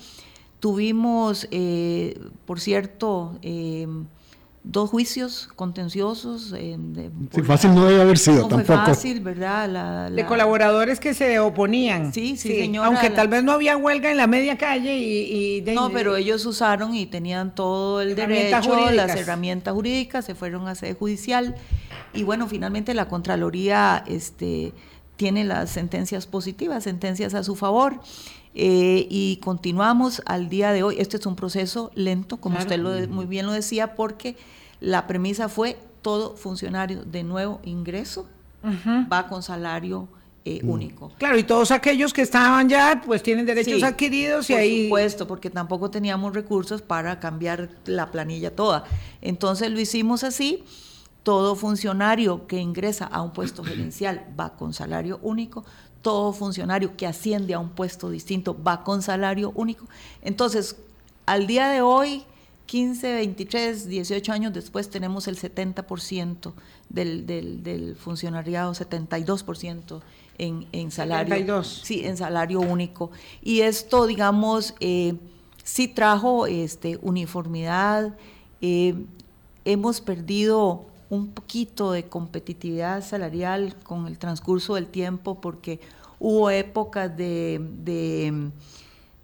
Tuvimos, 0.60 1.48
eh, 1.52 2.20
por 2.46 2.60
cierto, 2.60 3.40
dos 4.70 4.90
juicios 4.90 5.50
contenciosos. 5.56 6.54
Eh, 6.56 6.78
fácil 7.44 7.74
no 7.74 7.86
debe 7.86 8.02
haber 8.02 8.18
sido 8.18 8.44
no 8.44 8.48
tampoco. 8.48 8.66
Fue 8.66 8.86
fácil, 8.94 9.20
¿verdad? 9.22 10.12
de 10.12 10.26
colaboradores 10.26 11.00
que 11.00 11.14
se 11.14 11.40
oponían. 11.40 12.14
Sí, 12.14 12.38
sí, 12.38 12.50
señora. 12.50 12.88
Aunque 12.88 13.10
tal 13.10 13.28
vez 13.28 13.44
no 13.44 13.52
había 13.52 13.78
huelga 13.78 14.12
en 14.12 14.18
la 14.18 14.28
media 14.28 14.58
calle 14.58 14.98
y... 14.98 15.64
no, 15.74 15.90
pero 15.92 16.16
ellos 16.16 16.46
usaron 16.46 16.94
y 16.96 17.06
tenían 17.06 17.56
todo 17.56 18.02
el 18.02 18.16
derecho, 18.16 18.92
las 18.92 19.16
herramientas 19.16 19.74
jurídicas, 19.74 20.26
se 20.26 20.36
fueron 20.36 20.68
a 20.68 20.76
sede 20.76 20.94
judicial 20.94 21.56
y 22.14 22.24
bueno, 22.24 22.48
finalmente 22.48 22.94
la 22.94 23.08
Contraloría 23.08 24.04
este, 24.08 24.74
tiene 25.16 25.44
las 25.44 25.70
sentencias 25.70 26.26
positivas, 26.26 26.84
sentencias 26.84 27.34
a 27.34 27.44
su 27.44 27.56
favor. 27.56 28.00
Eh, 28.60 29.06
y 29.12 29.38
continuamos 29.38 30.24
al 30.26 30.50
día 30.50 30.72
de 30.72 30.82
hoy. 30.82 30.96
Este 30.98 31.18
es 31.18 31.26
un 31.28 31.36
proceso 31.36 31.92
lento, 31.94 32.38
como 32.38 32.58
usted 32.58 32.80
lo, 32.80 33.08
muy 33.08 33.28
bien 33.28 33.46
lo 33.46 33.52
decía, 33.52 33.96
porque 33.96 34.36
la 34.80 35.06
premisa 35.06 35.48
fue 35.48 35.78
todo 36.02 36.36
funcionario 36.36 37.04
de 37.04 37.24
nuevo 37.24 37.62
ingreso 37.64 38.28
va 39.14 39.28
con 39.28 39.44
salario 39.44 40.08
eh, 40.44 40.60
mm. 40.64 40.70
único. 40.70 41.12
Claro, 41.20 41.38
y 41.38 41.44
todos 41.44 41.70
aquellos 41.70 42.14
que 42.14 42.24
estaban 42.24 42.68
ya, 42.68 43.00
pues 43.06 43.22
tienen 43.22 43.46
derechos 43.46 43.84
adquiridos 43.84 44.50
y 44.50 44.54
por 44.54 44.62
ahí... 44.62 44.84
supuesto, 44.86 45.28
porque 45.28 45.52
tampoco 45.52 45.92
teníamos 45.92 46.34
recursos 46.34 46.82
para 46.82 47.20
cambiar 47.20 47.70
la 47.86 48.10
planilla 48.10 48.56
toda. 48.56 48.86
Entonces 49.22 49.70
lo 49.70 49.80
hicimos 49.80 50.24
así. 50.24 50.64
Todo 51.22 51.56
funcionario 51.56 52.48
que 52.48 52.58
ingresa 52.58 53.06
a 53.06 53.22
un 53.22 53.34
puesto 53.34 53.64
gerencial 53.64 54.26
va 54.40 54.56
con 54.56 54.74
salario 54.74 55.20
único. 55.22 55.64
Todo 56.08 56.32
funcionario 56.32 56.96
que 56.96 57.06
asciende 57.06 57.54
a 57.54 57.60
un 57.60 57.68
puesto 57.68 58.10
distinto 58.10 58.56
va 58.64 58.86
con 58.86 59.02
salario 59.02 59.52
único. 59.56 59.86
Entonces, 60.22 60.78
al 61.26 61.48
día 61.48 61.68
de 61.68 61.82
hoy, 61.82 62.24
15, 62.66 63.14
23, 63.14 63.90
18 63.90 64.32
años 64.32 64.54
después 64.54 64.90
tenemos 64.90 65.28
el 65.28 65.38
70% 65.38 66.54
del, 66.88 67.28
del, 67.28 67.62
del, 67.62 67.98
funcionariado, 67.98 68.72
72% 68.72 70.00
en, 70.38 70.66
en 70.72 70.92
salario. 70.92 71.36
72. 71.36 71.82
Sí, 71.84 72.06
en 72.06 72.16
salario 72.16 72.62
único. 72.62 73.12
Y 73.42 73.60
esto, 73.60 74.08
digamos, 74.08 74.76
eh, 74.80 75.16
sí 75.66 75.90
trajo 75.90 76.48
este, 76.48 77.00
uniformidad. 77.02 78.16
Eh, 78.62 78.96
hemos 79.66 80.00
perdido 80.00 80.86
un 81.10 81.28
poquito 81.30 81.92
de 81.92 82.06
competitividad 82.06 83.04
salarial 83.04 83.76
con 83.84 84.08
el 84.08 84.18
transcurso 84.18 84.76
del 84.76 84.88
tiempo 84.88 85.40
porque 85.40 85.80
hubo 86.20 86.50
épocas 86.50 87.16
de 87.16 87.60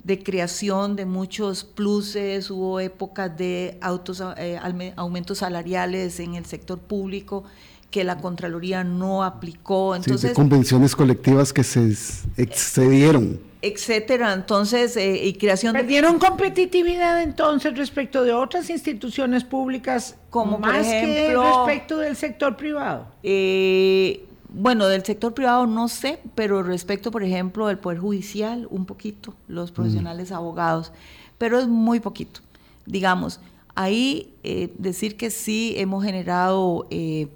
de 0.04 0.22
creación 0.22 0.96
de 0.96 1.06
muchos 1.06 1.64
pluses, 1.64 2.52
hubo 2.52 2.80
épocas 2.80 3.36
de 3.38 3.78
autos, 3.82 4.22
eh, 4.38 4.60
aumentos 4.96 5.38
salariales 5.40 6.20
en 6.20 6.36
el 6.36 6.46
sector 6.46 6.80
público 6.80 7.44
que 7.90 8.04
la 8.04 8.18
Contraloría 8.18 8.84
no 8.84 9.24
aplicó. 9.24 9.96
Entonces, 9.96 10.32
de 10.32 10.36
convenciones 10.36 10.96
colectivas 10.96 11.54
que 11.54 11.64
se 11.64 11.94
excedieron. 12.38 13.40
Etcétera. 13.62 14.34
Entonces, 14.34 14.98
eh, 14.98 15.26
y 15.26 15.34
creación 15.36 15.72
¿Perdieron 15.72 16.20
competitividad 16.20 17.22
entonces 17.22 17.78
respecto 17.78 18.24
de 18.24 18.34
otras 18.34 18.70
instituciones 18.70 19.46
públicas 19.46 20.18
como 20.30 20.58
más 20.58 20.86
que 20.86 21.34
respecto 21.34 22.00
del 22.00 22.18
sector 22.18 22.58
privado? 22.58 23.08
Eh, 23.22 24.26
bueno, 24.54 24.88
del 24.88 25.04
sector 25.04 25.34
privado 25.34 25.66
no 25.66 25.88
sé, 25.88 26.20
pero 26.36 26.64
respecto, 26.64 27.12
por 27.12 27.24
ejemplo, 27.24 27.68
del 27.68 27.80
Poder 27.80 28.00
Judicial, 28.00 28.68
un 28.70 28.86
poquito, 28.86 29.34
los 29.48 29.72
mm. 29.72 29.74
profesionales 29.74 30.32
abogados, 30.32 30.92
pero 31.38 31.60
es 31.60 31.68
muy 31.68 32.00
poquito. 32.00 32.42
Digamos, 32.86 33.40
ahí 33.76 34.34
eh, 34.44 34.74
decir 34.78 35.18
que 35.18 35.30
sí 35.30 35.74
hemos 35.78 36.04
generado 36.04 36.88
eh, 36.92 37.28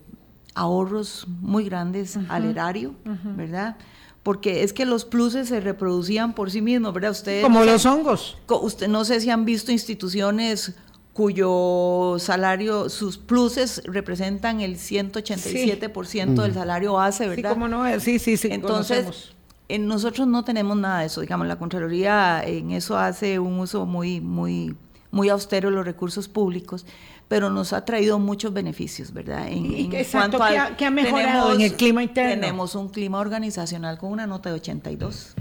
ahorros 0.54 1.26
muy 1.42 1.66
grandes 1.66 2.18
al 2.30 2.46
erario, 2.46 2.94
¿verdad? 3.36 3.78
Porque 4.24 4.64
es 4.64 4.74
que 4.74 4.86
los 4.86 5.06
pluses 5.06 5.48
se 5.48 5.62
reproducían 5.62 6.34
por 6.34 6.52
sí 6.52 6.62
mismos, 6.62 6.94
¿verdad? 6.94 7.12
Ustedes 7.12 7.44
Como 7.44 7.64
los 7.64 7.86
hongos. 7.86 8.38
Usted 8.62 8.88
no 8.88 9.06
sé 9.06 9.22
si 9.22 9.30
han 9.30 9.46
visto 9.46 9.72
instituciones 9.72 10.76
cuyo 11.18 12.18
salario, 12.20 12.90
sus 12.90 13.18
pluses 13.18 13.82
representan 13.86 14.62
el 14.62 14.78
187% 14.78 16.44
del 16.44 16.54
salario 16.54 16.94
base, 16.94 17.28
¿verdad? 17.28 17.50
Sí, 17.50 17.56
cómo 17.56 17.68
no, 17.68 18.00
sí, 18.00 18.20
sí, 18.20 18.38
sí. 18.38 18.50
Entonces, 18.52 19.34
en 19.68 19.88
nosotros 19.88 20.28
no 20.28 20.44
tenemos 20.44 20.78
nada 20.78 21.00
de 21.00 21.08
eso, 21.08 21.22
digamos, 21.22 21.48
la 21.48 21.56
Contraloría 21.56 22.44
en 22.46 22.70
eso 22.70 22.96
hace 22.96 23.40
un 23.40 23.60
uso 23.60 23.88
muy, 23.88 24.22
muy, 24.22 24.76
muy 25.10 25.30
austero 25.30 25.72
de 25.72 25.76
los 25.78 25.88
recursos 25.88 26.28
públicos, 26.28 26.86
pero 27.28 27.50
nos 27.50 27.74
ha 27.74 27.84
traído 27.84 28.20
muchos 28.20 28.54
beneficios, 28.54 29.12
¿verdad? 29.12 29.48
En, 29.48 29.74
en 29.74 29.94
Exacto, 29.94 30.38
ha, 30.40 30.92
mejorado 30.92 31.52
en 31.56 31.62
el 31.62 31.74
clima 31.74 32.04
interno? 32.04 32.42
Tenemos 32.42 32.76
un 32.76 32.90
clima 32.90 33.18
organizacional 33.18 33.98
con 33.98 34.12
una 34.12 34.28
nota 34.28 34.50
de 34.50 34.56
82 34.58 35.34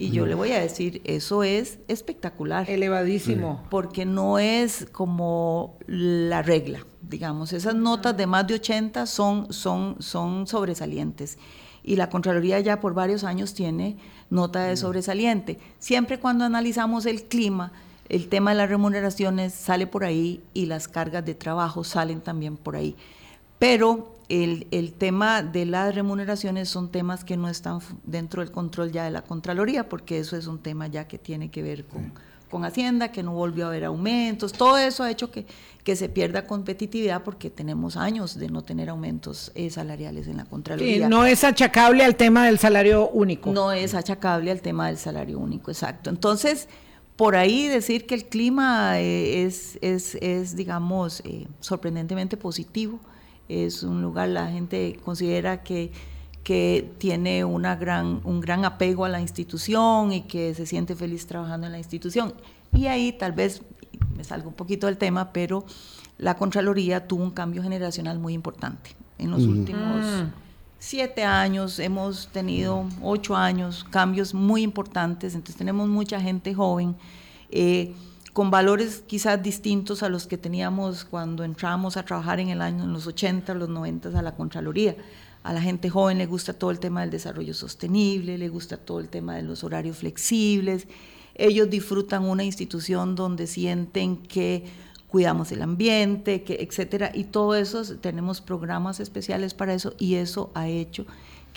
Y 0.00 0.12
yo 0.12 0.24
le 0.24 0.34
voy 0.34 0.52
a 0.52 0.60
decir, 0.60 1.02
eso 1.04 1.42
es 1.42 1.78
espectacular. 1.86 2.70
Elevadísimo. 2.70 3.62
Porque 3.68 4.06
no 4.06 4.38
es 4.38 4.86
como 4.92 5.76
la 5.86 6.40
regla, 6.40 6.86
digamos. 7.02 7.52
Esas 7.52 7.74
notas 7.74 8.16
de 8.16 8.26
más 8.26 8.46
de 8.46 8.54
80 8.54 9.04
son, 9.04 9.52
son, 9.52 9.96
son 10.00 10.46
sobresalientes. 10.46 11.36
Y 11.84 11.96
la 11.96 12.08
Contraloría 12.08 12.60
ya 12.60 12.80
por 12.80 12.94
varios 12.94 13.24
años 13.24 13.52
tiene 13.52 13.98
nota 14.30 14.64
de 14.64 14.78
sobresaliente. 14.78 15.58
Siempre 15.78 16.18
cuando 16.18 16.46
analizamos 16.46 17.04
el 17.04 17.24
clima, 17.24 17.70
el 18.08 18.30
tema 18.30 18.52
de 18.52 18.56
las 18.56 18.70
remuneraciones 18.70 19.52
sale 19.52 19.86
por 19.86 20.04
ahí 20.04 20.42
y 20.54 20.64
las 20.64 20.88
cargas 20.88 21.26
de 21.26 21.34
trabajo 21.34 21.84
salen 21.84 22.22
también 22.22 22.56
por 22.56 22.74
ahí. 22.74 22.96
Pero 23.58 24.14
el, 24.30 24.66
el, 24.70 24.92
tema 24.92 25.42
de 25.42 25.66
las 25.66 25.94
remuneraciones 25.94 26.68
son 26.68 26.90
temas 26.90 27.24
que 27.24 27.36
no 27.36 27.48
están 27.48 27.80
dentro 28.04 28.42
del 28.42 28.52
control 28.52 28.92
ya 28.92 29.04
de 29.04 29.10
la 29.10 29.22
Contraloría, 29.22 29.88
porque 29.88 30.18
eso 30.18 30.36
es 30.36 30.46
un 30.46 30.60
tema 30.60 30.86
ya 30.86 31.08
que 31.08 31.18
tiene 31.18 31.50
que 31.50 31.62
ver 31.62 31.84
con, 31.84 32.12
con 32.48 32.64
Hacienda, 32.64 33.10
que 33.12 33.22
no 33.22 33.32
volvió 33.32 33.66
a 33.66 33.68
haber 33.68 33.84
aumentos, 33.84 34.52
todo 34.52 34.78
eso 34.78 35.02
ha 35.02 35.10
hecho 35.10 35.30
que, 35.30 35.46
que 35.84 35.96
se 35.96 36.08
pierda 36.08 36.46
competitividad 36.46 37.22
porque 37.22 37.50
tenemos 37.50 37.96
años 37.96 38.38
de 38.38 38.48
no 38.48 38.62
tener 38.62 38.88
aumentos 38.88 39.52
eh, 39.54 39.70
salariales 39.70 40.26
en 40.26 40.36
la 40.36 40.44
Contraloría. 40.44 41.08
no 41.08 41.24
es 41.24 41.44
achacable 41.44 42.04
al 42.04 42.16
tema 42.16 42.46
del 42.46 42.58
salario 42.58 43.08
único. 43.08 43.52
No 43.52 43.72
es 43.72 43.94
achacable 43.94 44.50
al 44.50 44.60
tema 44.60 44.88
del 44.88 44.98
salario 44.98 45.38
único, 45.38 45.70
exacto. 45.70 46.10
Entonces, 46.10 46.68
por 47.16 47.36
ahí 47.36 47.68
decir 47.68 48.06
que 48.06 48.14
el 48.14 48.26
clima 48.26 48.98
eh, 49.00 49.44
es, 49.44 49.78
es, 49.82 50.16
es, 50.22 50.56
digamos, 50.56 51.20
eh, 51.24 51.46
sorprendentemente 51.60 52.36
positivo. 52.36 52.98
Es 53.50 53.82
un 53.82 54.02
lugar, 54.02 54.28
la 54.28 54.48
gente 54.48 54.98
considera 55.04 55.62
que, 55.62 55.92
que 56.44 56.90
tiene 56.98 57.44
una 57.44 57.76
gran, 57.76 58.20
un 58.24 58.40
gran 58.40 58.64
apego 58.64 59.04
a 59.04 59.08
la 59.08 59.20
institución 59.20 60.12
y 60.12 60.22
que 60.22 60.54
se 60.54 60.66
siente 60.66 60.94
feliz 60.94 61.26
trabajando 61.26 61.66
en 61.66 61.72
la 61.72 61.78
institución. 61.78 62.34
Y 62.72 62.86
ahí 62.86 63.12
tal 63.12 63.32
vez, 63.32 63.62
me 64.16 64.24
salgo 64.24 64.48
un 64.48 64.54
poquito 64.54 64.86
del 64.86 64.98
tema, 64.98 65.32
pero 65.32 65.64
la 66.18 66.36
Contraloría 66.36 67.08
tuvo 67.08 67.24
un 67.24 67.30
cambio 67.30 67.62
generacional 67.62 68.18
muy 68.18 68.34
importante 68.34 68.96
en 69.18 69.30
los 69.30 69.42
últimos... 69.42 70.04
Mm 70.04 70.50
siete 70.80 71.22
años, 71.24 71.78
hemos 71.78 72.28
tenido 72.28 72.86
ocho 73.02 73.36
años, 73.36 73.86
cambios 73.90 74.34
muy 74.34 74.62
importantes, 74.62 75.34
entonces 75.34 75.56
tenemos 75.56 75.88
mucha 75.88 76.20
gente 76.20 76.54
joven. 76.54 76.96
Eh, 77.50 77.94
con 78.40 78.50
valores 78.50 79.04
quizás 79.06 79.42
distintos 79.42 80.02
a 80.02 80.08
los 80.08 80.26
que 80.26 80.38
teníamos 80.38 81.04
cuando 81.04 81.44
entramos 81.44 81.98
a 81.98 82.06
trabajar 82.06 82.40
en 82.40 82.48
el 82.48 82.62
año, 82.62 82.84
en 82.84 82.92
los 82.94 83.06
80, 83.06 83.52
los 83.52 83.68
90 83.68 84.18
a 84.18 84.22
la 84.22 84.34
Contraloría. 84.34 84.96
A 85.42 85.52
la 85.52 85.60
gente 85.60 85.90
joven 85.90 86.16
le 86.16 86.24
gusta 86.24 86.54
todo 86.54 86.70
el 86.70 86.80
tema 86.80 87.02
del 87.02 87.10
desarrollo 87.10 87.52
sostenible, 87.52 88.38
le 88.38 88.48
gusta 88.48 88.78
todo 88.78 88.98
el 88.98 89.10
tema 89.10 89.36
de 89.36 89.42
los 89.42 89.62
horarios 89.62 89.98
flexibles. 89.98 90.88
Ellos 91.34 91.68
disfrutan 91.68 92.24
una 92.24 92.42
institución 92.42 93.14
donde 93.14 93.46
sienten 93.46 94.16
que 94.16 94.64
cuidamos 95.06 95.52
el 95.52 95.60
ambiente, 95.60 96.42
que, 96.42 96.66
etcétera, 96.66 97.12
y 97.12 97.24
todo 97.24 97.54
eso, 97.54 97.84
tenemos 97.98 98.40
programas 98.40 99.00
especiales 99.00 99.52
para 99.52 99.74
eso 99.74 99.92
y 99.98 100.14
eso 100.14 100.50
ha 100.54 100.66
hecho 100.66 101.04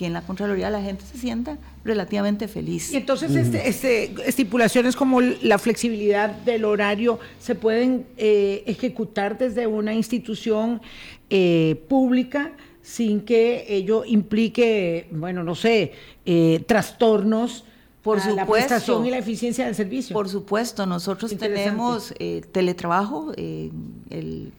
que 0.04 0.08
en 0.08 0.14
la 0.14 0.22
Contraloría 0.22 0.70
la 0.70 0.82
gente 0.82 1.06
se 1.06 1.18
sienta 1.18 1.58
relativamente 1.86 2.50
feliz. 2.50 2.92
Y 2.92 2.98
entonces 2.98 3.34
este, 3.34 3.70
este, 3.70 4.14
estipulaciones 4.28 4.98
como 4.98 5.22
la 5.22 5.58
flexibilidad 5.58 6.30
del 6.30 6.66
horario 6.66 7.20
se 7.40 7.56
pueden 7.56 8.06
eh, 8.18 8.64
ejecutar 8.66 9.38
desde 9.38 9.66
una 9.66 9.94
institución 9.94 10.82
eh, 11.30 11.82
pública 11.88 12.52
sin 12.82 13.22
que 13.22 13.66
ello 13.70 14.04
implique, 14.04 15.08
bueno, 15.12 15.42
no 15.44 15.56
sé, 15.56 15.94
eh, 16.26 16.62
trastornos 16.68 17.64
por 18.02 18.20
supuesto, 18.20 18.36
la 18.36 18.46
prestación 18.46 19.06
y 19.06 19.12
la 19.12 19.18
eficiencia 19.20 19.66
del 19.66 19.76
servicio. 19.76 20.14
Por 20.14 20.28
supuesto, 20.28 20.86
nosotros 20.86 21.34
tenemos 21.38 22.14
eh, 22.20 22.42
teletrabajo, 22.52 23.32
eh, 23.38 23.72
el 24.10 24.52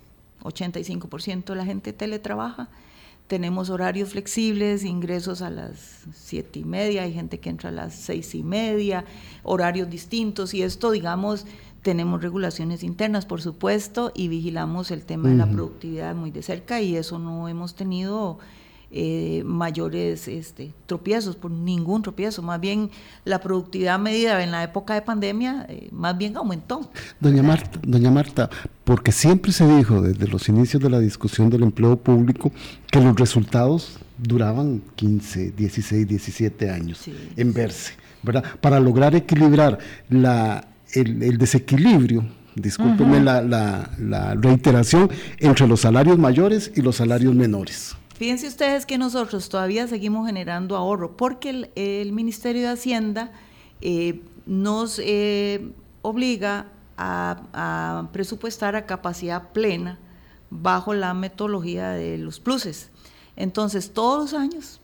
85% 0.43 1.45
de 1.45 1.55
la 1.55 1.67
gente 1.67 1.93
teletrabaja, 1.93 2.69
tenemos 3.27 3.71
horarios 3.71 4.11
flexibles, 4.11 4.85
ingresos 4.85 5.43
a 5.43 5.51
las 5.51 6.05
siete 6.13 6.59
y 6.61 6.65
media, 6.65 7.03
hay 7.03 7.13
gente 7.13 7.41
que 7.41 7.51
entra 7.51 7.71
a 7.71 7.73
las 7.73 7.95
seis 7.95 8.35
y 8.35 8.43
media, 8.43 9.05
horarios 9.43 9.89
distintos 9.89 10.53
y 10.55 10.63
esto, 10.63 10.91
digamos, 10.91 11.47
tenemos 11.83 12.23
regulaciones 12.23 12.83
internas, 12.83 13.27
por 13.27 13.43
supuesto, 13.43 14.11
y 14.15 14.29
vigilamos 14.29 14.91
el 14.91 15.05
tema 15.05 15.29
de 15.29 15.37
la 15.37 15.47
productividad 15.47 16.15
muy 16.15 16.31
de 16.31 16.43
cerca 16.43 16.81
y 16.81 16.97
eso 16.97 17.19
no 17.19 17.49
hemos 17.49 17.75
tenido 17.75 18.39
eh, 18.91 19.43
mayores 19.45 20.29
este, 20.29 20.73
tropiezos, 20.87 21.37
por 21.37 21.51
ningún 21.51 22.03
tropiezo. 22.03 22.43
Más 22.43 22.61
bien 22.61 22.91
la 23.25 23.41
productividad 23.41 23.99
medida 23.99 24.43
en 24.43 24.51
la 24.51 24.63
época 24.63 24.95
de 24.95 25.03
pandemia, 25.03 25.67
eh, 25.69 25.89
más 25.91 26.17
bien 26.17 26.37
aumentó. 26.37 26.91
Doña 27.21 27.43
Marta, 27.43 27.81
doña 27.83 28.11
Marta, 28.11 28.51
porque 28.85 29.13
siempre 29.13 29.53
se 29.53 29.67
dijo 29.77 30.01
desde 30.01 30.29
los 30.29 30.49
inicios 30.49 30.83
de 30.83 30.91
la 30.91 31.01
discusión 31.01 31.51
del 31.51 31.65
empleo 31.65 31.97
público 31.97 32.53
que 32.91 33.01
los 33.01 33.17
resultados 33.17 33.99
duraban 34.19 34.83
15, 34.95 35.53
16, 35.53 36.07
17 36.07 36.71
años 36.71 37.05
en 37.37 37.53
verse, 37.53 37.95
¿verdad? 38.23 38.45
Para 38.61 38.79
lograr 38.79 39.15
equilibrar 39.15 39.79
la, 40.09 40.69
el, 40.93 41.37
desequilibrio 41.39 42.25
discúlpeme 42.55 43.21
la, 43.21 43.43
la, 43.43 43.91
la, 43.99 44.35
reiteración 44.35 45.11
entre 45.39 45.67
los 45.67 45.81
salarios 45.81 46.19
mayores 46.19 46.71
y 46.77 46.83
los 46.83 46.95
salarios 46.95 47.35
menores. 47.35 47.97
Fíjense 48.15 48.47
ustedes 48.47 48.87
que 48.87 48.97
nosotros 48.97 49.49
todavía 49.49 49.89
seguimos 49.89 50.27
generando 50.27 50.77
ahorro 50.77 51.17
porque 51.17 51.69
el, 51.75 52.13
Ministerio 52.13 52.63
de 52.63 52.69
Hacienda 52.69 53.33
eh, 53.81 54.21
nos 54.47 55.01
eh, 55.01 55.73
obliga 56.03 56.67
a, 56.97 58.09
presupuestar 58.13 58.77
a 58.77 58.87
capacidad 58.87 59.51
plena 59.53 59.99
bajo 60.49 60.95
la 60.95 61.13
metodología 61.13 61.91
de 61.91 62.17
los 62.19 62.39
pluses. 62.39 62.91
Entonces, 63.35 63.93
todos 63.93 64.33
los 64.33 64.41
años 64.41 64.81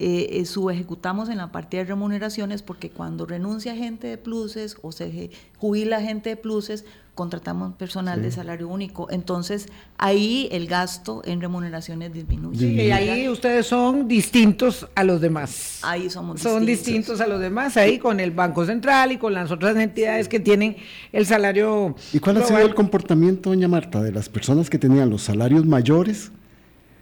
eh, 0.00 0.44
subejecutamos 0.46 1.28
en 1.28 1.38
la 1.38 1.52
partida 1.52 1.82
de 1.82 1.88
remuneraciones 1.88 2.62
porque 2.62 2.90
cuando 2.90 3.26
renuncia 3.26 3.74
gente 3.74 4.06
de 4.06 4.18
pluses 4.18 4.76
o 4.82 4.92
se 4.92 5.30
jubila 5.58 6.00
gente 6.00 6.30
de 6.30 6.36
pluses, 6.36 6.84
contratamos 7.18 7.74
personal 7.74 8.22
de 8.22 8.30
salario 8.30 8.68
único. 8.68 9.10
Entonces, 9.10 9.66
ahí 9.96 10.48
el 10.52 10.68
gasto 10.68 11.20
en 11.24 11.40
remuneraciones 11.40 12.12
disminuye. 12.12 12.68
y 12.68 12.92
ahí 12.92 13.28
ustedes 13.28 13.66
son 13.66 14.06
distintos 14.06 14.86
a 14.94 15.02
los 15.02 15.20
demás. 15.20 15.80
Ahí 15.82 16.08
somos 16.10 16.40
Son 16.40 16.64
distintos 16.64 17.20
a 17.20 17.26
los 17.26 17.40
demás, 17.40 17.76
ahí 17.76 17.98
con 17.98 18.20
el 18.20 18.30
Banco 18.30 18.64
Central 18.64 19.10
y 19.10 19.18
con 19.18 19.34
las 19.34 19.50
otras 19.50 19.76
entidades 19.76 20.28
que 20.28 20.38
tienen 20.38 20.76
el 21.10 21.26
salario. 21.26 21.96
¿Y 22.12 22.20
cuál 22.20 22.36
ha 22.36 22.44
sido 22.44 22.60
el 22.60 22.76
comportamiento, 22.76 23.50
doña 23.50 23.66
Marta, 23.66 24.00
de 24.00 24.12
las 24.12 24.28
personas 24.28 24.70
que 24.70 24.78
tenían 24.78 25.10
los 25.10 25.22
salarios 25.22 25.66
mayores? 25.66 26.30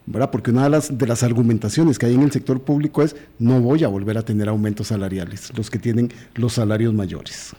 ¿Verdad? 0.06 0.30
Porque 0.30 0.50
una 0.50 0.64
de 0.64 0.70
las, 0.70 0.96
de 0.96 1.06
las 1.06 1.22
argumentaciones 1.22 1.98
que 1.98 2.06
hay 2.06 2.14
en 2.14 2.22
el 2.22 2.32
sector 2.32 2.60
público 2.60 3.02
es 3.02 3.16
no 3.38 3.60
voy 3.60 3.84
a 3.84 3.88
volver 3.88 4.16
a 4.18 4.22
tener 4.22 4.48
aumentos 4.48 4.88
salariales, 4.88 5.52
los 5.56 5.70
que 5.70 5.78
tienen 5.78 6.12
los 6.34 6.54
salarios 6.54 6.94
mayores. 6.94 7.54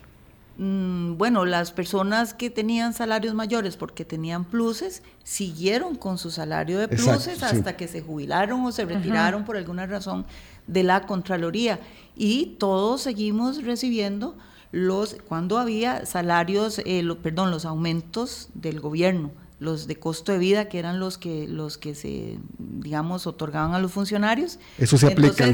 Mm, 0.57 1.17
bueno, 1.17 1.45
las 1.45 1.71
personas 1.71 2.33
que 2.33 2.49
tenían 2.49 2.93
salarios 2.93 3.35
mayores 3.35 3.77
porque 3.77 4.05
tenían 4.05 4.43
pluses, 4.43 5.03
siguieron 5.23 5.95
con 5.95 6.17
su 6.17 6.31
salario 6.31 6.79
de 6.79 6.87
pluses 6.87 7.43
hasta 7.43 7.77
que 7.77 7.87
se 7.87 8.01
jubilaron 8.01 8.65
o 8.65 8.71
se 8.71 8.85
retiraron 8.85 9.45
por 9.45 9.55
alguna 9.55 9.85
razón 9.85 10.25
de 10.65 10.83
la 10.83 11.05
Contraloría. 11.05 11.79
Y 12.15 12.55
todos 12.57 13.01
seguimos 13.01 13.63
recibiendo 13.63 14.35
los, 14.71 15.17
cuando 15.27 15.59
había 15.59 16.07
salarios, 16.07 16.79
eh, 16.85 17.07
perdón, 17.21 17.51
los 17.51 17.65
aumentos 17.65 18.49
del 18.55 18.79
gobierno, 18.79 19.31
los 19.59 19.87
de 19.87 19.97
costo 19.97 20.31
de 20.31 20.37
vida, 20.37 20.69
que 20.69 20.79
eran 20.79 20.99
los 20.99 21.17
que, 21.17 21.47
los 21.47 21.77
que 21.77 21.95
se, 21.95 22.37
digamos, 22.57 23.27
otorgaban 23.27 23.73
a 23.73 23.79
los 23.79 23.91
funcionarios. 23.91 24.59
Eso 24.77 24.97
se 24.97 25.07
aplica 25.07 25.45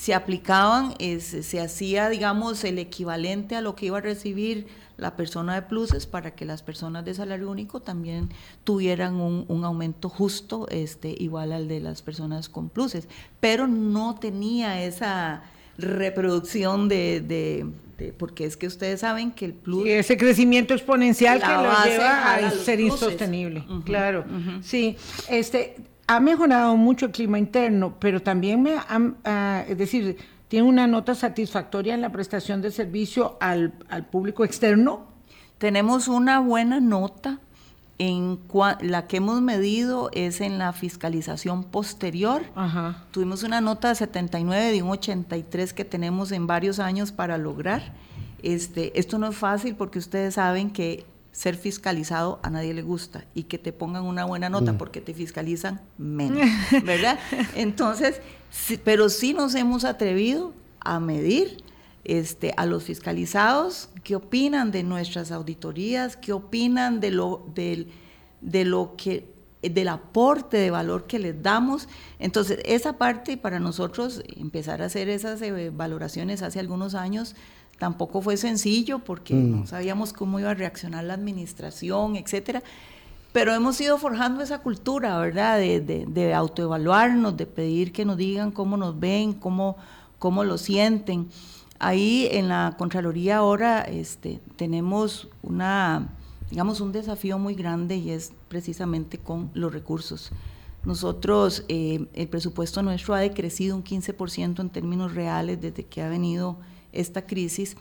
se 0.00 0.14
aplicaban, 0.14 0.94
se 1.20 1.60
hacía, 1.60 2.08
digamos, 2.08 2.64
el 2.64 2.78
equivalente 2.78 3.54
a 3.54 3.60
lo 3.60 3.76
que 3.76 3.84
iba 3.84 3.98
a 3.98 4.00
recibir 4.00 4.66
la 4.96 5.14
persona 5.14 5.54
de 5.54 5.60
pluses 5.60 6.06
para 6.06 6.34
que 6.34 6.46
las 6.46 6.62
personas 6.62 7.04
de 7.04 7.12
salario 7.12 7.50
único 7.50 7.80
también 7.80 8.30
tuvieran 8.64 9.16
un, 9.16 9.64
aumento 9.64 10.08
justo, 10.08 10.66
este, 10.70 11.14
igual 11.18 11.52
al 11.52 11.68
de 11.68 11.80
las 11.80 12.00
personas 12.00 12.48
con 12.48 12.70
pluses. 12.70 13.08
Pero 13.40 13.66
no 13.66 14.14
tenía 14.14 14.82
esa 14.82 15.42
reproducción 15.78 16.88
de, 16.88 17.66
porque 18.18 18.44
es 18.44 18.56
que 18.56 18.66
ustedes 18.66 19.00
saben 19.00 19.30
que 19.30 19.44
el 19.46 19.52
plus... 19.52 19.86
ese 19.86 20.16
crecimiento 20.16 20.74
exponencial 20.74 21.40
que 21.40 21.46
lo 21.46 21.70
lleva 21.84 22.34
a, 22.34 22.50
ser 22.50 22.80
insostenible, 22.80 23.64
claro. 23.84 24.24
Sí, 24.62 24.96
este, 25.28 25.76
ha 26.06 26.18
mejorado 26.20 26.76
mucho 26.76 27.06
el 27.06 27.12
clima 27.12 27.38
interno, 27.38 27.96
pero 28.00 28.20
también 28.20 28.62
me 28.62 28.76
ha, 28.76 29.64
es 29.68 29.78
decir, 29.78 30.16
tiene 30.50 30.68
una 30.68 30.88
nota 30.88 31.14
satisfactoria 31.14 31.94
en 31.94 32.00
la 32.00 32.10
prestación 32.10 32.60
de 32.60 32.72
servicio 32.72 33.38
al, 33.40 33.72
público 34.10 34.44
externo. 34.44 35.06
Tenemos 35.58 36.08
una 36.08 36.40
buena 36.40 36.80
nota 36.80 37.38
En 38.02 38.38
la 38.80 39.06
que 39.06 39.18
hemos 39.18 39.42
medido 39.42 40.08
es 40.14 40.40
en 40.40 40.56
la 40.56 40.72
fiscalización 40.72 41.64
posterior. 41.64 42.40
Tuvimos 43.10 43.42
una 43.42 43.60
nota 43.60 43.90
de 43.90 43.94
79 43.94 44.72
de 44.72 44.82
un 44.82 44.88
83 44.88 45.74
que 45.74 45.84
tenemos 45.84 46.32
en 46.32 46.46
varios 46.46 46.78
años 46.78 47.12
para 47.12 47.36
lograr. 47.36 47.92
Este, 48.42 48.98
esto 48.98 49.18
no 49.18 49.28
es 49.28 49.36
fácil 49.36 49.74
porque 49.74 49.98
ustedes 49.98 50.34
saben 50.34 50.70
que 50.70 51.04
ser 51.30 51.56
fiscalizado 51.56 52.40
a 52.42 52.48
nadie 52.48 52.72
le 52.72 52.80
gusta 52.80 53.26
y 53.34 53.42
que 53.42 53.58
te 53.58 53.70
pongan 53.70 54.04
una 54.04 54.24
buena 54.24 54.48
nota 54.48 54.72
mm. 54.72 54.78
porque 54.78 55.02
te 55.02 55.12
fiscalizan 55.12 55.82
menos, 55.98 56.48
¿verdad? 56.82 57.18
Entonces, 57.54 58.22
pero 58.82 59.10
sí 59.10 59.34
nos 59.34 59.54
hemos 59.56 59.84
atrevido 59.84 60.54
a 60.80 61.00
medir 61.00 61.62
este, 62.04 62.54
a 62.56 62.66
los 62.66 62.84
fiscalizados, 62.84 63.90
qué 64.02 64.16
opinan 64.16 64.70
de 64.70 64.82
nuestras 64.82 65.32
auditorías, 65.32 66.16
qué 66.16 66.32
opinan 66.32 67.00
de 67.00 67.10
lo, 67.10 67.46
de, 67.54 67.88
de 68.40 68.64
lo 68.64 68.94
que 68.96 69.28
del 69.62 69.88
aporte 69.88 70.56
de 70.56 70.70
valor 70.70 71.06
que 71.06 71.18
les 71.18 71.42
damos. 71.42 71.88
Entonces, 72.18 72.60
esa 72.64 72.94
parte 72.94 73.36
para 73.36 73.60
nosotros, 73.60 74.22
empezar 74.36 74.80
a 74.80 74.86
hacer 74.86 75.08
esas 75.08 75.42
eh, 75.42 75.70
valoraciones 75.70 76.42
hace 76.42 76.60
algunos 76.60 76.94
años, 76.94 77.36
tampoco 77.78 78.22
fue 78.22 78.36
sencillo 78.36 79.00
porque 79.00 79.34
mm. 79.34 79.50
no 79.50 79.66
sabíamos 79.66 80.12
cómo 80.12 80.40
iba 80.40 80.50
a 80.50 80.54
reaccionar 80.54 81.04
la 81.04 81.14
administración, 81.14 82.16
etcétera. 82.16 82.62
Pero 83.32 83.54
hemos 83.54 83.80
ido 83.80 83.96
forjando 83.98 84.42
esa 84.42 84.60
cultura, 84.60 85.18
¿verdad? 85.18 85.58
De, 85.58 85.80
de, 85.80 86.04
de 86.06 86.34
autoevaluarnos, 86.34 87.36
de 87.36 87.46
pedir 87.46 87.92
que 87.92 88.04
nos 88.04 88.16
digan 88.16 88.50
cómo 88.50 88.76
nos 88.76 88.98
ven, 88.98 89.34
cómo, 89.34 89.76
cómo 90.18 90.42
lo 90.42 90.58
sienten. 90.58 91.28
Ahí 91.82 92.28
en 92.30 92.48
la 92.48 92.74
Contraloría 92.76 93.38
ahora 93.38 93.80
este, 93.80 94.38
tenemos 94.56 95.28
una, 95.42 96.10
digamos, 96.50 96.82
un 96.82 96.92
desafío 96.92 97.38
muy 97.38 97.54
grande 97.54 97.96
y 97.96 98.10
es 98.10 98.32
precisamente 98.48 99.16
con 99.16 99.50
los 99.54 99.72
recursos. 99.72 100.30
Nosotros, 100.84 101.64
eh, 101.68 102.06
el 102.12 102.28
presupuesto 102.28 102.82
nuestro 102.82 103.14
ha 103.14 103.20
decrecido 103.20 103.76
un 103.76 103.82
15% 103.82 104.60
en 104.60 104.68
términos 104.68 105.14
reales 105.14 105.58
desde 105.62 105.84
que 105.84 106.02
ha 106.02 106.10
venido 106.10 106.58
esta 106.92 107.24
crisis, 107.24 107.78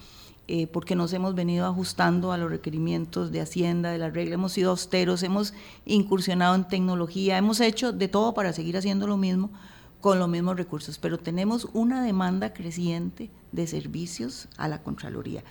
eh, 0.48 0.68
porque 0.68 0.96
nos 0.96 1.12
hemos 1.12 1.36
venido 1.36 1.66
ajustando 1.66 2.32
a 2.32 2.38
los 2.38 2.50
requerimientos 2.50 3.34
de 3.34 3.42
Hacienda, 3.42 3.92
de 3.92 3.98
la 3.98 4.10
regla, 4.10 4.36
hemos 4.36 4.54
sido 4.54 4.72
austeros, 4.72 5.24
hemos 5.24 5.54
incursionado 5.86 6.56
en 6.56 6.66
tecnología, 6.66 7.38
hemos 7.38 7.60
hecho 7.60 7.92
de 7.92 8.08
todo 8.08 8.34
para 8.34 8.54
seguir 8.54 8.78
haciendo 8.78 9.08
lo 9.08 9.18
mismo, 9.18 9.50
con 10.02 10.20
los 10.20 10.30
mismos 10.30 10.58
recursos, 10.58 10.98
pero 10.98 11.18
tenemos 11.18 11.68
una 11.74 12.04
demanda 12.04 12.54
creciente 12.54 13.30
de 13.52 13.68
servicios 13.68 14.48
a 14.58 14.68
la 14.68 14.82
Contraloría. 14.82 15.44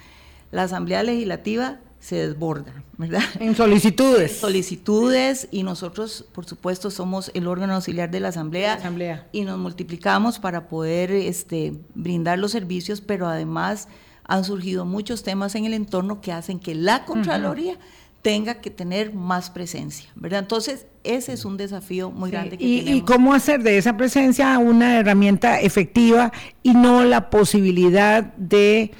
La 0.50 0.62
Asamblea 0.62 1.02
Legislativa 1.02 1.78
se 2.00 2.16
desborda, 2.16 2.72
¿verdad? 2.96 3.22
En 3.40 3.54
solicitudes. 3.54 4.38
solicitudes 4.38 5.48
y 5.50 5.62
nosotros, 5.62 6.24
por 6.32 6.46
supuesto, 6.46 6.90
somos 6.90 7.30
el 7.34 7.46
órgano 7.46 7.74
auxiliar 7.74 8.10
de 8.10 8.20
la 8.20 8.28
Asamblea, 8.28 8.74
Asamblea. 8.74 9.28
y 9.32 9.42
nos 9.42 9.58
multiplicamos 9.58 10.38
para 10.38 10.68
poder 10.68 11.10
este, 11.10 11.74
brindar 11.94 12.38
los 12.38 12.52
servicios, 12.52 13.00
pero 13.00 13.26
además 13.26 13.88
han 14.24 14.44
surgido 14.44 14.84
muchos 14.84 15.22
temas 15.22 15.54
en 15.54 15.64
el 15.64 15.74
entorno 15.74 16.20
que 16.20 16.32
hacen 16.32 16.60
que 16.60 16.74
la 16.74 17.04
Contraloría 17.04 17.78
tenga 18.22 18.60
que 18.60 18.70
tener 18.70 19.14
más 19.14 19.50
presencia, 19.50 20.10
¿verdad? 20.14 20.40
Entonces, 20.40 20.86
ese 21.04 21.32
es 21.32 21.44
un 21.44 21.56
desafío 21.56 22.10
muy 22.10 22.30
grande 22.30 22.58
que 22.58 22.64
y, 22.64 22.78
tenemos. 22.80 23.00
¿Y 23.00 23.04
cómo 23.04 23.34
hacer 23.34 23.62
de 23.62 23.78
esa 23.78 23.96
presencia 23.96 24.58
una 24.58 24.98
herramienta 24.98 25.60
efectiva 25.60 26.32
y 26.62 26.74
no 26.74 27.04
la 27.04 27.30
posibilidad 27.30 28.24
de, 28.36 28.90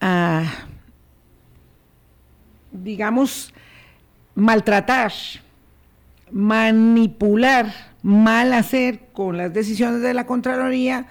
ah, 0.00 0.44
digamos, 2.70 3.52
maltratar, 4.34 5.12
manipular, 6.30 7.72
mal 8.02 8.52
hacer 8.52 9.08
con 9.12 9.36
las 9.36 9.52
decisiones 9.52 10.00
de 10.00 10.14
la 10.14 10.26
Contraloría? 10.26 11.08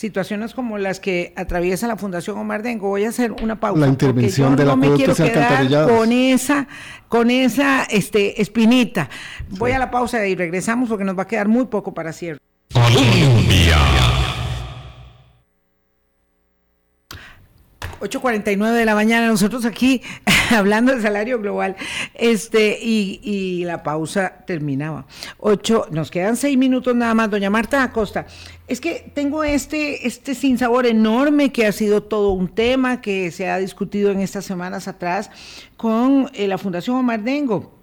Situaciones 0.00 0.54
como 0.54 0.78
las 0.78 0.98
que 0.98 1.34
atraviesa 1.36 1.86
la 1.86 1.96
Fundación 1.98 2.38
Omar 2.38 2.62
Dengo. 2.62 2.88
Voy 2.88 3.04
a 3.04 3.10
hacer 3.10 3.32
una 3.32 3.60
pausa. 3.60 3.80
La 3.80 3.86
intervención 3.86 4.56
de 4.56 4.64
la 4.64 4.70
no 4.70 4.76
me 4.78 4.94
quiero 4.94 5.14
quedar 5.14 5.88
con 5.88 6.10
esa, 6.10 6.66
con 7.08 7.30
esa 7.30 7.82
este, 7.82 8.40
espinita. 8.40 9.10
Voy 9.50 9.72
a 9.72 9.78
la 9.78 9.90
pausa 9.90 10.26
y 10.26 10.34
regresamos 10.34 10.88
porque 10.88 11.04
nos 11.04 11.18
va 11.18 11.24
a 11.24 11.26
quedar 11.26 11.48
muy 11.48 11.66
poco 11.66 11.92
para 11.92 12.14
cierre. 12.14 12.38
Colombia. 12.72 13.76
8.49 18.00 18.72
de 18.72 18.84
la 18.84 18.94
mañana, 18.94 19.28
nosotros 19.28 19.64
aquí 19.64 20.02
hablando 20.50 20.92
del 20.92 21.02
salario 21.02 21.38
global, 21.38 21.76
este, 22.14 22.78
y, 22.80 23.20
y, 23.22 23.64
la 23.64 23.82
pausa 23.82 24.44
terminaba. 24.46 25.06
Ocho, 25.38 25.86
nos 25.90 26.10
quedan 26.10 26.36
seis 26.36 26.56
minutos 26.56 26.94
nada 26.94 27.14
más, 27.14 27.30
doña 27.30 27.50
Marta 27.50 27.82
Acosta. 27.82 28.26
Es 28.66 28.80
que 28.80 29.10
tengo 29.14 29.44
este, 29.44 30.06
este 30.06 30.34
sinsabor 30.34 30.86
enorme 30.86 31.52
que 31.52 31.66
ha 31.66 31.72
sido 31.72 32.02
todo 32.02 32.30
un 32.30 32.48
tema 32.48 33.00
que 33.00 33.30
se 33.30 33.48
ha 33.48 33.58
discutido 33.58 34.10
en 34.10 34.20
estas 34.20 34.44
semanas 34.44 34.88
atrás 34.88 35.30
con 35.76 36.30
eh, 36.34 36.46
la 36.46 36.56
Fundación 36.56 36.96
Omar 36.96 37.22
Dengo 37.22 37.80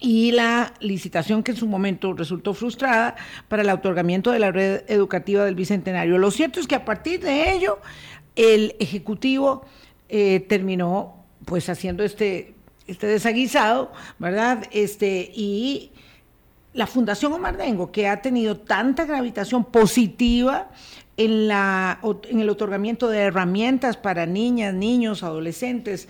y 0.00 0.32
la 0.32 0.72
licitación 0.80 1.42
que 1.42 1.52
en 1.52 1.58
su 1.58 1.66
momento 1.66 2.14
resultó 2.14 2.54
frustrada 2.54 3.16
para 3.48 3.62
el 3.62 3.68
otorgamiento 3.68 4.30
de 4.30 4.38
la 4.38 4.50
red 4.50 4.82
educativa 4.88 5.44
del 5.44 5.54
Bicentenario. 5.54 6.16
Lo 6.16 6.30
cierto 6.30 6.58
es 6.58 6.66
que 6.66 6.74
a 6.74 6.86
partir 6.86 7.20
de 7.20 7.52
ello 7.52 7.78
el 8.36 8.76
Ejecutivo 8.78 9.64
eh, 10.08 10.40
terminó 10.48 11.24
pues 11.44 11.68
haciendo 11.68 12.04
este, 12.04 12.54
este 12.86 13.06
desaguisado, 13.06 13.92
¿verdad? 14.18 14.64
Este, 14.72 15.30
y 15.34 15.92
la 16.72 16.86
Fundación 16.86 17.32
Omar 17.32 17.56
Dengo, 17.56 17.90
que 17.90 18.06
ha 18.06 18.22
tenido 18.22 18.58
tanta 18.58 19.04
gravitación 19.04 19.64
positiva 19.64 20.70
en, 21.16 21.48
la, 21.48 22.00
en 22.28 22.40
el 22.40 22.48
otorgamiento 22.48 23.08
de 23.08 23.18
herramientas 23.18 23.96
para 23.96 24.26
niñas, 24.26 24.74
niños, 24.74 25.22
adolescentes, 25.22 26.08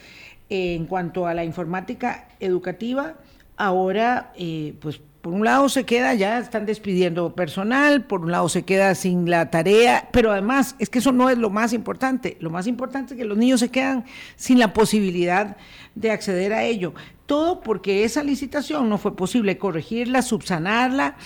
en 0.48 0.86
cuanto 0.86 1.26
a 1.26 1.34
la 1.34 1.44
informática 1.44 2.28
educativa, 2.40 3.14
ahora 3.56 4.32
eh, 4.36 4.74
pues 4.80 5.00
por 5.20 5.34
un 5.34 5.44
lado 5.44 5.68
se 5.68 5.84
queda, 5.84 6.14
ya 6.14 6.38
están 6.38 6.64
despidiendo 6.64 7.34
personal, 7.34 8.04
por 8.04 8.22
un 8.22 8.32
lado 8.32 8.48
se 8.48 8.62
queda 8.62 8.94
sin 8.94 9.28
la 9.28 9.50
tarea, 9.50 10.08
pero 10.12 10.32
además 10.32 10.76
es 10.78 10.88
que 10.88 11.00
eso 11.00 11.12
no 11.12 11.28
es 11.28 11.36
lo 11.36 11.50
más 11.50 11.74
importante. 11.74 12.38
Lo 12.40 12.48
más 12.48 12.66
importante 12.66 13.14
es 13.14 13.18
que 13.18 13.26
los 13.26 13.36
niños 13.36 13.60
se 13.60 13.68
quedan 13.68 14.04
sin 14.36 14.58
la 14.58 14.72
posibilidad 14.72 15.58
de 15.94 16.10
acceder 16.10 16.54
a 16.54 16.64
ello. 16.64 16.94
Todo 17.26 17.60
porque 17.60 18.04
esa 18.04 18.24
licitación 18.24 18.88
no 18.88 18.96
fue 18.96 19.14
posible 19.14 19.58
corregirla, 19.58 20.22
subsanarla, 20.22 21.16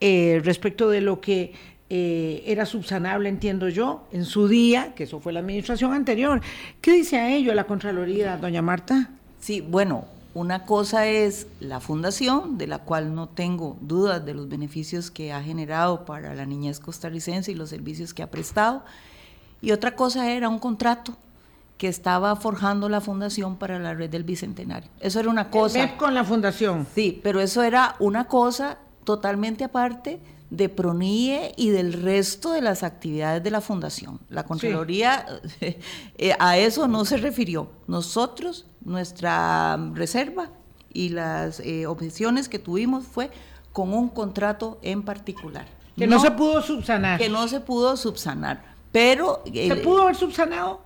eh, 0.00 0.40
respecto 0.42 0.88
de 0.88 1.02
lo 1.02 1.20
que 1.20 1.52
eh, 1.90 2.42
era 2.46 2.64
subsanable, 2.64 3.28
entiendo 3.28 3.68
yo, 3.68 4.08
en 4.12 4.24
su 4.24 4.48
día, 4.48 4.94
que 4.94 5.04
eso 5.04 5.20
fue 5.20 5.34
la 5.34 5.40
administración 5.40 5.92
anterior. 5.92 6.40
¿Qué 6.80 6.92
dice 6.92 7.18
a 7.18 7.30
ello 7.30 7.54
la 7.54 7.64
Contraloría, 7.64 8.38
doña 8.38 8.62
Marta? 8.62 9.10
Sí, 9.38 9.60
bueno, 9.60 10.06
una 10.34 10.64
cosa 10.64 11.06
es 11.06 11.46
la 11.60 11.80
fundación, 11.80 12.56
de 12.56 12.66
la 12.66 12.78
cual 12.78 13.14
no 13.14 13.28
tengo 13.28 13.76
dudas 13.80 14.24
de 14.24 14.34
los 14.34 14.48
beneficios 14.48 15.10
que 15.10 15.32
ha 15.32 15.42
generado 15.42 16.04
para 16.04 16.34
la 16.34 16.46
niñez 16.46 16.80
costarricense 16.80 17.52
y 17.52 17.54
los 17.54 17.68
servicios 17.70 18.14
que 18.14 18.22
ha 18.22 18.30
prestado. 18.30 18.82
Y 19.60 19.72
otra 19.72 19.94
cosa 19.94 20.30
era 20.30 20.48
un 20.48 20.58
contrato 20.58 21.16
que 21.76 21.88
estaba 21.88 22.34
forjando 22.36 22.88
la 22.88 23.00
fundación 23.00 23.56
para 23.56 23.78
la 23.78 23.92
red 23.92 24.08
del 24.08 24.24
Bicentenario. 24.24 24.88
Eso 25.00 25.20
era 25.20 25.28
una 25.28 25.50
cosa. 25.50 25.96
con 25.96 26.14
la 26.14 26.24
fundación. 26.24 26.86
Sí, 26.94 27.20
pero 27.22 27.40
eso 27.40 27.62
era 27.62 27.96
una 27.98 28.26
cosa 28.26 28.78
totalmente 29.04 29.64
aparte 29.64 30.20
de 30.52 30.68
PRONIE 30.68 31.54
y 31.56 31.70
del 31.70 31.94
resto 31.94 32.52
de 32.52 32.60
las 32.60 32.82
actividades 32.82 33.42
de 33.42 33.50
la 33.50 33.62
Fundación. 33.62 34.20
La 34.28 34.44
Contraloría 34.44 35.26
eh, 35.60 36.36
a 36.38 36.58
eso 36.58 36.86
no 36.88 37.06
se 37.06 37.16
refirió. 37.16 37.70
Nosotros, 37.86 38.66
nuestra 38.84 39.78
reserva 39.94 40.50
y 40.92 41.08
las 41.08 41.60
eh, 41.60 41.86
objeciones 41.86 42.50
que 42.50 42.58
tuvimos 42.58 43.06
fue 43.06 43.30
con 43.72 43.94
un 43.94 44.10
contrato 44.10 44.78
en 44.82 45.02
particular. 45.02 45.66
Que 45.96 46.06
no, 46.06 46.20
se 46.20 46.30
pudo 46.30 46.60
subsanar. 46.60 47.18
Que 47.18 47.30
no 47.30 47.48
se 47.48 47.60
pudo 47.60 47.96
subsanar. 47.96 48.62
Pero... 48.92 49.42
¿Se 49.46 49.68
eh, 49.68 49.76
pudo 49.76 50.02
haber 50.02 50.16
subsanado? 50.16 50.82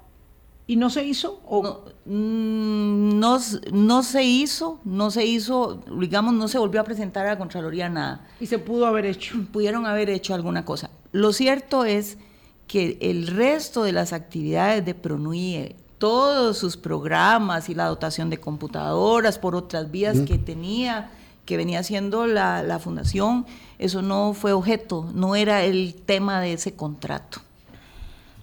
¿Y 0.69 0.77
no 0.77 0.91
se 0.91 1.05
hizo? 1.05 1.41
¿O? 1.47 1.85
Mm, 2.07 3.21
no, 3.21 3.39
no, 3.73 4.03
se 4.03 4.25
hizo, 4.25 4.81
no 4.85 5.11
se 5.12 5.25
hizo, 5.25 5.81
digamos, 5.99 6.35
no 6.35 6.49
se 6.49 6.59
volvió 6.59 6.81
a 6.81 6.85
presentar 6.85 7.27
a 7.27 7.31
la 7.31 7.39
Contraloría 7.39 7.89
nada. 7.89 8.27
¿Y 8.41 8.47
se 8.47 8.59
pudo 8.59 8.87
haber 8.87 9.07
hecho? 9.07 9.37
Pudieron 9.53 9.87
haber 9.87 10.11
hecho 10.11 10.35
alguna 10.35 10.64
cosa. 10.64 10.91
Lo 11.12 11.33
cierto 11.33 11.85
es 11.85 12.19
que 12.67 12.99
el 13.01 13.29
resto 13.29 13.85
de 13.85 13.93
las 13.93 14.12
actividades 14.12 14.85
de 14.85 14.95
PRONUIE, 14.95 15.77
todos 15.99 16.59
sus 16.59 16.77
programas 16.77 17.69
y 17.69 17.75
la 17.75 17.87
dotación 17.87 18.29
de 18.29 18.39
computadoras 18.39 19.39
por 19.39 19.55
otras 19.55 19.91
vías 19.93 20.21
que 20.23 20.37
tenía, 20.37 21.11
que 21.45 21.57
venía 21.57 21.79
haciendo 21.79 22.27
la, 22.27 22.64
la 22.64 22.81
fundación, 22.81 23.47
eso 23.79 24.03
no 24.03 24.35
fue 24.35 24.53
objeto, 24.53 25.09
no 25.14 25.37
era 25.37 25.62
el 25.62 25.95
tema 25.95 26.41
de 26.41 26.55
ese 26.55 26.75
contrato. 26.75 27.41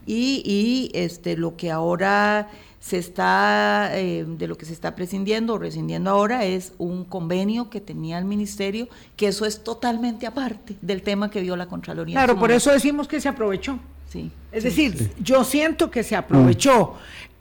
Y, 0.06 0.92
este, 0.94 1.38
lo 1.38 1.56
que 1.56 1.72
ahora 1.72 2.50
se 2.80 2.98
está, 2.98 3.92
eh, 3.94 4.26
de 4.28 4.48
lo 4.48 4.58
que 4.58 4.66
se 4.66 4.74
está 4.74 4.94
prescindiendo 4.94 5.54
o 5.54 5.58
rescindiendo 5.58 6.10
ahora 6.10 6.44
es 6.44 6.74
un 6.78 7.06
convenio 7.06 7.70
que 7.70 7.80
tenía 7.80 8.18
el 8.18 8.26
ministerio, 8.26 8.90
que 9.16 9.28
eso 9.28 9.46
es 9.46 9.64
totalmente 9.64 10.28
aparte 10.28 10.76
del 10.82 11.02
tema 11.02 11.32
que 11.32 11.42
vio 11.42 11.56
la 11.56 11.68
Contraloría. 11.68 12.16
Claro, 12.16 12.38
por 12.38 12.52
eso 12.52 12.72
decimos 12.72 13.08
que 13.08 13.22
se 13.22 13.30
aprovechó. 13.30 13.80
Sí. 14.10 14.32
Es 14.52 14.64
decir, 14.64 15.12
yo 15.20 15.44
siento 15.44 15.90
que 15.90 16.04
se 16.04 16.16
aprovechó 16.16 16.96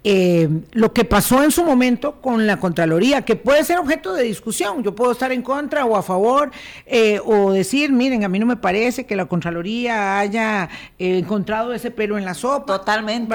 eh, 0.05 0.49
lo 0.73 0.93
que 0.93 1.05
pasó 1.05 1.45
en 1.45 1.53
su 1.53 1.65
momento 1.65 2.21
con 2.21 2.45
la 2.45 2.59
Contraloría, 2.59 3.23
que 3.23 3.37
puede 3.37 3.63
ser 3.63 3.79
objeto 3.79 4.13
de 4.15 4.25
discusión. 4.25 4.83
Yo 4.83 4.97
puedo 4.97 5.13
estar 5.13 5.31
en 5.31 5.43
contra 5.43 5.85
o 5.85 5.97
a 5.97 6.03
favor, 6.03 6.51
eh, 6.87 7.21
o 7.25 7.53
decir, 7.53 7.93
miren, 7.93 8.25
a 8.25 8.29
mí 8.29 8.41
no 8.41 8.47
me 8.47 8.57
parece 8.57 9.07
que 9.07 9.15
la 9.15 9.27
Contraloría 9.27 10.19
haya 10.19 10.69
eh, 10.99 11.19
encontrado 11.19 11.73
ese 11.73 11.93
pelo 11.93 12.19
en 12.19 12.25
la 12.25 12.35
sopa. 12.35 12.79
Totalmente. 12.79 13.33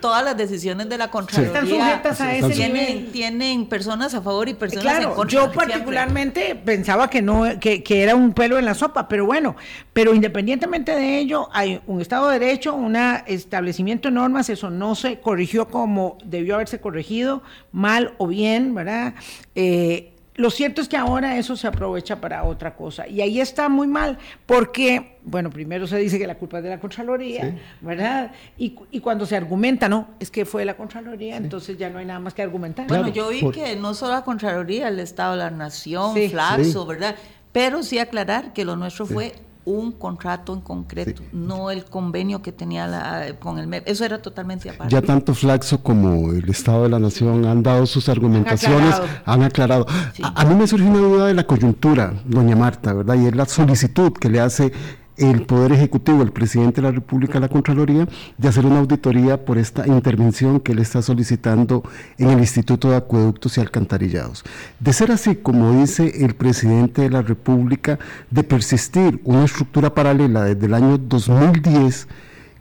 todas 0.00 0.24
las 0.24 0.34
decisiones 0.34 0.88
de 0.88 0.96
la 0.96 1.10
Contraloría 1.10 1.52
están 1.52 1.68
sujetas 1.68 2.20
a 2.22 2.34
ese 2.34 2.48
tienen, 2.54 3.12
tienen 3.12 3.66
personas 3.66 4.14
a 4.14 4.22
favor 4.22 4.48
y 4.48 4.54
personas 4.54 5.04
en 5.04 5.10
contra. 5.10 5.28
Yo 5.28 5.52
particularmente 5.52 6.54
pensaba 6.54 7.10
que 7.10 7.20
no, 7.20 7.44
que, 7.60 7.82
que 7.82 8.02
era 8.02 8.14
un 8.14 8.32
pelo 8.32 8.58
en 8.58 8.64
la 8.64 8.72
sopa, 8.72 9.08
pero 9.08 9.26
bueno, 9.26 9.56
pero 9.92 10.14
independientemente 10.14 10.92
de 10.92 11.18
ello, 11.18 11.50
hay 11.52 11.82
un 11.86 12.00
Estado 12.00 12.30
de 12.30 12.38
Derecho, 12.38 12.74
un 12.74 12.96
establecimiento 13.26 14.08
de 14.08 14.14
normas, 14.14 14.48
eso 14.48 14.70
no 14.70 14.94
se 14.94 15.20
corrigió 15.20 15.68
como 15.68 15.97
debió 16.24 16.54
haberse 16.54 16.80
corregido, 16.80 17.42
mal 17.72 18.14
o 18.18 18.26
bien, 18.26 18.74
¿verdad? 18.74 19.14
Eh, 19.54 20.12
lo 20.38 20.50
cierto 20.50 20.80
es 20.80 20.88
que 20.88 20.96
ahora 20.96 21.36
eso 21.36 21.56
se 21.56 21.66
aprovecha 21.66 22.20
para 22.20 22.44
otra 22.44 22.76
cosa. 22.76 23.08
Y 23.08 23.20
ahí 23.20 23.40
está 23.40 23.68
muy 23.68 23.88
mal, 23.88 24.18
porque, 24.46 25.16
bueno, 25.24 25.50
primero 25.50 25.88
se 25.88 25.98
dice 25.98 26.16
que 26.16 26.28
la 26.28 26.36
culpa 26.36 26.58
es 26.58 26.64
de 26.64 26.70
la 26.70 26.78
Contraloría, 26.78 27.56
¿verdad? 27.80 28.30
Y, 28.56 28.70
cuando 29.00 29.26
se 29.26 29.36
argumenta, 29.36 29.88
no, 29.88 30.10
es 30.20 30.30
que 30.30 30.44
fue 30.44 30.64
la 30.64 30.76
Contraloría, 30.76 31.36
entonces 31.36 31.76
ya 31.76 31.90
no 31.90 31.98
hay 31.98 32.06
nada 32.06 32.20
más 32.20 32.34
que 32.34 32.42
argumentar. 32.42 32.86
Bueno, 32.86 33.08
yo 33.08 33.30
vi 33.30 33.50
que 33.50 33.74
no 33.74 33.94
solo 33.94 34.12
la 34.12 34.22
Contraloría, 34.22 34.86
el 34.86 35.00
Estado 35.00 35.32
de 35.32 35.38
la 35.38 35.50
Nación, 35.50 36.14
Flaxo, 36.30 36.86
¿verdad? 36.86 37.16
Pero 37.50 37.82
sí 37.82 37.98
aclarar 37.98 38.52
que 38.52 38.64
lo 38.64 38.76
nuestro 38.76 39.06
fue 39.06 39.32
un 39.68 39.92
contrato 39.92 40.54
en 40.54 40.60
concreto, 40.60 41.22
no 41.32 41.70
el 41.70 41.84
convenio 41.84 42.40
que 42.40 42.52
tenía 42.52 42.86
la, 42.86 43.34
con 43.38 43.58
el 43.58 43.66
MEP. 43.66 43.86
Eso 43.86 44.04
era 44.04 44.20
totalmente 44.20 44.70
aparte. 44.70 44.94
Ya 44.94 45.02
tanto 45.02 45.34
Flaxo 45.34 45.82
como 45.82 46.32
el 46.32 46.48
Estado 46.48 46.84
de 46.84 46.88
la 46.88 46.98
Nación 46.98 47.44
han 47.44 47.62
dado 47.62 47.84
sus 47.86 48.08
argumentaciones, 48.08 48.94
han 49.24 49.42
aclarado. 49.42 49.86
A, 50.22 50.42
a, 50.42 50.44
mí 50.46 50.54
me 50.54 50.66
surgió 50.66 50.88
una 50.88 51.00
duda 51.00 51.26
de 51.26 51.34
la 51.34 51.44
coyuntura, 51.44 52.14
doña 52.24 52.56
Marta, 52.56 52.94
¿verdad? 52.94 53.14
Y 53.16 53.26
es 53.26 53.36
la 53.36 53.44
solicitud 53.44 54.12
que 54.12 54.30
le 54.30 54.40
hace 54.40 54.72
el 55.18 55.42
Poder 55.42 55.72
Ejecutivo, 55.72 56.22
el 56.22 56.32
presidente 56.32 56.80
de 56.80 56.86
la 56.86 56.92
República, 56.92 57.40
la 57.40 57.48
Contraloría, 57.48 58.08
de 58.36 58.48
hacer 58.48 58.64
una 58.64 58.78
auditoría 58.78 59.44
por 59.44 59.58
esta 59.58 59.86
intervención 59.86 60.60
que 60.60 60.72
él 60.72 60.78
está 60.78 61.02
solicitando 61.02 61.82
en 62.16 62.30
el 62.30 62.38
Instituto 62.38 62.90
de 62.90 62.96
Acueductos 62.96 63.58
y 63.58 63.60
Alcantarillados. 63.60 64.44
De 64.78 64.92
ser 64.92 65.10
así, 65.10 65.36
como 65.36 65.72
dice 65.80 66.24
el 66.24 66.34
presidente 66.34 67.02
de 67.02 67.10
la 67.10 67.22
República, 67.22 67.98
de 68.30 68.44
persistir 68.44 69.20
una 69.24 69.44
estructura 69.44 69.94
paralela 69.94 70.44
desde 70.44 70.66
el 70.66 70.74
año 70.74 70.98
2010, 70.98 72.08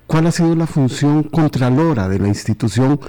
¿cuál 0.08 0.28
ha 0.28 0.32
sido 0.32 0.56
la 0.56 0.68
función 0.68 1.24
contralora 1.24 2.10
de 2.10 2.20
la 2.20 2.28
institución 2.28 3.00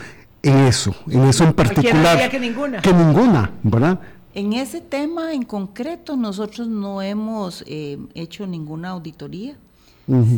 en 0.42 0.58
eso, 0.58 0.94
en 1.08 1.22
eso 1.22 1.44
en 1.44 1.54
particular? 1.54 2.30
Que 2.30 2.38
ninguna. 2.38 2.80
Que 2.82 2.92
ninguna, 2.92 3.50
¿verdad? 3.62 4.00
En 4.34 4.52
ese 4.52 4.80
tema 4.80 5.32
en 5.32 5.42
concreto 5.42 6.16
nosotros 6.16 6.68
no 6.68 7.02
hemos 7.02 7.64
eh, 7.66 7.98
hecho 8.14 8.46
ninguna 8.46 8.90
auditoría. 8.90 9.56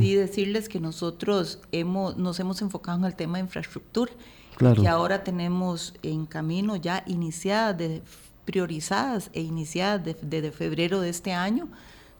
Sí 0.01 0.17
decirles 0.17 0.69
que 0.69 0.81
nosotros 0.81 1.61
hemos, 1.71 2.17
nos 2.17 2.41
hemos 2.41 2.61
enfocado 2.61 2.99
en 2.99 3.05
el 3.05 3.15
tema 3.15 3.39
de 3.39 3.45
infraestructura, 3.45 4.11
que 4.59 4.89
ahora 4.89 5.23
tenemos 5.23 5.95
en 6.03 6.27
camino 6.27 6.75
ya 6.75 7.05
iniciadas, 7.07 7.79
de, 7.79 8.03
priorizadas 8.45 9.31
e 9.33 9.43
iniciadas 9.43 10.03
desde 10.23 10.51
febrero 10.51 11.01
de 11.01 11.11
este 11.11 11.33
año, 11.33 11.69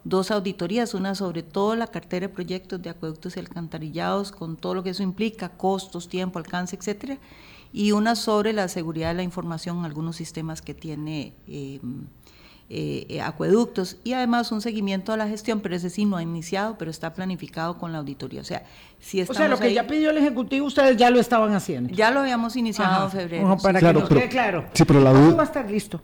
dos 0.05 0.31
auditorías, 0.31 0.93
una 0.93 1.13
sobre 1.13 1.43
todo 1.43 1.75
la 1.75 1.87
cartera 1.87 2.27
de 2.27 2.33
proyectos 2.33 2.81
de 2.81 2.89
acueductos 2.89 3.35
y 3.35 3.41
alcantarillados, 3.41 4.31
con 4.31 4.55
todo 4.55 4.75
lo 4.75 4.83
que 4.83 4.91
eso 4.91 5.03
implica, 5.03 5.49
costos, 5.49 6.07
tiempo, 6.07 6.39
alcance, 6.39 6.77
etcétera, 6.77 7.17
y 7.73 7.91
una 7.91 8.15
sobre 8.15 8.53
la 8.53 8.67
seguridad 8.67 9.09
de 9.09 9.15
la 9.15 9.23
información 9.23 9.79
en 9.79 9.85
algunos 9.85 10.15
sistemas 10.15 10.61
que 10.61 10.73
tiene 10.73 11.33
em, 11.47 12.05
eh, 12.69 13.05
eh, 13.09 13.21
acueductos 13.21 13.97
y 14.05 14.13
además 14.13 14.51
un 14.53 14.61
seguimiento 14.61 15.11
a 15.11 15.17
la 15.17 15.27
gestión, 15.27 15.59
pero 15.59 15.75
ese 15.75 15.89
sí 15.89 16.05
no 16.05 16.15
ha 16.15 16.23
iniciado, 16.23 16.77
pero 16.77 16.89
está 16.89 17.13
planificado 17.13 17.77
con 17.77 17.91
la 17.91 17.97
auditoría. 17.97 18.39
O 18.39 18.45
sea, 18.45 18.63
si 18.99 19.21
o 19.21 19.33
sea 19.33 19.49
lo 19.49 19.59
que 19.59 19.73
ya 19.73 19.87
pidió 19.87 20.09
el 20.11 20.17
Ejecutivo, 20.17 20.67
ustedes 20.67 20.95
ya 20.95 21.09
lo 21.09 21.19
estaban 21.19 21.53
haciendo. 21.53 21.93
Ya 21.93 22.11
lo 22.11 22.21
habíamos 22.21 22.55
iniciado 22.55 23.05
en 23.05 23.11
febrero. 23.11 23.57
para 23.61 23.79
que 23.79 23.93
nos 23.93 24.07
quede 24.07 24.29
claro. 24.29 24.65
Sí, 24.73 24.85
pero 24.85 25.01
la 25.01 25.11
duda... 25.11 25.35
va 25.35 25.43
a 25.43 25.45
estar 25.45 25.69
listo? 25.69 26.01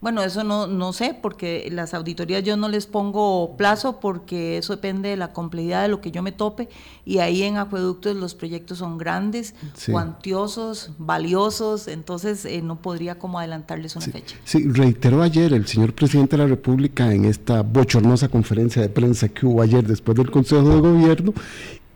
Bueno, 0.00 0.22
eso 0.22 0.44
no, 0.44 0.66
no 0.66 0.92
sé, 0.92 1.16
porque 1.20 1.66
las 1.72 1.94
auditorías 1.94 2.42
yo 2.42 2.58
no 2.58 2.68
les 2.68 2.86
pongo 2.86 3.56
plazo 3.56 4.00
porque 4.00 4.58
eso 4.58 4.74
depende 4.74 5.08
de 5.08 5.16
la 5.16 5.32
complejidad 5.32 5.80
de 5.80 5.88
lo 5.88 6.02
que 6.02 6.10
yo 6.10 6.22
me 6.22 6.30
tope. 6.30 6.68
Y 7.06 7.18
ahí 7.18 7.42
en 7.42 7.56
acueductos 7.56 8.14
los 8.14 8.34
proyectos 8.34 8.78
son 8.78 8.98
grandes, 8.98 9.54
cuantiosos, 9.90 10.90
valiosos, 10.98 11.88
entonces 11.88 12.44
eh, 12.44 12.60
no 12.60 12.76
podría 12.76 13.18
como 13.18 13.38
adelantarles 13.38 13.96
una 13.96 14.06
fecha. 14.06 14.36
Sí, 14.44 14.68
reiteró 14.68 15.22
ayer 15.22 15.54
el 15.54 15.66
señor 15.66 15.94
presidente 15.94 16.36
de 16.36 16.42
la 16.42 16.48
República 16.48 17.10
en 17.10 17.24
esta 17.24 17.62
bochornosa 17.62 18.28
conferencia 18.28 18.82
de 18.82 18.90
prensa 18.90 19.28
que 19.28 19.46
hubo 19.46 19.62
ayer 19.62 19.86
después 19.86 20.18
del 20.18 20.30
Consejo 20.30 20.68
de 20.68 20.80
Gobierno 20.80 21.32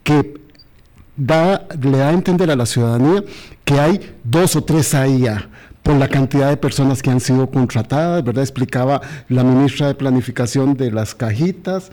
que 0.02 0.40
da, 1.14 1.66
le 1.82 1.98
da 1.98 2.08
a 2.08 2.12
entender 2.12 2.50
a 2.50 2.56
la 2.56 2.64
ciudadanía 2.64 3.22
que 3.64 3.78
hay 3.78 4.16
dos 4.24 4.56
o 4.56 4.64
tres 4.64 4.94
AIA 4.94 5.50
por 5.88 5.96
la 5.96 6.08
cantidad 6.08 6.50
de 6.50 6.58
personas 6.58 7.00
que 7.00 7.08
han 7.08 7.18
sido 7.18 7.50
contratadas, 7.50 8.22
¿verdad? 8.22 8.42
Explicaba 8.42 9.00
la 9.30 9.42
ministra 9.42 9.86
de 9.86 9.94
Planificación 9.94 10.76
de 10.76 10.90
las 10.90 11.14
cajitas 11.14 11.90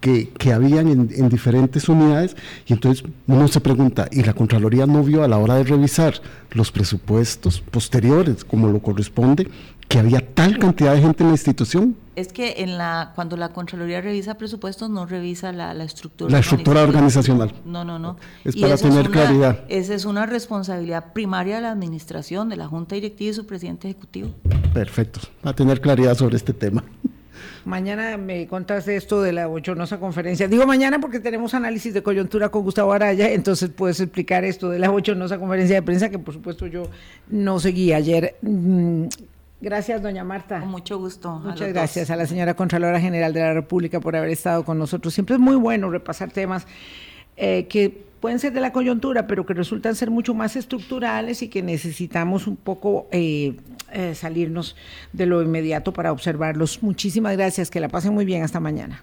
que, 0.00 0.30
que 0.30 0.52
habían 0.52 0.88
en, 0.88 1.08
en, 1.14 1.28
diferentes 1.28 1.88
unidades 1.88 2.36
y 2.66 2.72
entonces 2.72 3.04
uno 3.28 3.46
se 3.46 3.60
pregunta, 3.60 4.08
¿y 4.10 4.24
la 4.24 4.32
Contraloría 4.32 4.86
no 4.86 5.04
vio 5.04 5.22
a 5.22 5.28
la 5.28 5.38
hora 5.38 5.54
de 5.54 5.62
revisar 5.62 6.14
los 6.50 6.72
presupuestos 6.72 7.60
posteriores 7.60 8.42
como 8.44 8.66
lo 8.66 8.80
corresponde 8.80 9.46
que 9.86 10.00
había 10.00 10.18
tal 10.18 10.58
cantidad 10.58 10.94
de 10.94 11.02
gente 11.02 11.22
en 11.22 11.28
la 11.28 11.34
institución? 11.34 11.94
Es 12.18 12.32
que 12.32 12.56
en 12.58 12.78
la 12.78 13.12
cuando 13.14 13.36
la 13.36 13.50
Contraloría 13.50 14.00
revisa 14.00 14.34
presupuestos 14.34 14.90
no 14.90 15.06
revisa 15.06 15.52
la, 15.52 15.72
estructura. 15.84 16.32
La 16.32 16.40
estructura 16.40 16.82
organizacional. 16.82 17.54
No, 17.64 17.84
no, 17.84 18.00
no. 18.00 18.16
Es 18.44 18.56
para 18.56 18.76
tener 18.76 19.08
claridad. 19.08 19.60
Esa 19.68 19.94
es 19.94 20.04
una 20.04 20.26
responsabilidad 20.26 21.12
primaria 21.12 21.56
de 21.56 21.62
la 21.62 21.70
administración, 21.70 22.48
de 22.48 22.56
la 22.56 22.66
Junta 22.66 22.96
Directiva 22.96 23.30
y 23.30 23.34
su 23.34 23.46
presidente 23.46 23.88
ejecutivo. 23.88 24.30
Perfecto. 24.74 25.20
a 25.44 25.52
tener 25.52 25.80
claridad 25.80 26.16
sobre 26.16 26.36
este 26.36 26.52
tema. 26.52 26.82
Mañana 27.64 28.16
me 28.16 28.48
contaste 28.48 28.96
esto 28.96 29.22
de 29.22 29.32
la 29.32 29.46
bochornosa 29.46 30.00
conferencia. 30.00 30.48
Digo 30.48 30.66
mañana 30.66 30.98
porque 31.00 31.20
tenemos 31.20 31.54
análisis 31.54 31.94
de 31.94 32.02
coyuntura 32.02 32.48
con 32.48 32.62
Gustavo 32.62 32.92
Araya, 32.92 33.30
entonces 33.30 33.70
puedes 33.70 34.00
explicar 34.00 34.44
esto 34.44 34.70
de 34.70 34.80
la 34.80 34.88
bochornosa 34.88 35.38
conferencia 35.38 35.76
de 35.76 35.82
prensa 35.82 36.08
que 36.08 36.18
por 36.18 36.34
supuesto 36.34 36.66
yo 36.66 36.84
no 37.28 37.60
seguí 37.60 37.92
ayer. 37.92 38.36
Gracias, 39.60 40.00
doña 40.02 40.22
Marta. 40.22 40.60
Con 40.60 40.70
mucho 40.70 40.98
gusto. 40.98 41.40
Muchas 41.40 41.68
gracias 41.68 42.10
a 42.10 42.16
la 42.16 42.26
señora 42.26 42.54
Contralora 42.54 43.00
General 43.00 43.32
de 43.32 43.40
la 43.40 43.52
República 43.52 44.00
por 44.00 44.14
haber 44.14 44.30
estado 44.30 44.64
con 44.64 44.78
nosotros. 44.78 45.12
Siempre 45.12 45.34
es 45.34 45.40
muy 45.40 45.56
bueno 45.56 45.90
repasar 45.90 46.30
temas 46.30 46.66
eh, 47.36 47.66
que 47.68 48.08
pueden 48.20 48.38
ser 48.38 48.52
de 48.52 48.60
la 48.60 48.72
coyuntura, 48.72 49.26
pero 49.26 49.46
que 49.46 49.54
resultan 49.54 49.94
ser 49.94 50.10
mucho 50.10 50.34
más 50.34 50.56
estructurales 50.56 51.42
y 51.42 51.48
que 51.48 51.62
necesitamos 51.62 52.46
un 52.46 52.56
poco 52.56 53.08
eh, 53.10 53.56
eh, 53.92 54.14
salirnos 54.14 54.76
de 55.12 55.26
lo 55.26 55.42
inmediato 55.42 55.92
para 55.92 56.12
observarlos. 56.12 56.82
Muchísimas 56.82 57.36
gracias, 57.36 57.70
que 57.70 57.80
la 57.80 57.88
pasen 57.88 58.14
muy 58.14 58.24
bien 58.24 58.42
hasta 58.42 58.60
mañana. 58.60 59.02